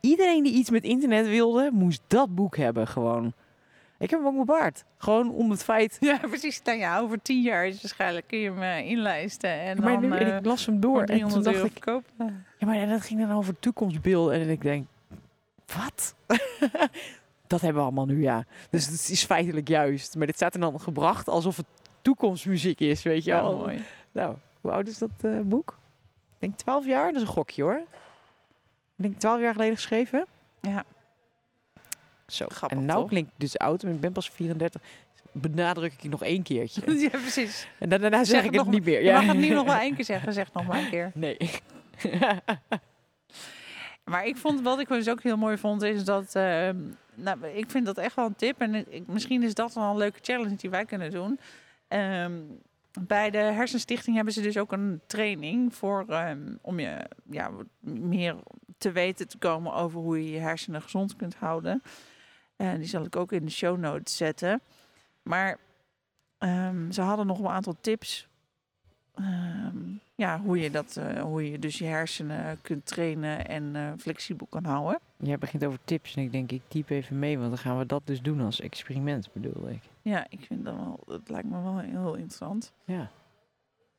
iedereen 0.00 0.42
die 0.42 0.52
iets 0.52 0.70
met 0.70 0.84
internet 0.84 1.26
wilde, 1.26 1.70
moest 1.72 2.00
dat 2.06 2.34
boek 2.34 2.56
hebben 2.56 2.86
gewoon. 2.88 3.32
Ik 4.02 4.10
heb 4.10 4.24
hem 4.24 4.28
ook 4.38 4.46
bewaard. 4.46 4.84
Gewoon 4.98 5.30
om 5.30 5.50
het 5.50 5.64
feit. 5.64 5.96
ja, 6.00 6.18
precies. 6.28 6.62
Nou 6.62 6.78
ja, 6.78 6.98
over 6.98 7.22
tien 7.22 7.42
jaar 7.42 7.66
is 7.66 7.82
waarschijnlijk 7.82 8.26
kun 8.26 8.38
je 8.38 8.50
hem 8.50 8.62
eh, 8.62 8.90
inlijsten 8.90 9.50
en 9.50 9.80
maar 9.80 9.92
dan 9.92 10.00
nu, 10.00 10.16
en 10.16 10.30
eh, 10.30 10.36
ik 10.36 10.44
las 10.44 10.66
hem 10.66 10.80
door 10.80 11.00
en 11.00 11.06
toen 11.06 11.16
300 11.16 11.44
dacht 11.44 11.76
ik, 11.76 11.84
ja, 12.58 12.66
maar 12.66 12.86
dat 12.86 13.02
ging 13.02 13.20
dan 13.20 13.36
over 13.36 13.58
toekomstbeelden 13.58 14.40
en 14.40 14.48
ik 14.48 14.62
denk, 14.62 14.86
wat? 15.76 16.14
dat 17.46 17.60
hebben 17.60 17.74
we 17.82 17.88
allemaal 17.88 18.06
nu, 18.06 18.22
ja. 18.22 18.44
Dus 18.70 18.86
het 18.86 19.08
is 19.08 19.24
feitelijk 19.24 19.68
juist. 19.68 20.16
Maar 20.16 20.26
dit 20.26 20.36
staat 20.36 20.54
er 20.54 20.60
dan 20.60 20.80
gebracht 20.80 21.28
alsof 21.28 21.56
het 21.56 21.66
toekomstmuziek 22.02 22.80
is, 22.80 23.02
weet 23.02 23.24
je 23.24 23.30
Ja, 23.30 23.42
wel. 23.42 23.56
mooi. 23.56 23.84
Nou, 24.12 24.36
hoe 24.60 24.70
oud 24.70 24.88
is 24.88 24.98
dat 24.98 25.10
eh, 25.20 25.40
boek? 25.40 25.78
Ik 26.34 26.38
denk 26.38 26.56
12 26.56 26.86
jaar, 26.86 27.06
dat 27.06 27.14
is 27.14 27.28
een 27.28 27.34
gokje 27.34 27.62
hoor. 27.62 27.82
Ik 28.96 29.08
denk 29.08 29.18
12 29.18 29.40
jaar 29.40 29.52
geleden 29.52 29.74
geschreven. 29.74 30.26
Ja. 30.60 30.84
Zo, 32.26 32.46
Grappig, 32.48 32.78
en 32.78 32.84
nou 32.84 33.00
toch? 33.00 33.08
klinkt 33.08 33.30
dus 33.36 33.58
oud, 33.58 33.82
maar 33.82 33.92
ik 33.92 34.00
ben 34.00 34.12
pas 34.12 34.30
34. 34.30 34.80
Benadruk 35.32 35.92
ik 36.02 36.10
nog 36.10 36.22
één 36.22 36.42
keertje. 36.42 36.82
ja, 37.00 37.08
precies. 37.08 37.66
en 37.78 37.88
dan, 37.88 38.00
daarna 38.00 38.24
zeg, 38.24 38.42
Zeg 38.42 38.44
ik 38.52 38.58
het 38.58 38.68
niet 38.68 38.84
meer. 38.84 39.04
Je 39.04 39.12
mag 39.12 39.26
het 39.26 39.36
nu 39.36 39.48
nog 39.48 39.64
wel 39.64 39.80
één 39.86 39.94
keer 39.94 40.04
zeggen. 40.04 40.32
Zeg 40.32 40.52
nog 40.52 40.66
maar 40.66 40.78
een 40.78 40.90
keer. 40.90 41.10
Nee. 41.14 41.36
Maar 44.04 44.26
ik 44.26 44.36
vond, 44.36 44.60
wat 44.60 44.78
ik 44.80 44.88
dus 44.88 45.08
ook 45.08 45.22
heel 45.22 45.36
mooi 45.36 45.58
vond, 45.58 45.82
is 45.82 46.04
dat... 46.04 46.34
ehm, 46.34 46.76
nou, 47.14 47.46
ik 47.46 47.70
vind 47.70 47.86
dat 47.86 47.98
echt 47.98 48.16
wel 48.16 48.26
een 48.26 48.36
tip. 48.36 48.60
En 48.60 48.74
ik, 48.74 49.06
misschien 49.06 49.42
is 49.42 49.54
dat 49.54 49.74
wel 49.74 49.90
een 49.90 49.96
leuke 49.96 50.18
challenge 50.22 50.56
die 50.56 50.70
wij 50.70 50.84
kunnen 50.84 51.10
doen. 51.10 51.38
Ehm, 51.88 52.32
bij 53.00 53.30
de 53.30 53.38
Hersenstichting 53.38 54.16
hebben 54.16 54.34
ze 54.34 54.40
dus 54.40 54.58
ook 54.58 54.72
een 54.72 55.00
training 55.06 55.74
voor... 55.74 56.04
ehm, 56.08 56.56
om 56.60 56.80
je 56.80 57.06
ja, 57.30 57.50
meer 57.80 58.36
te 58.78 58.92
weten 58.92 59.28
te 59.28 59.38
komen 59.38 59.72
over 59.74 60.00
hoe 60.00 60.24
je 60.24 60.30
je 60.30 60.38
hersenen 60.38 60.82
gezond 60.82 61.16
kunt 61.16 61.34
houden. 61.34 61.82
En 62.70 62.78
die 62.78 62.88
zal 62.88 63.04
ik 63.04 63.16
ook 63.16 63.32
in 63.32 63.44
de 63.44 63.50
show 63.50 63.78
notes 63.78 64.16
zetten. 64.16 64.60
Maar 65.22 65.58
ehm, 66.38 66.90
ze 66.90 67.02
hadden 67.02 67.26
nog 67.26 67.38
een 67.38 67.48
aantal 67.48 67.76
tips 67.80 68.28
Ehm, 69.14 69.78
ja, 70.14 70.40
hoe 70.40 70.60
je 70.60 70.70
dat, 70.70 70.96
eh, 70.96 71.22
hoe 71.22 71.50
je 71.50 71.58
dus 71.58 71.78
je 71.78 71.84
hersenen 71.84 72.60
kunt 72.60 72.86
trainen 72.86 73.46
en 73.46 73.76
eh, 73.76 73.92
flexibel 73.98 74.46
kan 74.46 74.64
houden. 74.64 75.00
Jij 75.16 75.38
begint 75.38 75.64
over 75.64 75.78
tips 75.84 76.16
en 76.16 76.22
ik 76.22 76.32
denk, 76.32 76.52
ik 76.52 76.62
typ 76.68 76.90
even 76.90 77.18
mee, 77.18 77.38
want 77.38 77.48
dan 77.48 77.58
gaan 77.58 77.78
we 77.78 77.86
dat 77.86 78.02
dus 78.04 78.22
doen 78.22 78.40
als 78.40 78.60
experiment, 78.60 79.32
bedoel 79.32 79.68
ik. 79.68 79.82
Ja, 80.02 80.26
ik 80.28 80.40
vind 80.40 80.64
dat 80.64 80.74
wel, 80.74 81.00
dat 81.06 81.28
lijkt 81.28 81.48
me 81.48 81.62
wel 81.62 81.78
heel 81.78 82.14
interessant. 82.14 82.72
Ja. 82.84 83.10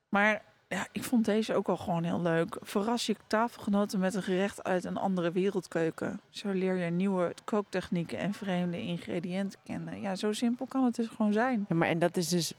Maar 0.10 0.44
ja, 0.74 0.88
ik 0.92 1.04
vond 1.04 1.26
deze 1.26 1.54
ook 1.54 1.68
al 1.68 1.78
gewoon 1.78 2.04
heel 2.04 2.22
leuk. 2.22 2.58
Verras 2.62 3.06
je 3.06 3.16
tafelgenoten 3.28 4.00
met 4.00 4.14
een 4.14 4.24
gerecht 4.24 4.64
uit 4.64 4.84
een 4.84 4.98
andere 4.98 5.32
wereldkeuken. 5.32 6.20
Zo 6.30 6.52
leer 6.52 6.76
je 6.76 6.92
nieuwe 6.92 7.34
kooktechnieken 7.44 8.18
en 8.18 8.34
vreemde 8.34 8.82
ingrediënten 8.82 9.60
kennen. 9.64 10.02
Ja, 10.02 10.16
zo 10.16 10.34
simpel 10.34 10.66
kan 10.66 10.84
het 10.84 10.96
dus 10.96 11.08
gewoon 11.08 11.34
zijn. 11.34 11.66
Ja, 11.70 11.76
maar 11.76 11.88
en 11.88 12.00
dat 12.00 12.18
is 12.18 12.28
dus 12.28 12.54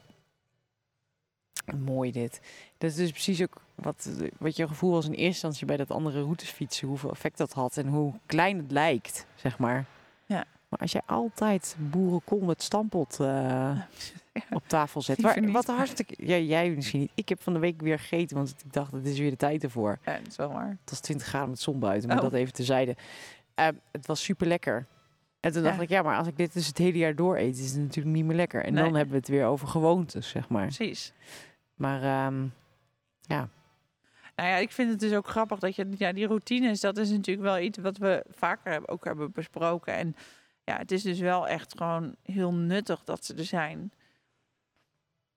mooi 1.79 2.12
dit. 2.12 2.41
Dat 2.79 2.91
is 2.91 2.97
dus 2.97 3.11
precies 3.11 3.43
ook 3.43 3.61
wat, 3.75 4.11
wat 4.39 4.57
je 4.57 4.69
gevoel 4.69 4.91
was 4.91 5.05
in 5.05 5.11
eerste 5.11 5.27
instantie 5.27 5.67
bij 5.67 5.77
dat 5.77 5.91
andere 5.91 6.23
routes 6.23 6.51
fietsen, 6.51 6.89
hoeveel 6.89 7.11
effect 7.11 7.39
dat 7.39 7.53
had 7.53 7.77
en 7.77 7.87
hoe 7.87 8.12
klein 8.27 8.57
het 8.57 8.71
lijkt, 8.71 9.27
zeg 9.35 9.59
maar. 9.59 9.85
Ja. 10.27 10.45
Maar 10.75 10.83
als 10.83 10.93
jij 10.93 11.03
altijd 11.07 11.77
boerenkool 11.79 12.41
met 12.41 12.62
stampot 12.62 13.20
eh, 13.20 13.79
op 14.51 14.62
tafel 14.68 15.03
zet, 15.03 15.20
waar, 15.20 15.51
wat 15.51 15.66
hartstikke, 15.66 16.14
ja, 16.27 16.37
jij 16.37 16.70
misschien 16.70 17.01
niet. 17.01 17.11
Ik 17.14 17.29
heb 17.29 17.43
van 17.43 17.53
de 17.53 17.59
week 17.59 17.81
weer 17.81 17.99
gegeten, 17.99 18.37
want 18.37 18.55
ik 18.64 18.72
dacht 18.72 18.93
het 18.93 19.07
is 19.07 19.18
weer 19.18 19.31
de 19.31 19.37
tijd 19.37 19.62
ervoor. 19.64 19.99
Ja, 20.05 20.12
dat 20.18 20.27
is 20.27 20.37
wel 20.37 20.53
waar. 20.53 20.68
Het 20.68 20.91
was 20.91 21.01
20 21.01 21.27
graden 21.27 21.49
met 21.51 21.61
zon 21.61 21.79
buiten, 21.79 22.09
maar 22.09 22.16
Oh. 22.16 22.22
dat 22.22 22.33
even 22.33 22.53
tezijde. 22.53 22.97
Uh, 23.61 23.66
het 23.93 24.07
was 24.07 24.22
super 24.25 24.47
lekker. 24.47 24.87
En 25.41 25.53
toen 25.53 25.62
Ja. 25.62 25.68
dacht 25.68 25.81
ik, 25.81 25.89
ja, 25.89 26.03
maar 26.03 26.16
als 26.16 26.27
ik 26.27 26.37
dit 26.37 26.53
dus 26.53 26.66
het 26.66 26.79
hele 26.79 26.99
jaar 26.99 27.14
door 27.14 27.37
eet, 27.37 27.59
is 27.59 27.70
het 27.72 27.81
natuurlijk 27.81 28.16
niet 28.16 28.25
meer 28.25 28.37
lekker. 28.37 28.64
En 28.64 28.72
Nee. 28.72 28.85
dan 28.85 28.95
hebben 28.95 29.12
we 29.12 29.18
het 29.18 29.29
weer 29.29 29.47
over 29.47 29.68
gewoontes, 29.68 30.29
zeg 30.29 30.49
maar. 30.49 30.66
Precies. 30.66 31.12
Maar 31.75 32.03
ehm, 32.03 32.45
ja, 33.20 33.49
Nou 34.37 34.49
ja, 34.49 34.57
ik 34.57 34.72
vind 34.72 34.91
het 34.91 35.01
dus 35.01 35.12
ook 35.12 35.27
grappig 35.29 35.59
dat 35.59 35.77
je 35.77 35.87
ja, 35.99 36.12
die 36.12 36.27
routines, 36.27 36.81
dat 36.81 36.97
is 36.97 37.11
natuurlijk 37.11 37.47
wel 37.47 37.59
iets 37.59 37.79
wat 37.79 37.99
we 37.99 38.25
vaker 38.31 38.72
hebben, 38.72 38.91
ook 38.91 39.05
hebben 39.05 39.33
besproken. 39.33 39.95
En 39.95 40.16
ja, 40.65 40.77
het 40.77 40.91
is 40.91 41.03
dus 41.03 41.19
wel 41.19 41.49
echt 41.49 41.77
gewoon 41.77 42.17
heel 42.23 42.53
nuttig 42.53 43.05
dat 43.05 43.25
ze 43.25 43.35
er 43.35 43.45
zijn. 43.45 43.93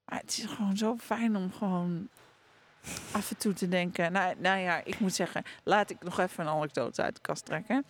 Maar 0.05 0.19
het 0.19 0.37
is 0.37 0.45
gewoon 0.45 0.77
zo 0.77 0.97
fijn 0.97 1.35
om 1.35 1.51
gewoon 1.51 2.09
af 3.11 3.29
en 3.31 3.37
toe 3.37 3.53
te 3.53 3.67
denken. 3.67 4.11
Nou, 4.11 4.35
nou 4.39 4.59
ja, 4.59 4.83
ik 4.83 4.99
moet 4.99 5.13
zeggen, 5.13 5.43
laat 5.63 5.89
ik 5.89 6.03
nog 6.03 6.19
even 6.19 6.45
een 6.45 6.51
anekdote 6.51 7.01
uit 7.01 7.15
de 7.15 7.21
kast 7.21 7.45
trekken. 7.45 7.85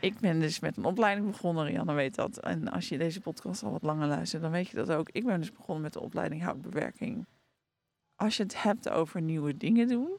Ik 0.00 0.18
ben 0.18 0.40
dus 0.40 0.60
met 0.60 0.76
een 0.76 0.84
opleiding 0.84 1.26
begonnen, 1.30 1.64
Rianne 1.64 1.92
weet 1.92 2.14
dat. 2.14 2.38
En 2.38 2.68
als 2.68 2.88
je 2.88 2.98
deze 2.98 3.20
podcast 3.20 3.62
al 3.62 3.70
wat 3.70 3.82
langer 3.82 4.06
luistert, 4.06 4.42
dan 4.42 4.50
weet 4.50 4.68
je 4.68 4.76
dat 4.76 4.90
ook. 4.92 5.08
Ik 5.08 5.24
ben 5.24 5.40
dus 5.40 5.52
begonnen 5.52 5.82
met 5.82 5.92
de 5.92 6.00
opleiding 6.00 6.42
houtbewerking. 6.42 7.26
Als 8.16 8.36
je 8.36 8.42
het 8.42 8.62
hebt 8.62 8.88
over 8.88 9.22
nieuwe 9.22 9.56
dingen 9.56 9.88
doen. 9.88 10.18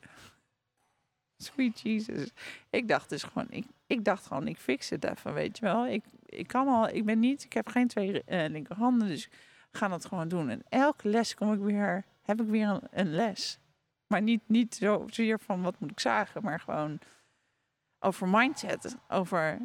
Sweet 1.53 1.79
Jesus. 1.79 2.31
Ik 2.69 2.87
dacht 2.87 3.09
dus 3.09 3.23
gewoon, 3.23 3.47
ik, 3.49 3.65
ik 3.87 4.05
dacht 4.05 4.25
gewoon, 4.25 4.47
ik 4.47 4.57
fix 4.57 4.89
het 4.89 5.03
even, 5.03 5.33
weet 5.33 5.57
je 5.57 5.65
wel. 5.65 5.87
Ik, 5.87 6.03
ik 6.25 6.47
kan 6.47 6.67
al, 6.67 6.89
ik 6.89 7.05
ben 7.05 7.19
niet, 7.19 7.43
ik 7.43 7.53
heb 7.53 7.67
geen 7.67 7.87
twee 7.87 8.23
eh, 8.23 8.49
linkerhanden, 8.49 9.07
dus 9.07 9.25
ik 9.25 9.31
ga 9.79 9.87
dat 9.87 10.05
gewoon 10.05 10.27
doen. 10.27 10.49
En 10.49 10.63
elke 10.69 11.09
les 11.09 11.35
kom 11.35 11.53
ik 11.53 11.59
weer, 11.59 12.03
heb 12.21 12.41
ik 12.41 12.47
weer 12.47 12.79
een, 12.91 13.13
les. 13.13 13.59
Maar 14.07 14.21
niet, 14.21 14.41
niet 14.45 14.75
zo 14.75 15.03
zozeer 15.07 15.39
van 15.39 15.61
wat 15.61 15.79
moet 15.79 15.91
ik 15.91 15.99
zagen, 15.99 16.43
maar 16.43 16.59
gewoon 16.59 16.99
over 17.99 18.27
mindset. 18.27 18.97
Over 19.07 19.59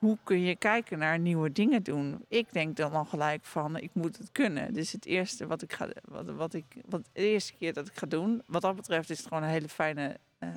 hoe 0.00 0.18
kun 0.24 0.40
je 0.40 0.56
kijken 0.56 0.98
naar 0.98 1.18
nieuwe 1.18 1.52
dingen 1.52 1.82
doen. 1.82 2.24
Ik 2.28 2.52
denk 2.52 2.76
dan 2.76 2.92
al 2.92 3.04
gelijk 3.04 3.44
van, 3.44 3.76
ik 3.76 3.90
moet 3.94 4.18
het 4.18 4.32
kunnen. 4.32 4.72
Dus 4.72 4.92
het 4.92 5.06
eerste 5.06 5.46
wat 5.46 5.62
ik 5.62 5.72
ga, 5.72 5.88
wat, 6.04 6.30
wat 6.30 6.54
ik, 6.54 6.64
wat 6.88 7.08
de 7.12 7.22
eerste 7.22 7.54
keer 7.54 7.72
dat 7.72 7.86
ik 7.86 7.98
ga 7.98 8.06
doen, 8.06 8.42
wat 8.46 8.62
dat 8.62 8.76
betreft 8.76 9.10
is 9.10 9.18
het 9.18 9.26
gewoon 9.26 9.42
een 9.42 9.48
hele 9.48 9.68
fijne, 9.68 10.16
eh, 10.38 10.50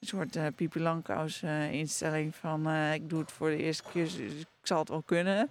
een 0.00 0.06
soort 0.06 0.36
uh, 0.36 0.46
Pipi 0.56 0.80
eh, 0.80 1.72
instelling 1.72 2.34
van, 2.34 2.66
eh, 2.66 2.94
ik 2.94 3.08
doe 3.08 3.20
het 3.20 3.32
voor 3.32 3.50
de 3.50 3.56
eerste 3.56 3.82
keer, 3.92 4.04
dus 4.04 4.16
ik 4.16 4.46
zal 4.62 4.78
het 4.78 4.88
wel 4.88 5.02
kunnen. 5.02 5.50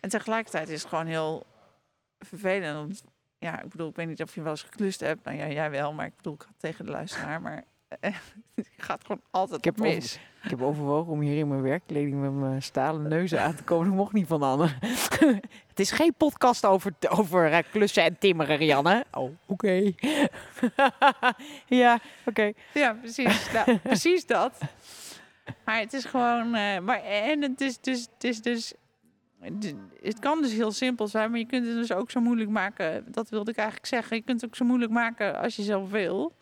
En 0.00 0.08
tegelijkertijd 0.08 0.68
is 0.68 0.80
het 0.80 0.88
gewoon 0.88 1.06
heel 1.06 1.46
vervelend. 2.18 3.02
Ja, 3.38 3.62
ik 3.62 3.68
bedoel, 3.68 3.88
ik 3.88 3.96
weet 3.96 4.08
niet 4.08 4.22
of 4.22 4.34
je 4.34 4.42
wel 4.42 4.50
eens 4.50 4.62
geklust 4.62 5.00
hebt. 5.00 5.24
Nou 5.24 5.36
ja, 5.36 5.48
jij 5.48 5.70
wel, 5.70 5.92
maar 5.92 6.06
ik 6.06 6.16
bedoel, 6.16 6.34
ik 6.34 6.40
het 6.40 6.58
tegen 6.58 6.84
de 6.84 6.90
luisteraar. 6.90 7.40
Maar 7.40 7.64
gaat 8.76 9.02
gewoon 9.06 9.22
altijd 9.30 9.58
Ik 9.58 9.64
heb 9.64 9.78
mis. 9.78 10.18
Ik 10.42 10.50
heb 10.50 10.62
overwogen 10.62 11.12
om 11.12 11.20
hier 11.20 11.38
in 11.38 11.48
mijn 11.48 11.62
werkkleding 11.62 12.20
met 12.20 12.32
mijn 12.32 12.62
stalen 12.62 13.08
neuzen 13.08 13.42
aan 13.42 13.54
te 13.54 13.62
komen. 13.62 13.86
Dat 13.86 13.94
mocht 13.94 14.12
niet 14.12 14.26
van 14.26 14.42
Anne. 14.42 14.68
het 15.68 15.80
is 15.80 15.90
geen 15.90 16.14
podcast 16.14 16.66
over, 16.66 16.92
over 17.08 17.52
eh, 17.52 17.58
klussen 17.70 18.02
en 18.02 18.18
timmeren, 18.18 18.56
Rianne. 18.56 19.04
Oh, 19.12 19.30
oké. 19.46 19.92
ja, 21.66 21.98
oké. 22.24 22.52
Ja, 22.74 22.92
precies. 22.92 23.52
Nou, 23.52 23.78
precies 23.78 24.26
dat. 24.26 24.58
Maar 25.64 25.78
het 25.78 25.92
is 25.92 26.04
gewoon. 26.04 26.54
eh, 26.54 26.78
maar, 26.78 27.02
en 27.02 27.42
het 27.42 27.60
is 27.60 27.80
dus. 27.80 28.08
Het, 28.14 28.24
is 28.24 28.42
dus 28.42 28.74
het 30.02 30.18
kan 30.18 30.42
dus 30.42 30.52
heel 30.52 30.72
simpel 30.72 31.08
zijn, 31.08 31.30
maar 31.30 31.38
je 31.38 31.46
kunt 31.46 31.66
het 31.66 31.76
dus 31.76 31.92
ook 31.92 32.10
zo 32.10 32.20
moeilijk 32.20 32.50
maken. 32.50 33.04
Dat 33.12 33.28
wilde 33.28 33.50
ik 33.50 33.56
eigenlijk 33.56 33.88
zeggen. 33.88 34.16
Je 34.16 34.22
kunt 34.22 34.40
het 34.40 34.50
ook 34.50 34.56
zo 34.56 34.64
moeilijk 34.64 34.92
maken 34.92 35.38
als 35.40 35.56
je 35.56 35.62
zelf 35.62 35.90
wil. 35.90 36.32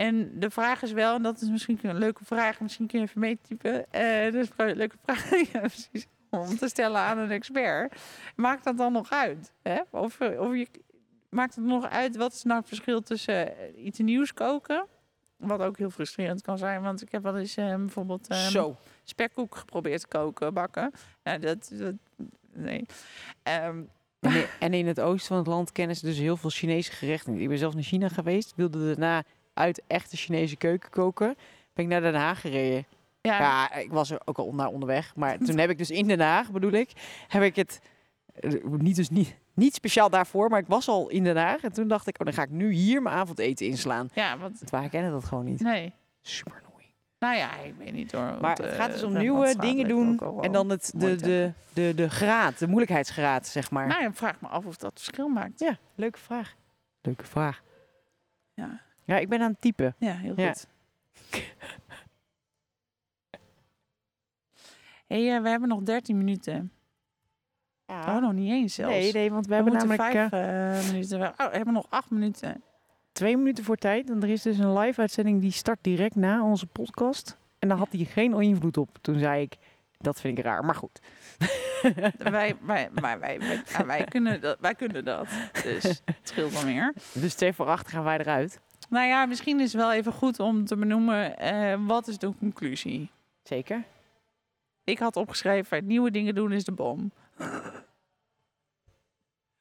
En 0.00 0.38
de 0.38 0.50
vraag 0.50 0.82
is 0.82 0.92
wel, 0.92 1.14
en 1.14 1.22
dat 1.22 1.40
is 1.40 1.48
misschien 1.48 1.78
een 1.82 1.98
leuke 1.98 2.24
vraag, 2.24 2.60
misschien 2.60 2.86
kun 2.86 2.98
je 2.98 3.04
even 3.04 3.20
meetypen. 3.20 3.92
Eh 3.92 4.32
dat 4.32 4.34
is 4.34 4.48
een 4.56 4.76
leuke 4.76 4.96
vraag 5.02 5.30
ja, 5.52 5.58
precies, 5.58 6.06
om 6.30 6.56
te 6.56 6.68
stellen 6.68 7.00
aan 7.00 7.18
een 7.18 7.30
expert. 7.30 8.00
Maakt 8.36 8.64
dat 8.64 8.76
dan 8.76 8.92
nog 8.92 9.10
uit? 9.10 9.52
Hè? 9.62 9.80
Of, 9.90 10.20
of 10.20 10.54
je, 10.54 10.66
maakt 11.30 11.54
het 11.54 11.64
nog 11.64 11.88
uit, 11.88 12.16
wat 12.16 12.32
is 12.32 12.42
nou 12.42 12.58
het 12.58 12.68
verschil 12.68 13.02
tussen 13.02 13.58
eh, 13.58 13.84
iets 13.84 13.98
nieuws 13.98 14.34
koken? 14.34 14.86
Wat 15.36 15.60
ook 15.60 15.78
heel 15.78 15.90
frustrerend 15.90 16.42
kan 16.42 16.58
zijn, 16.58 16.82
want 16.82 17.02
ik 17.02 17.12
heb 17.12 17.22
wel 17.22 17.36
eens 17.36 17.56
eh, 17.56 17.74
bijvoorbeeld 17.74 18.28
ehm, 18.28 18.50
Zo. 18.50 18.76
spekkoek 19.04 19.56
geprobeerd 19.56 20.00
te 20.00 20.08
koken, 20.08 20.54
bakken. 20.54 20.90
Ja, 21.22 21.38
dat, 21.38 21.72
dat 21.74 21.94
nee. 22.52 22.86
Ehm, 23.42 23.82
En 24.20 24.34
in, 24.34 24.46
en 24.58 24.74
in 24.74 24.86
het 24.86 25.00
oosten 25.00 25.28
van 25.28 25.36
het 25.36 25.46
land 25.46 25.72
kennen 25.72 25.96
ze 25.96 26.04
dus 26.04 26.18
heel 26.18 26.36
veel 26.36 26.50
Chinese 26.50 26.92
gerechten. 26.92 27.40
Ik 27.40 27.48
ben 27.48 27.58
zelf 27.58 27.74
naar 27.74 27.82
China 27.82 28.08
geweest. 28.08 28.52
Wilde 28.56 28.86
daarna 28.86 29.24
uit 29.60 29.82
echte 29.86 30.16
Chinese 30.16 30.56
keuken 30.56 30.90
koken. 30.90 31.34
Ben 31.72 31.84
ik 31.84 31.90
naar 31.90 32.00
Den 32.00 32.14
Haag 32.14 32.40
gereden. 32.40 32.84
ja, 33.20 33.38
Ja, 33.38 33.74
ik 33.74 33.92
was 33.92 34.10
er 34.10 34.20
ook 34.24 34.38
al 34.38 34.54
naar 34.54 34.68
onderweg. 34.68 35.16
Maar 35.16 35.38
toen 35.46 35.58
heb 35.58 35.70
ik 35.70 35.78
dus 35.78 35.90
in 35.90 36.06
Den 36.08 36.20
Haag, 36.20 36.50
bedoel 36.50 36.72
ik, 36.72 36.90
heb 37.28 37.42
ik 37.42 37.56
het 37.56 37.80
eh, 38.34 38.52
niet, 38.64 38.96
dus 38.96 39.10
niet, 39.10 39.36
niet 39.54 39.74
speciaal 39.74 40.10
daarvoor, 40.10 40.48
maar 40.50 40.60
ik 40.60 40.66
was 40.66 40.88
al 40.88 41.08
in 41.08 41.24
Den 41.24 41.36
Haag. 41.36 41.62
En 41.62 41.72
toen 41.72 41.88
dacht 41.88 42.06
ik, 42.06 42.18
oh, 42.18 42.24
dan 42.24 42.34
ga 42.34 42.42
ik 42.42 42.50
nu 42.50 42.72
hier 42.72 43.02
mijn 43.02 43.16
avondeten 43.16 43.66
inslaan. 43.66 44.08
ja, 44.14 44.38
want 44.38 44.60
Het 44.60 44.70
waren 44.70 44.90
kennen 44.90 45.10
dat 45.12 45.24
gewoon 45.24 45.44
niet. 45.44 45.60
nee. 45.60 45.92
Super 46.22 46.52
annoying. 46.52 46.68
Nou 47.18 47.36
ja, 47.36 47.56
ik 47.58 47.74
weet 47.78 47.92
niet 47.92 48.12
hoor. 48.12 48.34
Maar 48.40 48.56
het 48.56 48.60
eh, 48.66 48.74
gaat 48.74 48.92
dus 48.92 49.02
om 49.02 49.16
Rembrandtstraat 49.16 49.62
nieuwe 49.64 49.86
dingen 49.86 49.88
doen. 50.18 50.42
En 50.42 50.52
dan 50.52 50.68
het, 50.70 50.92
de, 50.96 51.16
de, 51.16 51.52
de, 51.72 51.92
de 51.94 52.10
graad, 52.10 52.58
de 52.58 52.66
moeilijkheidsgraad, 52.66 53.46
zeg 53.46 53.70
maar. 53.70 53.86
Nou, 53.86 54.04
ik 54.04 54.14
vraag 54.16 54.40
me 54.40 54.48
af 54.48 54.64
of 54.66 54.76
dat 54.76 54.92
verschil 54.94 55.28
maakt. 55.28 55.60
Ja, 55.60 55.78
leuke 55.94 56.18
vraag. 56.18 56.54
Leuke 57.00 57.24
vraag. 57.24 57.62
Ja, 58.54 58.80
Ja, 59.10 59.18
ik 59.18 59.28
ben 59.28 59.40
aan 59.40 59.50
het 59.50 59.60
typen. 59.60 59.94
ja 59.98 60.12
heel 60.12 60.32
Ja. 60.36 60.48
goed. 60.52 60.66
hey, 65.06 65.36
eh, 65.36 65.42
we 65.42 65.48
hebben 65.48 65.68
nog 65.68 65.82
13 65.82 66.16
minuten. 66.16 66.72
Oh, 67.86 68.16
nog 68.16 68.32
niet 68.32 68.50
eens 68.50 68.74
zelfs. 68.74 68.94
nee, 68.94 69.12
nee, 69.12 69.30
want 69.30 69.46
we, 69.46 69.48
we 69.48 69.54
hebben 69.54 69.72
namelijk 69.72 70.02
vijf 70.02 70.32
eh, 70.32 70.78
eh, 70.78 70.86
minuten. 70.86 71.20
Oh, 71.20 71.36
we 71.36 71.56
hebben 71.56 71.74
nog 71.74 71.86
acht 71.88 72.10
minuten. 72.10 72.62
twee 73.12 73.36
minuten 73.36 73.64
voor 73.64 73.76
tijd. 73.76 74.10
En 74.10 74.22
er 74.22 74.28
is 74.28 74.42
dus 74.42 74.58
een 74.58 74.78
live 74.78 75.00
uitzending 75.00 75.40
die 75.40 75.50
start 75.52 75.78
direct 75.80 76.14
na 76.14 76.44
onze 76.44 76.66
podcast. 76.66 77.36
En 77.58 77.68
daar 77.68 77.78
had 77.78 77.88
hij 77.92 78.04
geen 78.04 78.40
invloed 78.40 78.76
op. 78.76 78.98
Toen 79.00 79.18
zei 79.18 79.42
ik, 79.42 79.56
dat 79.98 80.20
vind 80.20 80.38
ik 80.38 80.44
raar, 80.44 80.64
maar 80.64 80.74
goed. 80.74 81.00
wij, 82.18 82.56
wij, 82.60 82.88
maar 83.00 83.20
wij, 83.20 83.38
wij, 83.38 83.62
ja, 83.68 83.86
wij, 83.86 84.04
kunnen 84.04 84.40
dat, 84.40 84.60
wij 84.60 84.74
kunnen 84.74 85.04
dat. 85.04 85.28
Dus 85.62 85.82
het 85.82 86.20
scheelt 86.22 86.52
wel 86.52 86.64
meer. 86.64 86.94
Dus 87.22 87.34
twee 87.34 87.52
voor 87.52 87.66
acht 87.66 87.88
gaan 87.88 88.04
wij 88.04 88.18
eruit. 88.18 88.60
Nou 88.90 89.06
ja, 89.06 89.26
misschien 89.26 89.60
is 89.60 89.72
het 89.72 89.80
wel 89.82 89.92
even 89.92 90.12
goed 90.12 90.38
om 90.40 90.64
te 90.64 90.76
benoemen. 90.76 91.38
eh, 91.38 91.86
wat 91.86 92.08
is 92.08 92.18
de 92.18 92.32
conclusie? 92.38 93.10
Zeker. 93.42 93.84
Ik 94.84 94.98
had 94.98 95.16
opgeschreven, 95.16 95.86
nieuwe 95.86 96.10
dingen 96.10 96.34
doen 96.34 96.52
is 96.52 96.64
de 96.64 96.72
bom. 96.72 97.12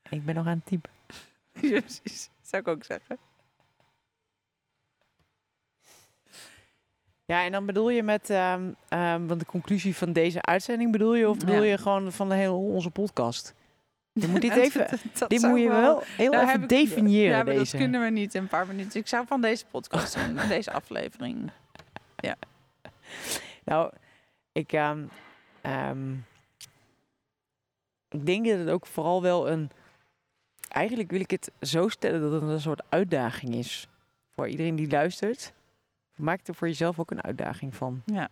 Ik 0.10 0.26
ben 0.26 0.36
nog 0.36 0.48
aan 0.48 0.58
het 0.58 0.66
typen. 0.66 0.92
Precies, 1.82 2.30
zou 2.42 2.62
ik 2.62 2.68
ook 2.68 2.84
zeggen. 2.84 3.18
Ja, 7.26 7.44
en 7.44 7.52
dan 7.52 7.66
bedoel 7.66 7.90
je 7.90 8.04
met 8.04 8.30
ehm, 8.30 8.72
ehm, 8.88 9.26
want 9.26 9.40
de 9.40 9.46
conclusie 9.46 9.96
van 9.96 10.14
deze 10.14 10.42
uitzending 10.42 10.92
bedoel 10.92 11.16
je? 11.16 11.30
Of 11.30 11.38
bedoel 11.38 11.56
Ja. 11.64 11.70
je 11.70 11.78
gewoon 11.78 12.12
van 12.12 12.30
de 12.30 12.36
hele 12.36 12.52
onze 12.54 12.90
podcast? 12.90 13.54
Je 14.14 14.28
moet 14.28 14.42
dit 14.42 14.52
even, 14.66 14.88
dat- 14.90 15.00
dat 15.20 15.30
dit 15.30 15.42
moet 15.42 15.60
je 15.60 15.68
wel 15.68 16.04
heel 16.18 16.34
even 16.34 16.48
heb 16.50 16.62
ik- 16.62 16.70
definiëren 16.70 17.38
Ja, 17.38 17.44
deze. 17.44 17.58
dat 17.72 17.82
kunnen 17.82 18.02
we 18.02 18.10
niet 18.10 18.36
in 18.36 18.42
een 18.42 18.48
paar 18.48 18.68
minuten. 18.68 19.00
Ik 19.00 19.08
zou 19.08 19.28
van 19.28 19.42
deze 19.42 19.66
podcast 19.66 20.16
doen, 20.26 20.48
deze 20.48 20.72
aflevering. 20.72 21.52
Nou, 23.64 23.92
ik, 24.52 24.74
ehm, 24.74 25.04
ehm, 25.62 26.14
ik 28.10 28.26
denk 28.26 28.46
dat 28.48 28.60
het 28.60 28.70
ook 28.70 28.86
vooral 28.86 29.22
wel 29.22 29.50
een. 29.50 29.70
Eigenlijk 30.68 31.12
wil 31.12 31.20
ik 31.20 31.32
het 31.32 31.52
zo 31.62 31.88
stellen 31.88 32.22
dat 32.22 32.32
het 32.32 32.42
een 32.42 32.62
soort 32.62 32.82
uitdaging 32.90 33.56
is 33.56 33.88
voor 34.30 34.48
iedereen 34.48 34.76
die 34.76 34.90
luistert. 34.90 35.54
Maak 36.16 36.48
er 36.48 36.56
voor 36.56 36.68
jezelf 36.68 37.00
ook 37.00 37.12
een 37.12 37.24
uitdaging 37.24 37.76
van. 37.76 38.02
Ja, 38.06 38.30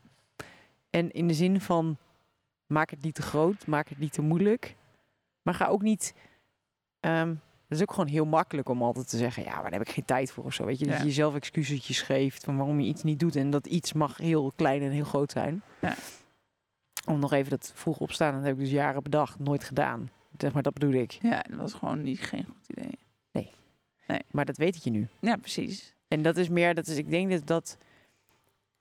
En 0.90 1.12
in 1.12 1.28
de 1.28 1.34
zin 1.34 1.62
van, 1.62 1.98
maak 2.66 2.90
het 2.90 3.02
niet 3.02 3.16
te 3.16 3.22
groot, 3.22 3.68
maak 3.68 3.90
het 3.90 3.98
niet 3.98 4.14
te 4.14 4.22
moeilijk. 4.22 4.76
Maar 5.48 5.56
ga 5.56 5.68
ook 5.68 5.82
niet... 5.82 6.14
ehm, 7.00 7.30
het 7.30 7.78
is 7.78 7.82
ook 7.82 7.92
gewoon 7.92 8.08
heel 8.08 8.26
makkelijk 8.26 8.70
om 8.70 8.84
altijd 8.84 9.10
te 9.10 9.18
zeggen... 9.18 9.44
ja, 9.44 9.54
maar 9.54 9.64
daar 9.64 9.80
heb 9.80 9.88
ik 9.88 9.94
geen 9.94 10.06
tijd 10.06 10.32
voor 10.32 10.44
of 10.44 10.54
zo. 10.54 10.66
Weet 10.66 10.80
je, 10.80 10.86
dat 10.86 10.98
je 10.98 11.04
jezelf 11.06 11.36
excusetjes 11.36 12.02
geeft 12.02 12.44
van 12.44 12.58
waarom 12.58 12.80
je 12.80 12.88
iets 12.88 13.04
niet 13.04 13.20
doet. 13.20 13.36
En 13.36 13.50
dat 13.50 13.68
iets 13.68 13.94
mag 13.94 14.18
heel 14.18 14.52
klein 14.56 14.82
en 14.82 14.92
heel 14.92 15.04
groot 15.04 15.32
zijn. 15.32 15.62
Ja. 15.82 15.96
Om 17.06 17.20
nog 17.20 17.32
even 17.34 17.50
dat 17.50 17.72
vroeg 17.76 17.98
opstaan, 17.98 18.34
dat 18.34 18.44
heb 18.44 18.54
ik 18.54 18.60
dus 18.60 18.70
jaren 18.70 19.04
bedacht, 19.04 19.40
nooit 19.40 19.64
gedaan. 19.64 20.10
Zeg 20.38 20.54
maar, 20.54 20.64
dat 20.64 20.74
bedoel 20.74 20.94
ik. 20.94 21.12
ja 21.12 21.42
dat 21.50 21.60
was 21.60 21.74
gewoon 21.74 22.02
niet, 22.02 22.20
geen 22.20 22.46
goed 22.46 22.70
idee. 22.70 22.98
Maar 24.32 24.46
dat 24.46 24.58
weet 24.58 24.84
je 24.84 24.90
nu. 24.90 25.08
Ja, 25.20 25.36
precies. 25.36 25.94
En 26.08 26.22
dat 26.22 26.38
is 26.38 26.50
meer, 26.50 26.76
dat 26.76 26.88
is, 26.88 26.98
ik 26.98 27.10
denk 27.10 27.32
dat 27.32 27.48
dat. 27.48 27.78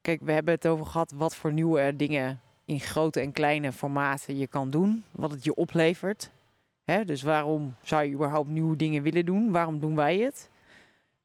Kijk, 0.00 0.20
we 0.22 0.32
hebben 0.32 0.54
het 0.54 0.66
over 0.66 0.86
gehad 0.86 1.12
wat 1.16 1.36
voor 1.36 1.52
nieuwe 1.52 1.96
dingen 1.96 2.40
in 2.64 2.80
grote 2.80 3.20
en 3.20 3.32
kleine 3.32 3.72
formaten 3.72 4.38
je 4.38 4.46
kan 4.46 4.70
doen. 4.70 5.04
Wat 5.10 5.30
het 5.30 5.44
je 5.44 5.54
oplevert. 5.54 6.30
Hè? 6.86 7.04
Dus 7.04 7.22
waarom 7.22 7.74
zou 7.82 8.04
je 8.04 8.12
überhaupt 8.12 8.48
nieuwe 8.48 8.76
dingen 8.76 9.02
willen 9.02 9.24
doen? 9.24 9.50
Waarom 9.50 9.80
doen 9.80 9.94
wij 9.96 10.18
het? 10.18 10.50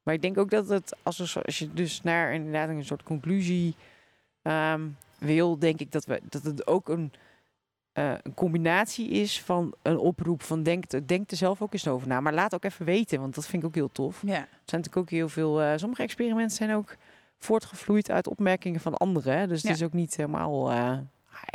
Maar 0.03 0.13
ik 0.13 0.21
denk 0.21 0.37
ook 0.37 0.49
dat 0.49 0.69
het, 0.69 0.95
als, 1.03 1.19
er, 1.19 1.41
als 1.45 1.59
je 1.59 1.73
dus 1.73 2.01
naar 2.01 2.33
inderdaad 2.33 2.69
een 2.69 2.85
soort 2.85 3.03
conclusie 3.03 3.75
ehm, 4.41 4.81
wil, 5.17 5.59
denk 5.59 5.79
ik 5.79 5.91
dat, 5.91 6.05
we, 6.05 6.21
dat 6.29 6.43
het 6.43 6.67
ook 6.67 6.89
een, 6.89 7.11
eh, 7.93 8.13
een 8.23 8.33
combinatie 8.33 9.09
is 9.09 9.41
van 9.41 9.73
een 9.81 9.97
oproep 9.97 10.43
van 10.43 10.63
denk, 10.63 11.07
denk 11.07 11.31
er 11.31 11.37
zelf 11.37 11.61
ook 11.61 11.73
eens 11.73 11.87
over 11.87 12.07
na. 12.07 12.19
Maar 12.19 12.33
laat 12.33 12.53
ook 12.53 12.63
even 12.63 12.85
weten, 12.85 13.19
want 13.19 13.35
dat 13.35 13.45
vind 13.47 13.61
ik 13.63 13.67
ook 13.67 13.75
heel 13.75 13.91
tof. 13.91 14.21
Ja, 14.25 14.33
Er 14.33 14.47
zijn 14.65 14.81
natuurlijk 14.81 14.97
ook 14.97 15.09
heel 15.09 15.29
veel. 15.29 15.61
eh, 15.61 15.73
sommige 15.77 16.01
experimenten 16.03 16.55
zijn 16.57 16.73
ook 16.75 16.95
voortgevloeid 17.37 18.09
uit 18.11 18.27
opmerkingen 18.27 18.79
van 18.79 18.93
anderen. 18.97 19.37
Hè? 19.37 19.47
Dus 19.47 19.61
Ja. 19.61 19.67
het 19.69 19.77
is 19.77 19.83
ook 19.85 19.93
niet 19.93 20.15
helemaal. 20.15 20.71
eh, 20.71 20.97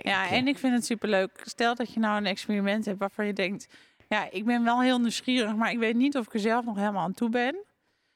ja, 0.02 0.30
en 0.30 0.46
ik 0.48 0.58
vind 0.58 0.74
het 0.74 0.84
superleuk. 0.84 1.42
Stel 1.44 1.74
dat 1.74 1.92
je 1.92 2.00
nou 2.00 2.16
een 2.16 2.26
experiment 2.26 2.84
hebt 2.84 2.98
waarvan 2.98 3.26
je 3.26 3.32
denkt... 3.32 3.68
Ja, 4.08 4.30
ik 4.30 4.44
ben 4.44 4.64
wel 4.64 4.80
heel 4.80 4.98
nieuwsgierig, 4.98 5.54
maar 5.56 5.70
ik 5.70 5.78
weet 5.78 5.96
niet 5.96 6.16
of 6.16 6.26
ik 6.26 6.34
er 6.34 6.40
zelf 6.40 6.64
nog 6.64 6.76
helemaal 6.76 7.02
aan 7.02 7.12
toe 7.14 7.28
ben. 7.28 7.56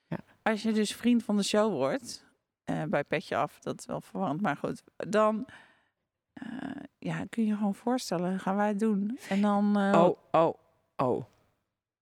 Ja. 0.08 0.18
als 0.42 0.62
je 0.62 0.72
dus 0.72 0.94
vriend 0.94 1.24
van 1.24 1.36
de 1.36 1.42
show 1.42 1.72
wordt, 1.72 2.24
eh, 2.64 2.82
bij 2.88 3.04
Petje 3.04 3.36
Af, 3.36 3.58
dat 3.60 3.78
is 3.78 3.86
wel 3.86 4.00
verwarrend, 4.00 4.40
maar 4.40 4.56
goed, 4.56 4.82
dan 4.96 5.46
eh, 6.32 6.48
ja, 6.98 7.24
kun 7.30 7.46
je 7.46 7.54
gewoon 7.56 7.74
voorstellen, 7.74 8.40
gaan 8.40 8.56
wij 8.56 8.68
het 8.68 8.78
doen. 8.78 9.18
En 9.28 9.40
dan... 9.40 9.78
eh, 9.78 10.02
Oh, 10.02 10.16
oh, 10.30 10.54
oh. 10.96 11.24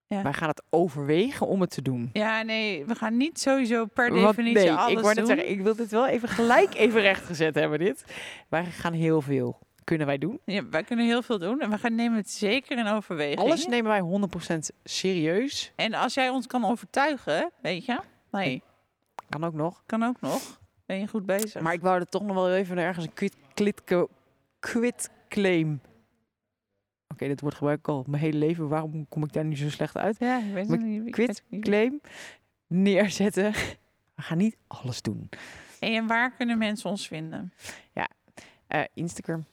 Ja. 0.06 0.22
Wij 0.22 0.32
gaan 0.32 0.48
het 0.48 0.62
overwegen 0.70 1.46
om 1.46 1.60
het 1.60 1.70
te 1.70 1.82
doen. 1.82 2.10
Ja, 2.12 2.42
nee, 2.42 2.84
we 2.86 2.94
gaan 2.94 3.16
niet 3.16 3.40
sowieso 3.40 3.86
per 3.86 4.10
Want 4.12 4.26
definitie 4.36 4.60
nee, 4.68 4.72
alles 4.72 4.98
ik 4.98 5.04
net 5.04 5.16
doen. 5.16 5.26
zeggen, 5.26 5.50
ik 5.50 5.60
wil 5.60 5.74
dit 5.76 5.90
wel 5.90 6.06
even 6.06 6.28
gelijk 6.28 6.74
even 6.74 7.00
rechtgezet 7.00 7.54
hebben, 7.54 7.78
dit. 7.78 8.04
Wij 8.48 8.64
gaan 8.64 8.92
heel 8.92 9.20
veel. 9.20 9.58
Kunnen 9.88 10.06
wij 10.06 10.18
doen? 10.18 10.40
Ja, 10.44 10.68
wij 10.68 10.84
kunnen 10.84 11.06
heel 11.06 11.22
veel 11.22 11.38
doen 11.38 11.60
en 11.60 11.70
we 11.70 11.78
gaan 11.78 11.94
nemen 11.94 12.16
het 12.18 12.30
zeker 12.30 12.78
in 12.78 12.86
overweging. 12.86 13.38
Alles 13.38 13.66
nemen 13.66 13.90
wij 13.90 14.28
100% 14.54 14.58
serieus. 14.84 15.72
En 15.76 15.94
als 15.94 16.14
jij 16.14 16.28
ons 16.28 16.46
kan 16.46 16.64
overtuigen, 16.64 17.50
weet 17.62 17.84
je, 17.84 18.00
nee, 18.30 18.62
Kan 19.28 19.44
ook 19.44 19.54
nog. 19.54 19.82
kan 19.86 20.02
ook 20.02 20.20
nog. 20.20 20.60
Ben 20.86 21.00
je 21.00 21.06
goed 21.06 21.26
bezig. 21.26 21.60
Maar 21.62 21.72
ik 21.72 21.80
wou 21.80 22.00
er 22.00 22.06
toch 22.08 22.22
nog 22.22 22.34
wel 22.34 22.54
even 22.54 22.78
ergens 22.78 23.04
een 23.04 23.12
quit, 23.12 23.36
quit, 23.54 23.82
quit 24.58 25.10
claim. 25.28 25.80
Oké, 27.08 27.26
dit 27.26 27.40
wordt 27.40 27.56
gebruikt 27.56 27.88
al 27.88 28.04
mijn 28.06 28.22
hele 28.22 28.38
leven. 28.38 28.68
Waarom 28.68 29.08
kom 29.08 29.24
ik 29.24 29.32
daar 29.32 29.44
nu 29.44 29.56
zo 29.56 29.70
slecht 29.70 29.96
uit? 29.96 30.16
ja, 30.18 30.38
ik 30.38 30.52
weet 30.52 30.68
het 30.70 30.80
niet. 30.80 31.10
quit. 31.10 31.42
Claim 31.60 32.00
neerzetten. 32.66 33.52
We 34.14 34.22
gaan 34.22 34.38
niet 34.38 34.56
alles 34.66 35.02
doen. 35.02 35.28
En 35.80 36.06
waar 36.06 36.34
kunnen 36.36 36.58
mensen 36.58 36.90
ons 36.90 37.08
vinden? 37.08 37.52
Eh, 38.66 38.82
Instagram. 38.94 39.44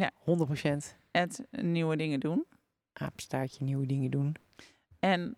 Ja. 0.00 0.12
100%. 0.20 0.96
Het 1.10 1.46
nieuwe 1.50 1.96
dingen 1.96 2.20
doen. 2.20 2.44
Apenstaartje, 2.92 3.64
nieuwe 3.64 3.86
dingen 3.86 4.10
doen. 4.10 4.36
En 4.98 5.36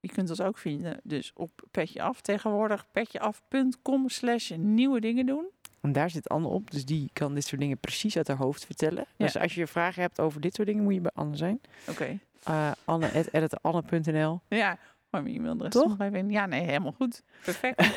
je 0.00 0.08
kunt 0.08 0.30
ons 0.30 0.40
ook 0.40 0.58
vinden 0.58 1.00
dus 1.02 1.32
op 1.34 1.50
Petje 1.70 2.02
Af. 2.02 2.20
Tegenwoordig 2.20 2.86
petjeaf.com 2.92 4.08
slash 4.08 4.50
nieuwe 4.56 5.00
dingen 5.00 5.26
doen. 5.26 5.46
En 5.80 5.92
daar 5.92 6.10
zit 6.10 6.28
Anne 6.28 6.48
op, 6.48 6.70
dus 6.70 6.84
die 6.84 7.10
kan 7.12 7.34
dit 7.34 7.44
soort 7.44 7.60
dingen 7.60 7.78
precies 7.78 8.16
uit 8.16 8.28
haar 8.28 8.36
hoofd 8.36 8.64
vertellen. 8.64 9.06
Ja. 9.16 9.24
Dus 9.24 9.36
als 9.36 9.54
je 9.54 9.66
vragen 9.66 10.02
hebt 10.02 10.20
over 10.20 10.40
dit 10.40 10.54
soort 10.54 10.68
dingen, 10.68 10.82
moet 10.82 10.94
je 10.94 11.00
bij 11.00 11.10
Anne 11.14 11.36
zijn. 11.36 11.60
Oké. 11.88 12.18
Uh, 12.48 12.72
Anne.editanne.nl 12.84 14.40
Ja, 14.48 14.78
maar 15.10 15.22
mijn 15.22 15.34
e-mailadres 15.34 15.72
Toch? 15.72 15.96
Ja, 16.28 16.46
nee, 16.46 16.62
helemaal 16.62 16.92
goed. 16.92 17.22
Perfect. 17.44 17.80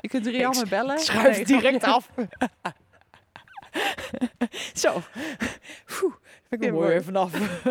Je 0.00 0.08
kunt 0.08 0.26
Rianne 0.26 0.66
bellen. 0.66 0.98
Schuif 0.98 1.36
Nee, 1.36 1.44
direct 1.44 1.84
af. 1.84 2.10
Zo. 4.82 4.92
Oeh, 6.02 6.14
ik 6.48 6.64
er 6.64 6.72
mooi 6.72 6.72
mooi. 6.72 6.88
weer 6.88 7.04
vanaf. 7.04 7.32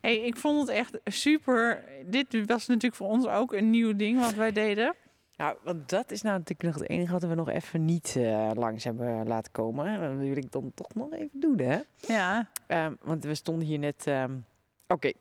Hey, 0.00 0.16
ik 0.18 0.36
vond 0.36 0.60
het 0.60 0.68
echt 0.76 0.98
super. 1.04 1.84
Dit 2.06 2.46
was 2.46 2.66
natuurlijk 2.66 2.94
voor 2.94 3.08
ons 3.08 3.26
ook 3.26 3.52
een 3.52 3.70
nieuw 3.70 3.96
ding 3.96 4.20
wat 4.20 4.34
wij 4.34 4.52
deden. 4.52 4.94
Nou, 5.36 5.56
want 5.62 5.88
dat 5.88 6.10
is 6.10 6.22
nou 6.22 6.38
natuurlijk 6.38 6.62
nog 6.68 6.74
het 6.82 6.88
enige 6.90 7.12
wat 7.12 7.22
we 7.22 7.34
nog 7.34 7.48
even 7.48 7.84
niet 7.84 8.14
eh, 8.18 8.50
langs 8.54 8.84
hebben 8.84 9.26
laten 9.26 9.52
komen. 9.52 10.00
Dat 10.00 10.16
wil 10.26 10.36
ik 10.36 10.52
dan 10.52 10.72
toch 10.74 10.94
nog 10.94 11.12
even 11.12 11.40
doen, 11.40 11.58
hè? 11.60 11.78
Ja, 11.96 12.48
Ehm, 12.66 12.94
want 13.02 13.24
we 13.24 13.34
stonden 13.34 13.66
hier 13.66 13.78
net. 13.78 14.06
ehm, 14.06 14.32
Oké. 14.88 15.12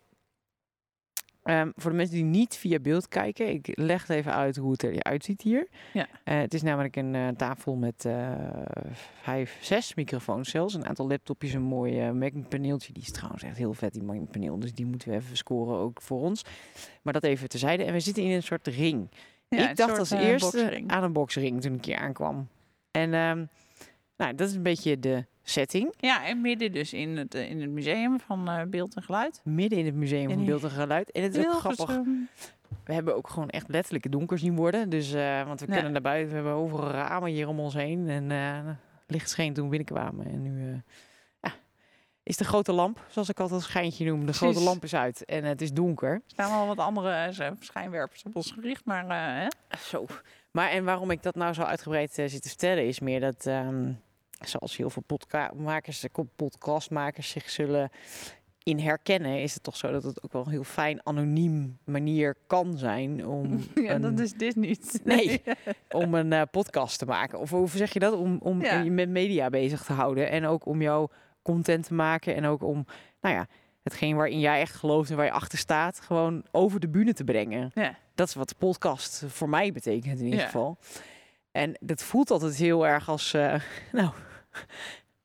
Ehm, 1.46 1.72
voor 1.76 1.92
de 1.92 1.98
mensen 1.98 2.16
die 2.16 2.24
niet 2.24 2.56
via 2.56 2.80
beeld 2.80 3.08
kijken, 3.08 3.50
ik 3.50 3.68
leg 3.72 4.08
het 4.08 4.18
even 4.18 4.34
uit 4.34 4.56
hoe 4.56 4.72
het 4.72 4.84
eruit 4.84 5.24
ziet 5.24 5.42
hier. 5.42 5.68
Ja. 5.94 6.08
Eh, 6.24 6.38
het 6.38 6.54
is 6.54 6.62
namelijk 6.62 6.96
een 6.96 7.16
eh, 7.16 7.28
tafel 7.28 7.76
met 7.76 8.06
eh, 8.06 8.32
vijf, 9.22 9.58
zes 9.62 9.96
microfoons 9.96 10.50
zelfs. 10.50 10.74
Een 10.74 10.86
aantal 10.86 11.08
laptopjes, 11.08 11.54
een 11.54 11.62
mooi 11.62 12.12
Mac-paneeltje. 12.12 12.94
Die 12.94 13.04
is 13.04 13.12
trouwens 13.12 13.44
echt 13.44 13.58
heel 13.58 13.74
vet, 13.74 13.94
die 13.94 14.04
Mac-paneel. 14.04 14.60
Dus 14.60 14.74
die 14.74 14.86
moeten 14.86 15.10
we 15.10 15.16
even 15.16 15.38
scoren 15.38 15.78
ook 15.78 16.02
voor 16.02 16.22
ons. 16.22 16.42
Maar 17.02 17.14
dat 17.14 17.24
even 17.24 17.50
terzijde. 17.50 17.84
En 17.84 17.94
we 17.94 18.00
zitten 18.00 18.24
in 18.24 18.32
een 18.32 18.44
soort 18.44 18.68
ring. 18.68 19.10
ja 19.48 19.70
ik 19.70 19.76
dacht 19.76 20.00
als 20.00 20.12
eerste 20.12 20.84
aan 20.88 21.04
een 21.04 21.14
boxring 21.14 21.62
toen 21.62 21.74
ik 21.74 21.86
hier 21.86 21.98
aankwam. 21.98 22.48
En 22.92 23.14
ehm, 23.14 23.46
nou, 24.18 24.36
dat 24.36 24.50
is 24.50 24.56
een 24.56 24.64
beetje 24.64 25.00
de 25.00 25.26
setting. 25.50 25.94
Ja, 26.00 26.26
en 26.26 26.42
midden 26.42 26.72
dus 26.72 26.94
in 26.94 27.18
het, 27.18 27.36
eh, 27.36 27.50
in 27.50 27.62
het 27.62 27.70
museum 27.70 28.20
van 28.20 28.50
eh, 28.50 28.62
Beeld 28.68 28.96
en 28.96 29.04
Geluid. 29.04 29.42
Midden 29.44 29.80
in 29.80 29.86
het 29.86 29.96
museum 29.96 30.30
van 30.30 30.46
Beeld 30.46 30.64
en 30.64 30.70
Geluid. 30.70 31.12
En 31.12 31.24
het 31.24 31.36
is 31.36 31.46
ook 31.46 31.54
grappig. 31.54 32.00
We 32.86 32.94
hebben 32.94 33.16
ook 33.16 33.30
gewoon 33.30 33.50
echt 33.50 33.68
letterlijk 33.68 34.04
het 34.04 34.14
donker 34.14 34.38
zien 34.40 34.56
worden. 34.56 34.90
Dus, 34.90 35.14
eh, 35.14 35.46
want 35.46 35.60
we 35.60 35.66
Ja. 35.68 35.74
kunnen 35.74 35.92
naar 35.92 36.02
buiten. 36.02 36.30
We 36.30 36.36
hebben 36.36 36.54
overal 36.54 36.90
ramen 36.92 37.30
hier 37.32 37.48
om 37.48 37.60
ons 37.60 37.74
heen. 37.74 38.10
En 38.10 38.32
eh 38.32 38.60
licht 39.08 39.30
scheen 39.30 39.54
toen 39.54 39.64
we 39.64 39.70
binnenkwamen. 39.70 40.26
En 40.26 40.42
nu 40.42 40.82
ja, 41.42 41.54
is 42.24 42.38
de 42.38 42.44
grote 42.44 42.72
lamp, 42.74 43.06
zoals 43.10 43.30
ik 43.30 43.40
altijd 43.40 43.60
een 43.60 43.66
schijntje 43.66 44.06
noem. 44.06 44.26
De 44.26 44.34
grote 44.34 44.60
lamp 44.62 44.84
is 44.84 44.96
uit 44.96 45.26
en 45.26 45.44
het 45.44 45.62
is 45.62 45.72
donker. 45.74 46.12
Er 46.14 46.22
staan 46.26 46.52
wel 46.52 46.68
wat 46.68 46.78
andere 46.86 47.34
schijnwerpers 47.60 48.24
op 48.24 48.36
ons 48.36 48.52
gericht, 48.52 48.86
maar 48.86 49.40
hè? 49.42 49.48
Zo. 49.80 50.06
Maar 50.52 50.70
en 50.70 50.84
waarom 50.84 51.12
ik 51.12 51.24
dat 51.24 51.36
nou 51.36 51.54
zo 51.54 51.62
uitgebreid 51.62 52.14
zit 52.14 52.42
te 52.42 52.48
vertellen 52.50 52.88
is 52.88 53.00
meer 53.00 53.20
dat, 53.20 53.46
ehm, 53.46 53.92
zoals 54.40 54.78
heel 54.78 54.90
veel 54.90 55.04
podcastmakers, 55.06 56.06
podcastmakers 56.36 57.30
zich 57.30 57.50
zullen 57.50 57.90
in 58.64 58.80
herkennen, 58.80 59.42
is 59.42 59.54
het 59.54 59.64
toch 59.64 59.78
zo 59.78 59.92
dat 59.92 60.04
het 60.04 60.24
ook 60.24 60.34
wel 60.34 60.46
een 60.46 60.52
heel 60.52 60.64
fijn 60.64 61.06
anoniem 61.06 61.78
manier 61.84 62.36
kan 62.48 62.78
zijn 62.78 63.28
om, 63.28 63.60
ja, 63.76 63.94
een, 63.94 64.02
dat 64.02 64.20
is 64.20 64.34
dit 64.34 64.56
niet. 64.56 65.02
Nee. 65.04 65.42
om 66.04 66.14
een 66.14 66.34
eh, 66.34 66.42
podcast 66.52 67.00
te 67.00 67.06
maken. 67.06 67.40
Of 67.40 67.50
hoe 67.50 67.70
zeg 67.70 67.94
je 67.94 68.00
dat? 68.00 68.14
Om, 68.14 68.38
om 68.42 68.62
Ja. 68.62 68.80
je 68.82 68.92
met 68.92 69.10
media 69.10 69.50
bezig 69.50 69.84
te 69.84 69.94
houden 69.94 70.30
en 70.30 70.46
ook 70.46 70.66
om 70.66 70.82
jouw 70.82 71.10
content 71.42 71.86
te 71.88 71.94
maken 71.94 72.36
en 72.36 72.46
ook 72.46 72.64
om, 72.64 72.86
nou 73.22 73.36
ja, 73.36 73.48
hetgeen 73.84 74.16
waarin 74.16 74.40
jij 74.40 74.60
echt 74.60 74.76
gelooft 74.76 75.10
en 75.10 75.16
waar 75.16 75.26
je 75.26 75.32
achter 75.32 75.58
staat, 75.58 76.00
gewoon 76.00 76.44
over 76.52 76.80
de 76.80 76.90
bühne 76.90 77.14
te 77.14 77.24
brengen. 77.24 77.72
Ja. 77.74 77.96
Dat 78.16 78.28
is 78.28 78.34
wat 78.34 78.50
de 78.50 78.56
podcast 78.58 79.24
voor 79.28 79.50
mij 79.50 79.72
betekent 79.72 80.20
in 80.20 80.26
ieder 80.26 80.40
Ja. 80.40 80.46
geval. 80.46 80.78
En 81.56 81.78
dat 81.80 82.04
voelt 82.04 82.32
altijd 82.32 82.56
heel 82.56 82.88
erg 82.88 83.10
als, 83.10 83.34
eh, 83.34 83.56
nou, 83.92 84.10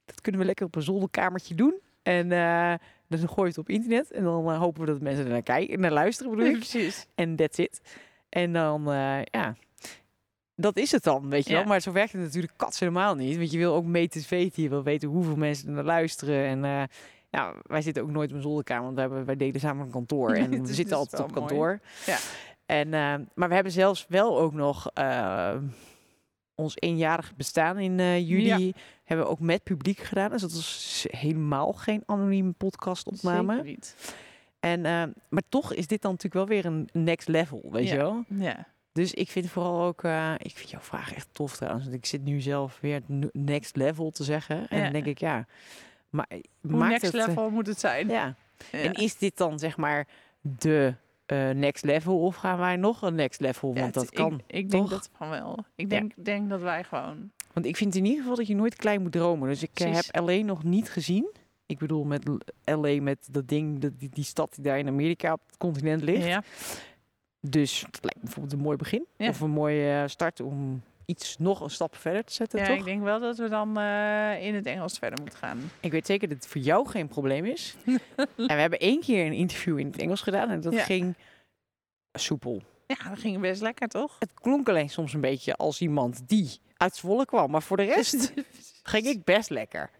dat 0.04 0.20
kunnen 0.20 0.40
we 0.40 0.46
lekker 0.46 0.66
op 0.66 0.76
een 0.76 0.82
zolderkamertje 0.82 1.54
doen. 1.54 1.80
En 2.02 2.32
eh, 2.32 2.74
dan 3.08 3.18
gooi 3.18 3.40
je 3.42 3.44
het 3.48 3.58
op 3.58 3.68
internet 3.68 4.10
en 4.10 4.24
dan 4.24 4.50
eh, 4.50 4.58
hopen 4.58 4.80
we 4.80 4.86
dat 4.86 5.00
mensen 5.00 5.24
er 5.24 5.30
naar 5.30 5.42
kijken, 5.42 5.80
naar 5.80 5.90
luisteren 5.92 6.30
bedoel 6.30 6.46
ik. 6.54 6.56
Precies. 6.56 7.06
En 7.14 7.36
that's 7.36 7.58
it. 7.58 7.80
En 8.28 8.52
dan, 8.52 8.82
ja, 9.24 9.56
dat 10.54 10.76
is 10.76 10.92
het 10.92 11.02
dan, 11.02 11.28
weet 11.30 11.44
je 11.44 11.50
Ja. 11.52 11.58
wel. 11.58 11.66
Maar 11.68 11.80
zo 11.80 11.92
werkt 11.92 12.12
het 12.12 12.20
natuurlijk 12.22 12.52
kats 12.56 12.80
helemaal 12.80 13.14
niet. 13.14 13.36
Want 13.36 13.50
je 13.50 13.58
wil 13.58 13.74
ook 13.74 13.84
mee 13.84 14.08
te 14.08 14.24
weten, 14.28 14.62
je 14.62 14.68
wil 14.68 14.82
weten 14.82 15.08
hoeveel 15.08 15.36
mensen 15.36 15.68
er 15.68 15.74
naar 15.74 15.84
luisteren. 15.84 16.44
En 16.46 16.64
eh, 16.64 16.82
ja, 17.30 17.54
wij 17.62 17.82
zitten 17.82 18.02
ook 18.02 18.10
nooit 18.10 18.30
op 18.30 18.36
een 18.36 18.42
zolderkamer, 18.42 18.82
want 18.84 18.94
we 18.94 19.00
hebben, 19.00 19.24
wij 19.24 19.36
delen 19.36 19.60
samen 19.60 19.84
een 19.86 19.92
kantoor. 19.92 20.30
En 20.42 20.50
we 20.66 20.74
zitten 20.74 20.96
altijd 20.96 21.22
op 21.22 21.30
mooi. 21.34 21.40
kantoor. 21.40 21.80
Ja. 22.06 22.16
En, 22.66 22.88
maar 23.34 23.48
we 23.48 23.54
hebben 23.54 23.72
zelfs 23.72 24.06
wel 24.08 24.40
ook 24.40 24.52
nog 24.52 24.90
ons 26.60 26.74
eenjarig 26.78 27.36
bestaan 27.36 27.78
in 27.78 28.00
eh, 28.00 28.28
juli. 28.28 28.72
Hebben 29.04 29.26
we 29.26 29.32
ook 29.32 29.40
met 29.40 29.62
publiek 29.62 29.98
gedaan. 29.98 30.30
Dus 30.30 30.40
dat 30.40 30.52
was 30.52 31.06
helemaal 31.10 31.72
geen 31.72 32.02
anonieme 32.06 32.52
podcastopname. 32.52 33.52
Zeker 33.54 33.70
niet. 33.70 34.14
En, 34.60 34.84
eh, 34.84 35.02
maar 35.28 35.42
toch 35.48 35.72
is 35.74 35.86
dit 35.86 36.02
dan 36.02 36.10
natuurlijk 36.10 36.48
wel 36.48 36.56
weer 36.56 36.66
een 36.66 36.88
next 36.92 37.28
level, 37.28 37.68
weet 37.70 37.86
Ja. 37.88 37.92
je 37.92 37.98
wel? 37.98 38.24
Ja. 38.28 38.66
Dus 38.92 39.14
ik 39.14 39.30
vind 39.30 39.50
vooral 39.50 39.82
ook, 39.82 40.02
eh, 40.02 40.34
ik 40.36 40.56
vind 40.56 40.70
jouw 40.70 40.80
vraag 40.80 41.14
echt 41.14 41.28
tof 41.32 41.56
trouwens. 41.56 41.84
Want 41.84 41.96
ik 41.96 42.06
zit 42.06 42.24
nu 42.24 42.40
zelf 42.40 42.78
weer 42.80 43.00
next 43.32 43.76
level 43.76 44.10
te 44.10 44.24
zeggen. 44.24 44.68
En 44.68 44.76
Ja. 44.76 44.82
dan 44.82 44.92
denk 44.92 45.06
ik, 45.06 45.18
ja, 45.18 45.46
maar 46.10 46.26
Hoe 46.60 46.70
maakt 46.76 46.90
next 46.90 47.02
het, 47.16 47.26
level 47.26 47.50
moet 47.50 47.66
het 47.66 47.80
zijn? 47.80 48.08
Ja. 48.08 48.34
En 48.72 48.92
is 48.92 49.16
dit 49.16 49.36
dan 49.36 49.58
zeg 49.58 49.76
maar 49.76 50.06
de 50.40 50.94
eh, 51.30 51.50
next 51.50 51.84
level 51.84 52.20
of 52.20 52.36
gaan 52.36 52.58
wij 52.58 52.76
nog 52.76 53.02
een 53.02 53.14
next 53.14 53.40
level? 53.40 53.74
Ja, 53.74 53.80
Want 53.80 53.94
het- 53.94 54.04
dat 54.04 54.14
kan. 54.14 54.34
Ik, 54.46 54.56
ik 54.56 54.70
denk 54.70 54.82
toch? 54.82 54.90
dat 54.92 55.10
van 55.16 55.28
wel. 55.30 55.58
Ik 55.74 55.90
Ja. 55.92 55.98
denk, 55.98 56.12
denk 56.16 56.48
dat 56.48 56.60
wij 56.60 56.84
gewoon... 56.84 57.30
Want 57.52 57.66
ik 57.66 57.76
vind 57.76 57.94
in 57.94 58.04
ieder 58.04 58.20
geval 58.20 58.36
dat 58.36 58.46
je 58.46 58.54
nooit 58.54 58.74
klein 58.76 59.02
moet 59.02 59.12
dromen. 59.12 59.48
Dus 59.48 59.62
ik 59.62 59.70
eh, 59.74 59.86
Precies. 59.90 60.08
heb 60.12 60.24
LA 60.24 60.36
nog 60.44 60.64
niet 60.64 60.90
gezien. 60.90 61.30
Ik 61.66 61.78
bedoel 61.78 62.04
met 62.04 62.28
LA, 62.64 63.00
met 63.02 63.28
dat 63.30 63.48
ding, 63.48 63.78
dat- 63.78 63.98
die, 63.98 64.08
die 64.12 64.24
stad 64.24 64.54
die 64.54 64.64
daar 64.64 64.78
in 64.78 64.88
Amerika 64.88 65.32
op 65.32 65.40
het 65.46 65.56
continent 65.56 66.02
ligt. 66.02 66.26
Ja. 66.26 66.42
Dus 67.40 67.80
dat 67.90 67.98
lijkt 68.02 68.16
me 68.16 68.22
bijvoorbeeld 68.24 68.52
een 68.54 68.60
mooi 68.64 68.76
begin. 68.76 69.06
Of 69.18 69.40
een 69.40 69.50
mooie 69.50 69.90
eh, 70.02 70.08
start 70.08 70.40
om 70.40 70.82
iets 71.10 71.36
nog 71.38 71.60
een 71.60 71.70
stap 71.70 71.96
verder 71.96 72.24
te 72.24 72.32
zetten, 72.32 72.58
ja, 72.58 72.66
toch? 72.66 72.76
ik 72.76 72.84
denk 72.84 73.02
wel 73.02 73.20
dat 73.20 73.38
we 73.38 73.48
dan 73.48 73.78
eh, 73.78 74.46
in 74.46 74.54
het 74.54 74.66
Engels 74.66 74.98
verder 74.98 75.20
moeten 75.20 75.38
gaan. 75.38 75.70
Ik 75.80 75.90
weet 75.90 76.06
zeker 76.06 76.28
dat 76.28 76.36
het 76.36 76.46
voor 76.46 76.60
jou 76.60 76.88
geen 76.88 77.08
probleem 77.08 77.44
is. 77.44 77.74
en 77.86 78.00
we 78.36 78.52
hebben 78.52 78.78
één 78.78 79.00
keer 79.00 79.26
een 79.26 79.32
interview 79.32 79.78
in 79.78 79.86
het 79.86 79.98
Engels 79.98 80.20
gedaan 80.20 80.48
en 80.50 80.60
dat 80.60 80.72
Ja. 80.72 80.82
ging 80.84 81.14
soepel. 82.12 82.62
Ja, 82.86 83.08
dat 83.08 83.18
ging 83.18 83.40
best 83.40 83.60
lekker, 83.62 83.88
toch? 83.88 84.16
Het 84.18 84.34
klonk 84.34 84.68
alleen 84.68 84.90
soms 84.90 85.12
een 85.12 85.20
beetje 85.20 85.56
als 85.56 85.80
iemand 85.80 86.28
die 86.28 86.60
uit 86.76 86.96
Zwolle 86.96 87.24
kwam. 87.24 87.50
Maar 87.50 87.62
voor 87.62 87.76
de 87.76 87.82
rest 87.82 88.32
ging 88.82 89.06
ik 89.06 89.24
best 89.24 89.50
lekker. 89.50 89.90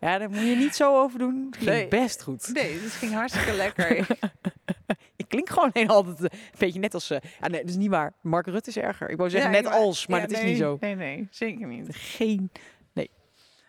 Ja, 0.00 0.18
daar 0.18 0.30
moet 0.30 0.38
je 0.40 0.56
niet 0.56 0.74
zo 0.74 1.02
over 1.02 1.18
doen. 1.18 1.44
Het 1.46 1.56
ging 1.56 1.70
Nee. 1.70 1.88
best 1.88 2.22
goed. 2.22 2.50
Nee, 2.52 2.78
het 2.80 2.92
ging 2.92 3.12
hartstikke 3.12 3.52
lekker. 3.52 4.06
Ik 5.16 5.28
klink 5.28 5.48
gewoon 5.50 5.70
heel 5.72 5.88
altijd 5.88 6.16
eh, 6.32 6.38
een 6.40 6.58
beetje 6.58 6.78
net 6.80 6.94
als... 6.94 7.08
ja, 7.08 7.20
nee, 7.40 7.60
dat 7.60 7.68
is 7.70 7.76
niet 7.76 7.90
waar. 7.90 8.12
Mark 8.20 8.46
Rutte 8.46 8.70
is 8.70 8.76
erger. 8.76 9.08
Ik 9.10 9.16
wou 9.16 9.30
zeggen 9.30 9.50
Ja, 9.50 9.56
net 9.56 9.64
maar- 9.64 9.78
als, 9.80 10.06
maar 10.06 10.20
Ja, 10.20 10.26
dat 10.26 10.36
is 10.36 10.42
nee, 10.42 10.50
niet 10.50 10.58
zo. 10.60 10.76
Nee, 10.80 10.94
nee, 10.94 11.28
zeker 11.30 11.66
niet. 11.66 11.86
Geen... 11.96 12.50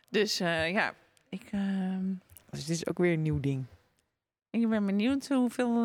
Dus 0.09 0.39
eh, 0.39 0.71
ja, 0.71 0.93
ik... 1.29 1.41
ehm, 1.51 2.03
Dus 2.49 2.65
dit 2.65 2.75
is 2.75 2.87
ook 2.87 2.97
weer 2.97 3.13
een 3.13 3.21
nieuw 3.21 3.39
ding. 3.39 3.65
Ik 4.49 4.69
ben 4.69 4.85
benieuwd 4.85 5.27
hoeveel 5.27 5.83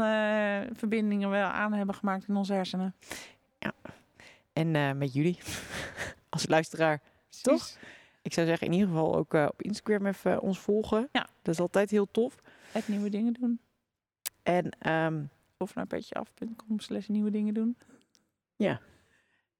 verbindingen 0.72 1.31
we 1.31 1.37
aan 1.37 1.72
hebben 1.72 1.95
gemaakt 1.95 2.28
in 2.28 2.37
onze 2.37 2.53
hersenen. 2.53 2.95
En 4.53 4.76
eh, 4.76 4.93
met 4.93 5.12
jullie 5.12 5.39
als 6.28 6.47
luisteraar. 6.47 7.01
Toch? 7.43 7.70
Ik 8.23 8.33
zou 8.33 8.47
zeggen 8.47 8.66
in 8.66 8.73
ieder 8.73 8.89
geval 8.89 9.16
ook 9.16 9.35
eh, 9.35 9.47
op 9.51 9.62
Instagram 9.62 10.07
even 10.07 10.41
ons 10.41 10.59
volgen. 10.59 11.09
Ja. 11.12 11.27
Dat 11.43 11.55
is 11.55 11.61
altijd 11.61 11.91
heel 11.91 12.11
tof. 12.11 12.43
Het 12.73 12.89
nieuwe 12.89 13.09
dingen 13.11 13.33
doen. 13.33 13.61
En 14.43 14.71
ehm, 14.79 15.25
Of 15.59 15.75
naar 15.75 15.87
petjeaf.com 15.87 16.81
slash 16.81 17.07
nieuwe 17.07 17.31
dingen 17.31 17.55
doen. 17.55 17.77
Ja. 18.57 18.81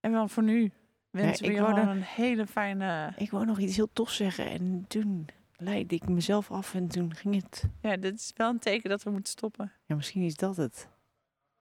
En 0.01 0.13
wel 0.13 0.29
voor 0.29 0.43
nu 0.43 0.73
wensen 1.11 1.45
ik 1.45 1.51
we 1.51 1.57
je 1.57 1.67
gewoon 1.67 1.89
een 1.89 2.03
hele 2.03 2.47
fijne... 2.47 3.13
ik 3.17 3.31
wou 3.31 3.45
nog 3.45 3.59
iets 3.59 3.77
heel 3.77 3.93
tofs 3.93 4.17
zeggen. 4.17 4.51
En 4.51 4.85
toen 4.89 5.27
leidde 5.57 5.95
ik 5.95 6.09
mezelf 6.09 6.51
af 6.51 6.75
en 6.75 6.89
toen 6.89 7.15
ging 7.15 7.35
het. 7.35 7.65
Ja, 7.81 7.97
dit 7.97 8.15
is 8.15 8.33
wel 8.37 8.49
een 8.49 8.59
teken 8.59 8.91
dat 8.91 9.03
we 9.03 9.11
moeten 9.11 9.33
stoppen. 9.33 9.73
Ja, 9.87 9.95
misschien 9.95 10.23
is 10.23 10.37
dat 10.37 10.57
het. 10.57 10.89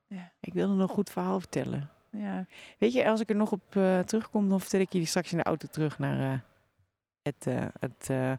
Ja. 0.08 0.32
Ik 0.39 0.54
wilde 0.54 0.74
nog 0.74 0.89
een 0.89 0.95
goed 0.95 1.10
verhaal 1.10 1.39
vertellen. 1.39 1.89
Ja, 2.12 2.45
Weet 2.78 2.93
je, 2.93 3.08
als 3.08 3.20
ik 3.20 3.30
er 3.30 3.36
nog 3.36 3.52
op 3.52 3.76
eh, 3.76 4.00
terugkom, 4.00 4.50
dan 4.50 4.60
vertel 4.60 4.80
ik 4.80 4.91
jullie 4.91 5.08
straks 5.08 5.32
in 5.32 5.38
de 5.38 5.43
auto 5.43 5.68
terug 5.68 6.00
naar 6.00 6.34
eh, 6.34 6.39
het, 7.22 7.47
eh, 7.47 7.65
het 7.80 8.09
eh, 8.09 8.34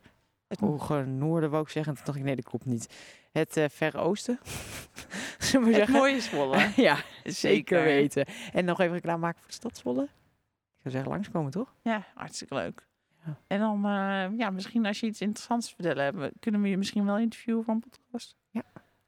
het 0.48 0.60
hoge 0.60 1.04
noorden, 1.04 1.50
wou 1.50 1.62
ik 1.62 1.68
zeggen. 1.68 1.90
En 1.92 1.96
toen 1.96 2.06
dacht 2.06 2.18
ik, 2.18 2.24
nee, 2.24 2.36
dat 2.36 2.44
klopt 2.44 2.64
niet. 2.64 2.94
Het 3.32 3.56
eh, 3.56 3.68
verre 3.68 3.98
oosten. 3.98 4.38
Zullen 5.38 5.66
we 5.66 5.72
Het 5.74 5.76
zeggen? 5.76 5.94
mooie 5.94 6.20
Zwolle. 6.20 6.72
ja, 6.88 6.96
zeker 7.24 7.82
weten. 7.82 8.26
En 8.52 8.64
nog 8.64 8.80
even 8.80 8.94
reclame 8.94 9.18
maken 9.20 9.38
voor 9.38 9.48
de 9.48 9.54
stad 9.54 9.76
Zwolle. 9.76 10.02
Ik 10.02 10.80
zou 10.82 10.94
zeggen, 10.94 11.10
langskomen 11.10 11.50
toch? 11.50 11.74
Ja, 11.82 12.06
hartstikke 12.14 12.54
leuk. 12.54 12.86
Ja. 13.24 13.36
En 13.46 13.58
dan, 13.58 13.80
ja, 14.36 14.50
misschien 14.50 14.86
als 14.86 15.00
je 15.00 15.06
iets 15.06 15.20
interessants 15.20 15.68
te 15.68 15.74
vertellen 15.74 16.04
hebt, 16.04 16.34
kunnen 16.40 16.62
we 16.62 16.68
je 16.68 16.76
misschien 16.76 17.04
wel 17.04 17.18
interviewen 17.18 17.64
voor 17.64 17.74
een 17.74 17.80
podcast. 17.80 18.38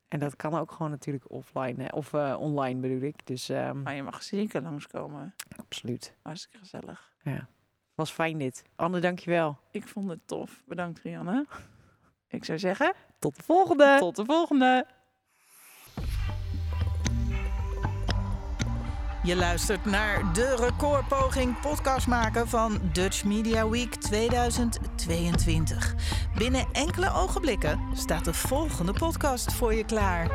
En 0.09 0.19
dat 0.19 0.37
kan 0.37 0.55
ook 0.55 0.73
gewoon 0.73 0.91
natuurlijk 0.91 1.31
offline, 1.31 1.83
hè, 1.83 1.89
of 1.89 2.15
online 2.15 2.81
bedoel 2.81 3.01
ik. 3.01 3.27
Dus 3.27 3.49
ehm, 3.49 3.83
Maar 3.83 3.95
je 3.95 4.03
mag 4.03 4.23
zeker 4.23 4.63
langskomen. 4.63 5.35
absoluut. 5.57 6.15
Hartstikke 6.23 6.59
gezellig. 6.59 7.13
Ja. 7.23 7.49
Was 7.95 8.11
fijn 8.11 8.39
dit. 8.39 8.63
Anne, 8.77 9.01
dankjewel. 9.01 9.59
Ik 9.71 9.89
vond 9.89 10.11
het 10.11 10.21
tof. 10.27 10.63
Bedankt, 10.67 11.01
Rianne. 11.01 11.47
Ik 12.29 12.45
zou 12.45 12.59
zeggen, 12.59 12.93
Tot 13.19 13.37
de 13.37 13.43
volgende. 13.43 13.97
tot 13.99 14.17
de 14.17 14.25
volgende. 14.25 14.87
Je 19.25 19.37
luistert 19.37 19.85
naar 19.85 20.33
de 20.35 20.57
recordpoging 20.57 21.61
podcast 21.61 22.07
maken 22.07 22.49
van 22.49 22.81
Dutch 22.93 23.25
Media 23.25 23.69
Week 23.69 23.95
2022. 23.95 25.95
Binnen 26.39 26.67
enkele 26.73 27.13
ogenblikken 27.13 27.81
staat 27.95 28.25
de 28.25 28.35
volgende 28.35 28.93
podcast 28.93 29.53
voor 29.53 29.75
je 29.75 29.85
klaar. 29.85 30.29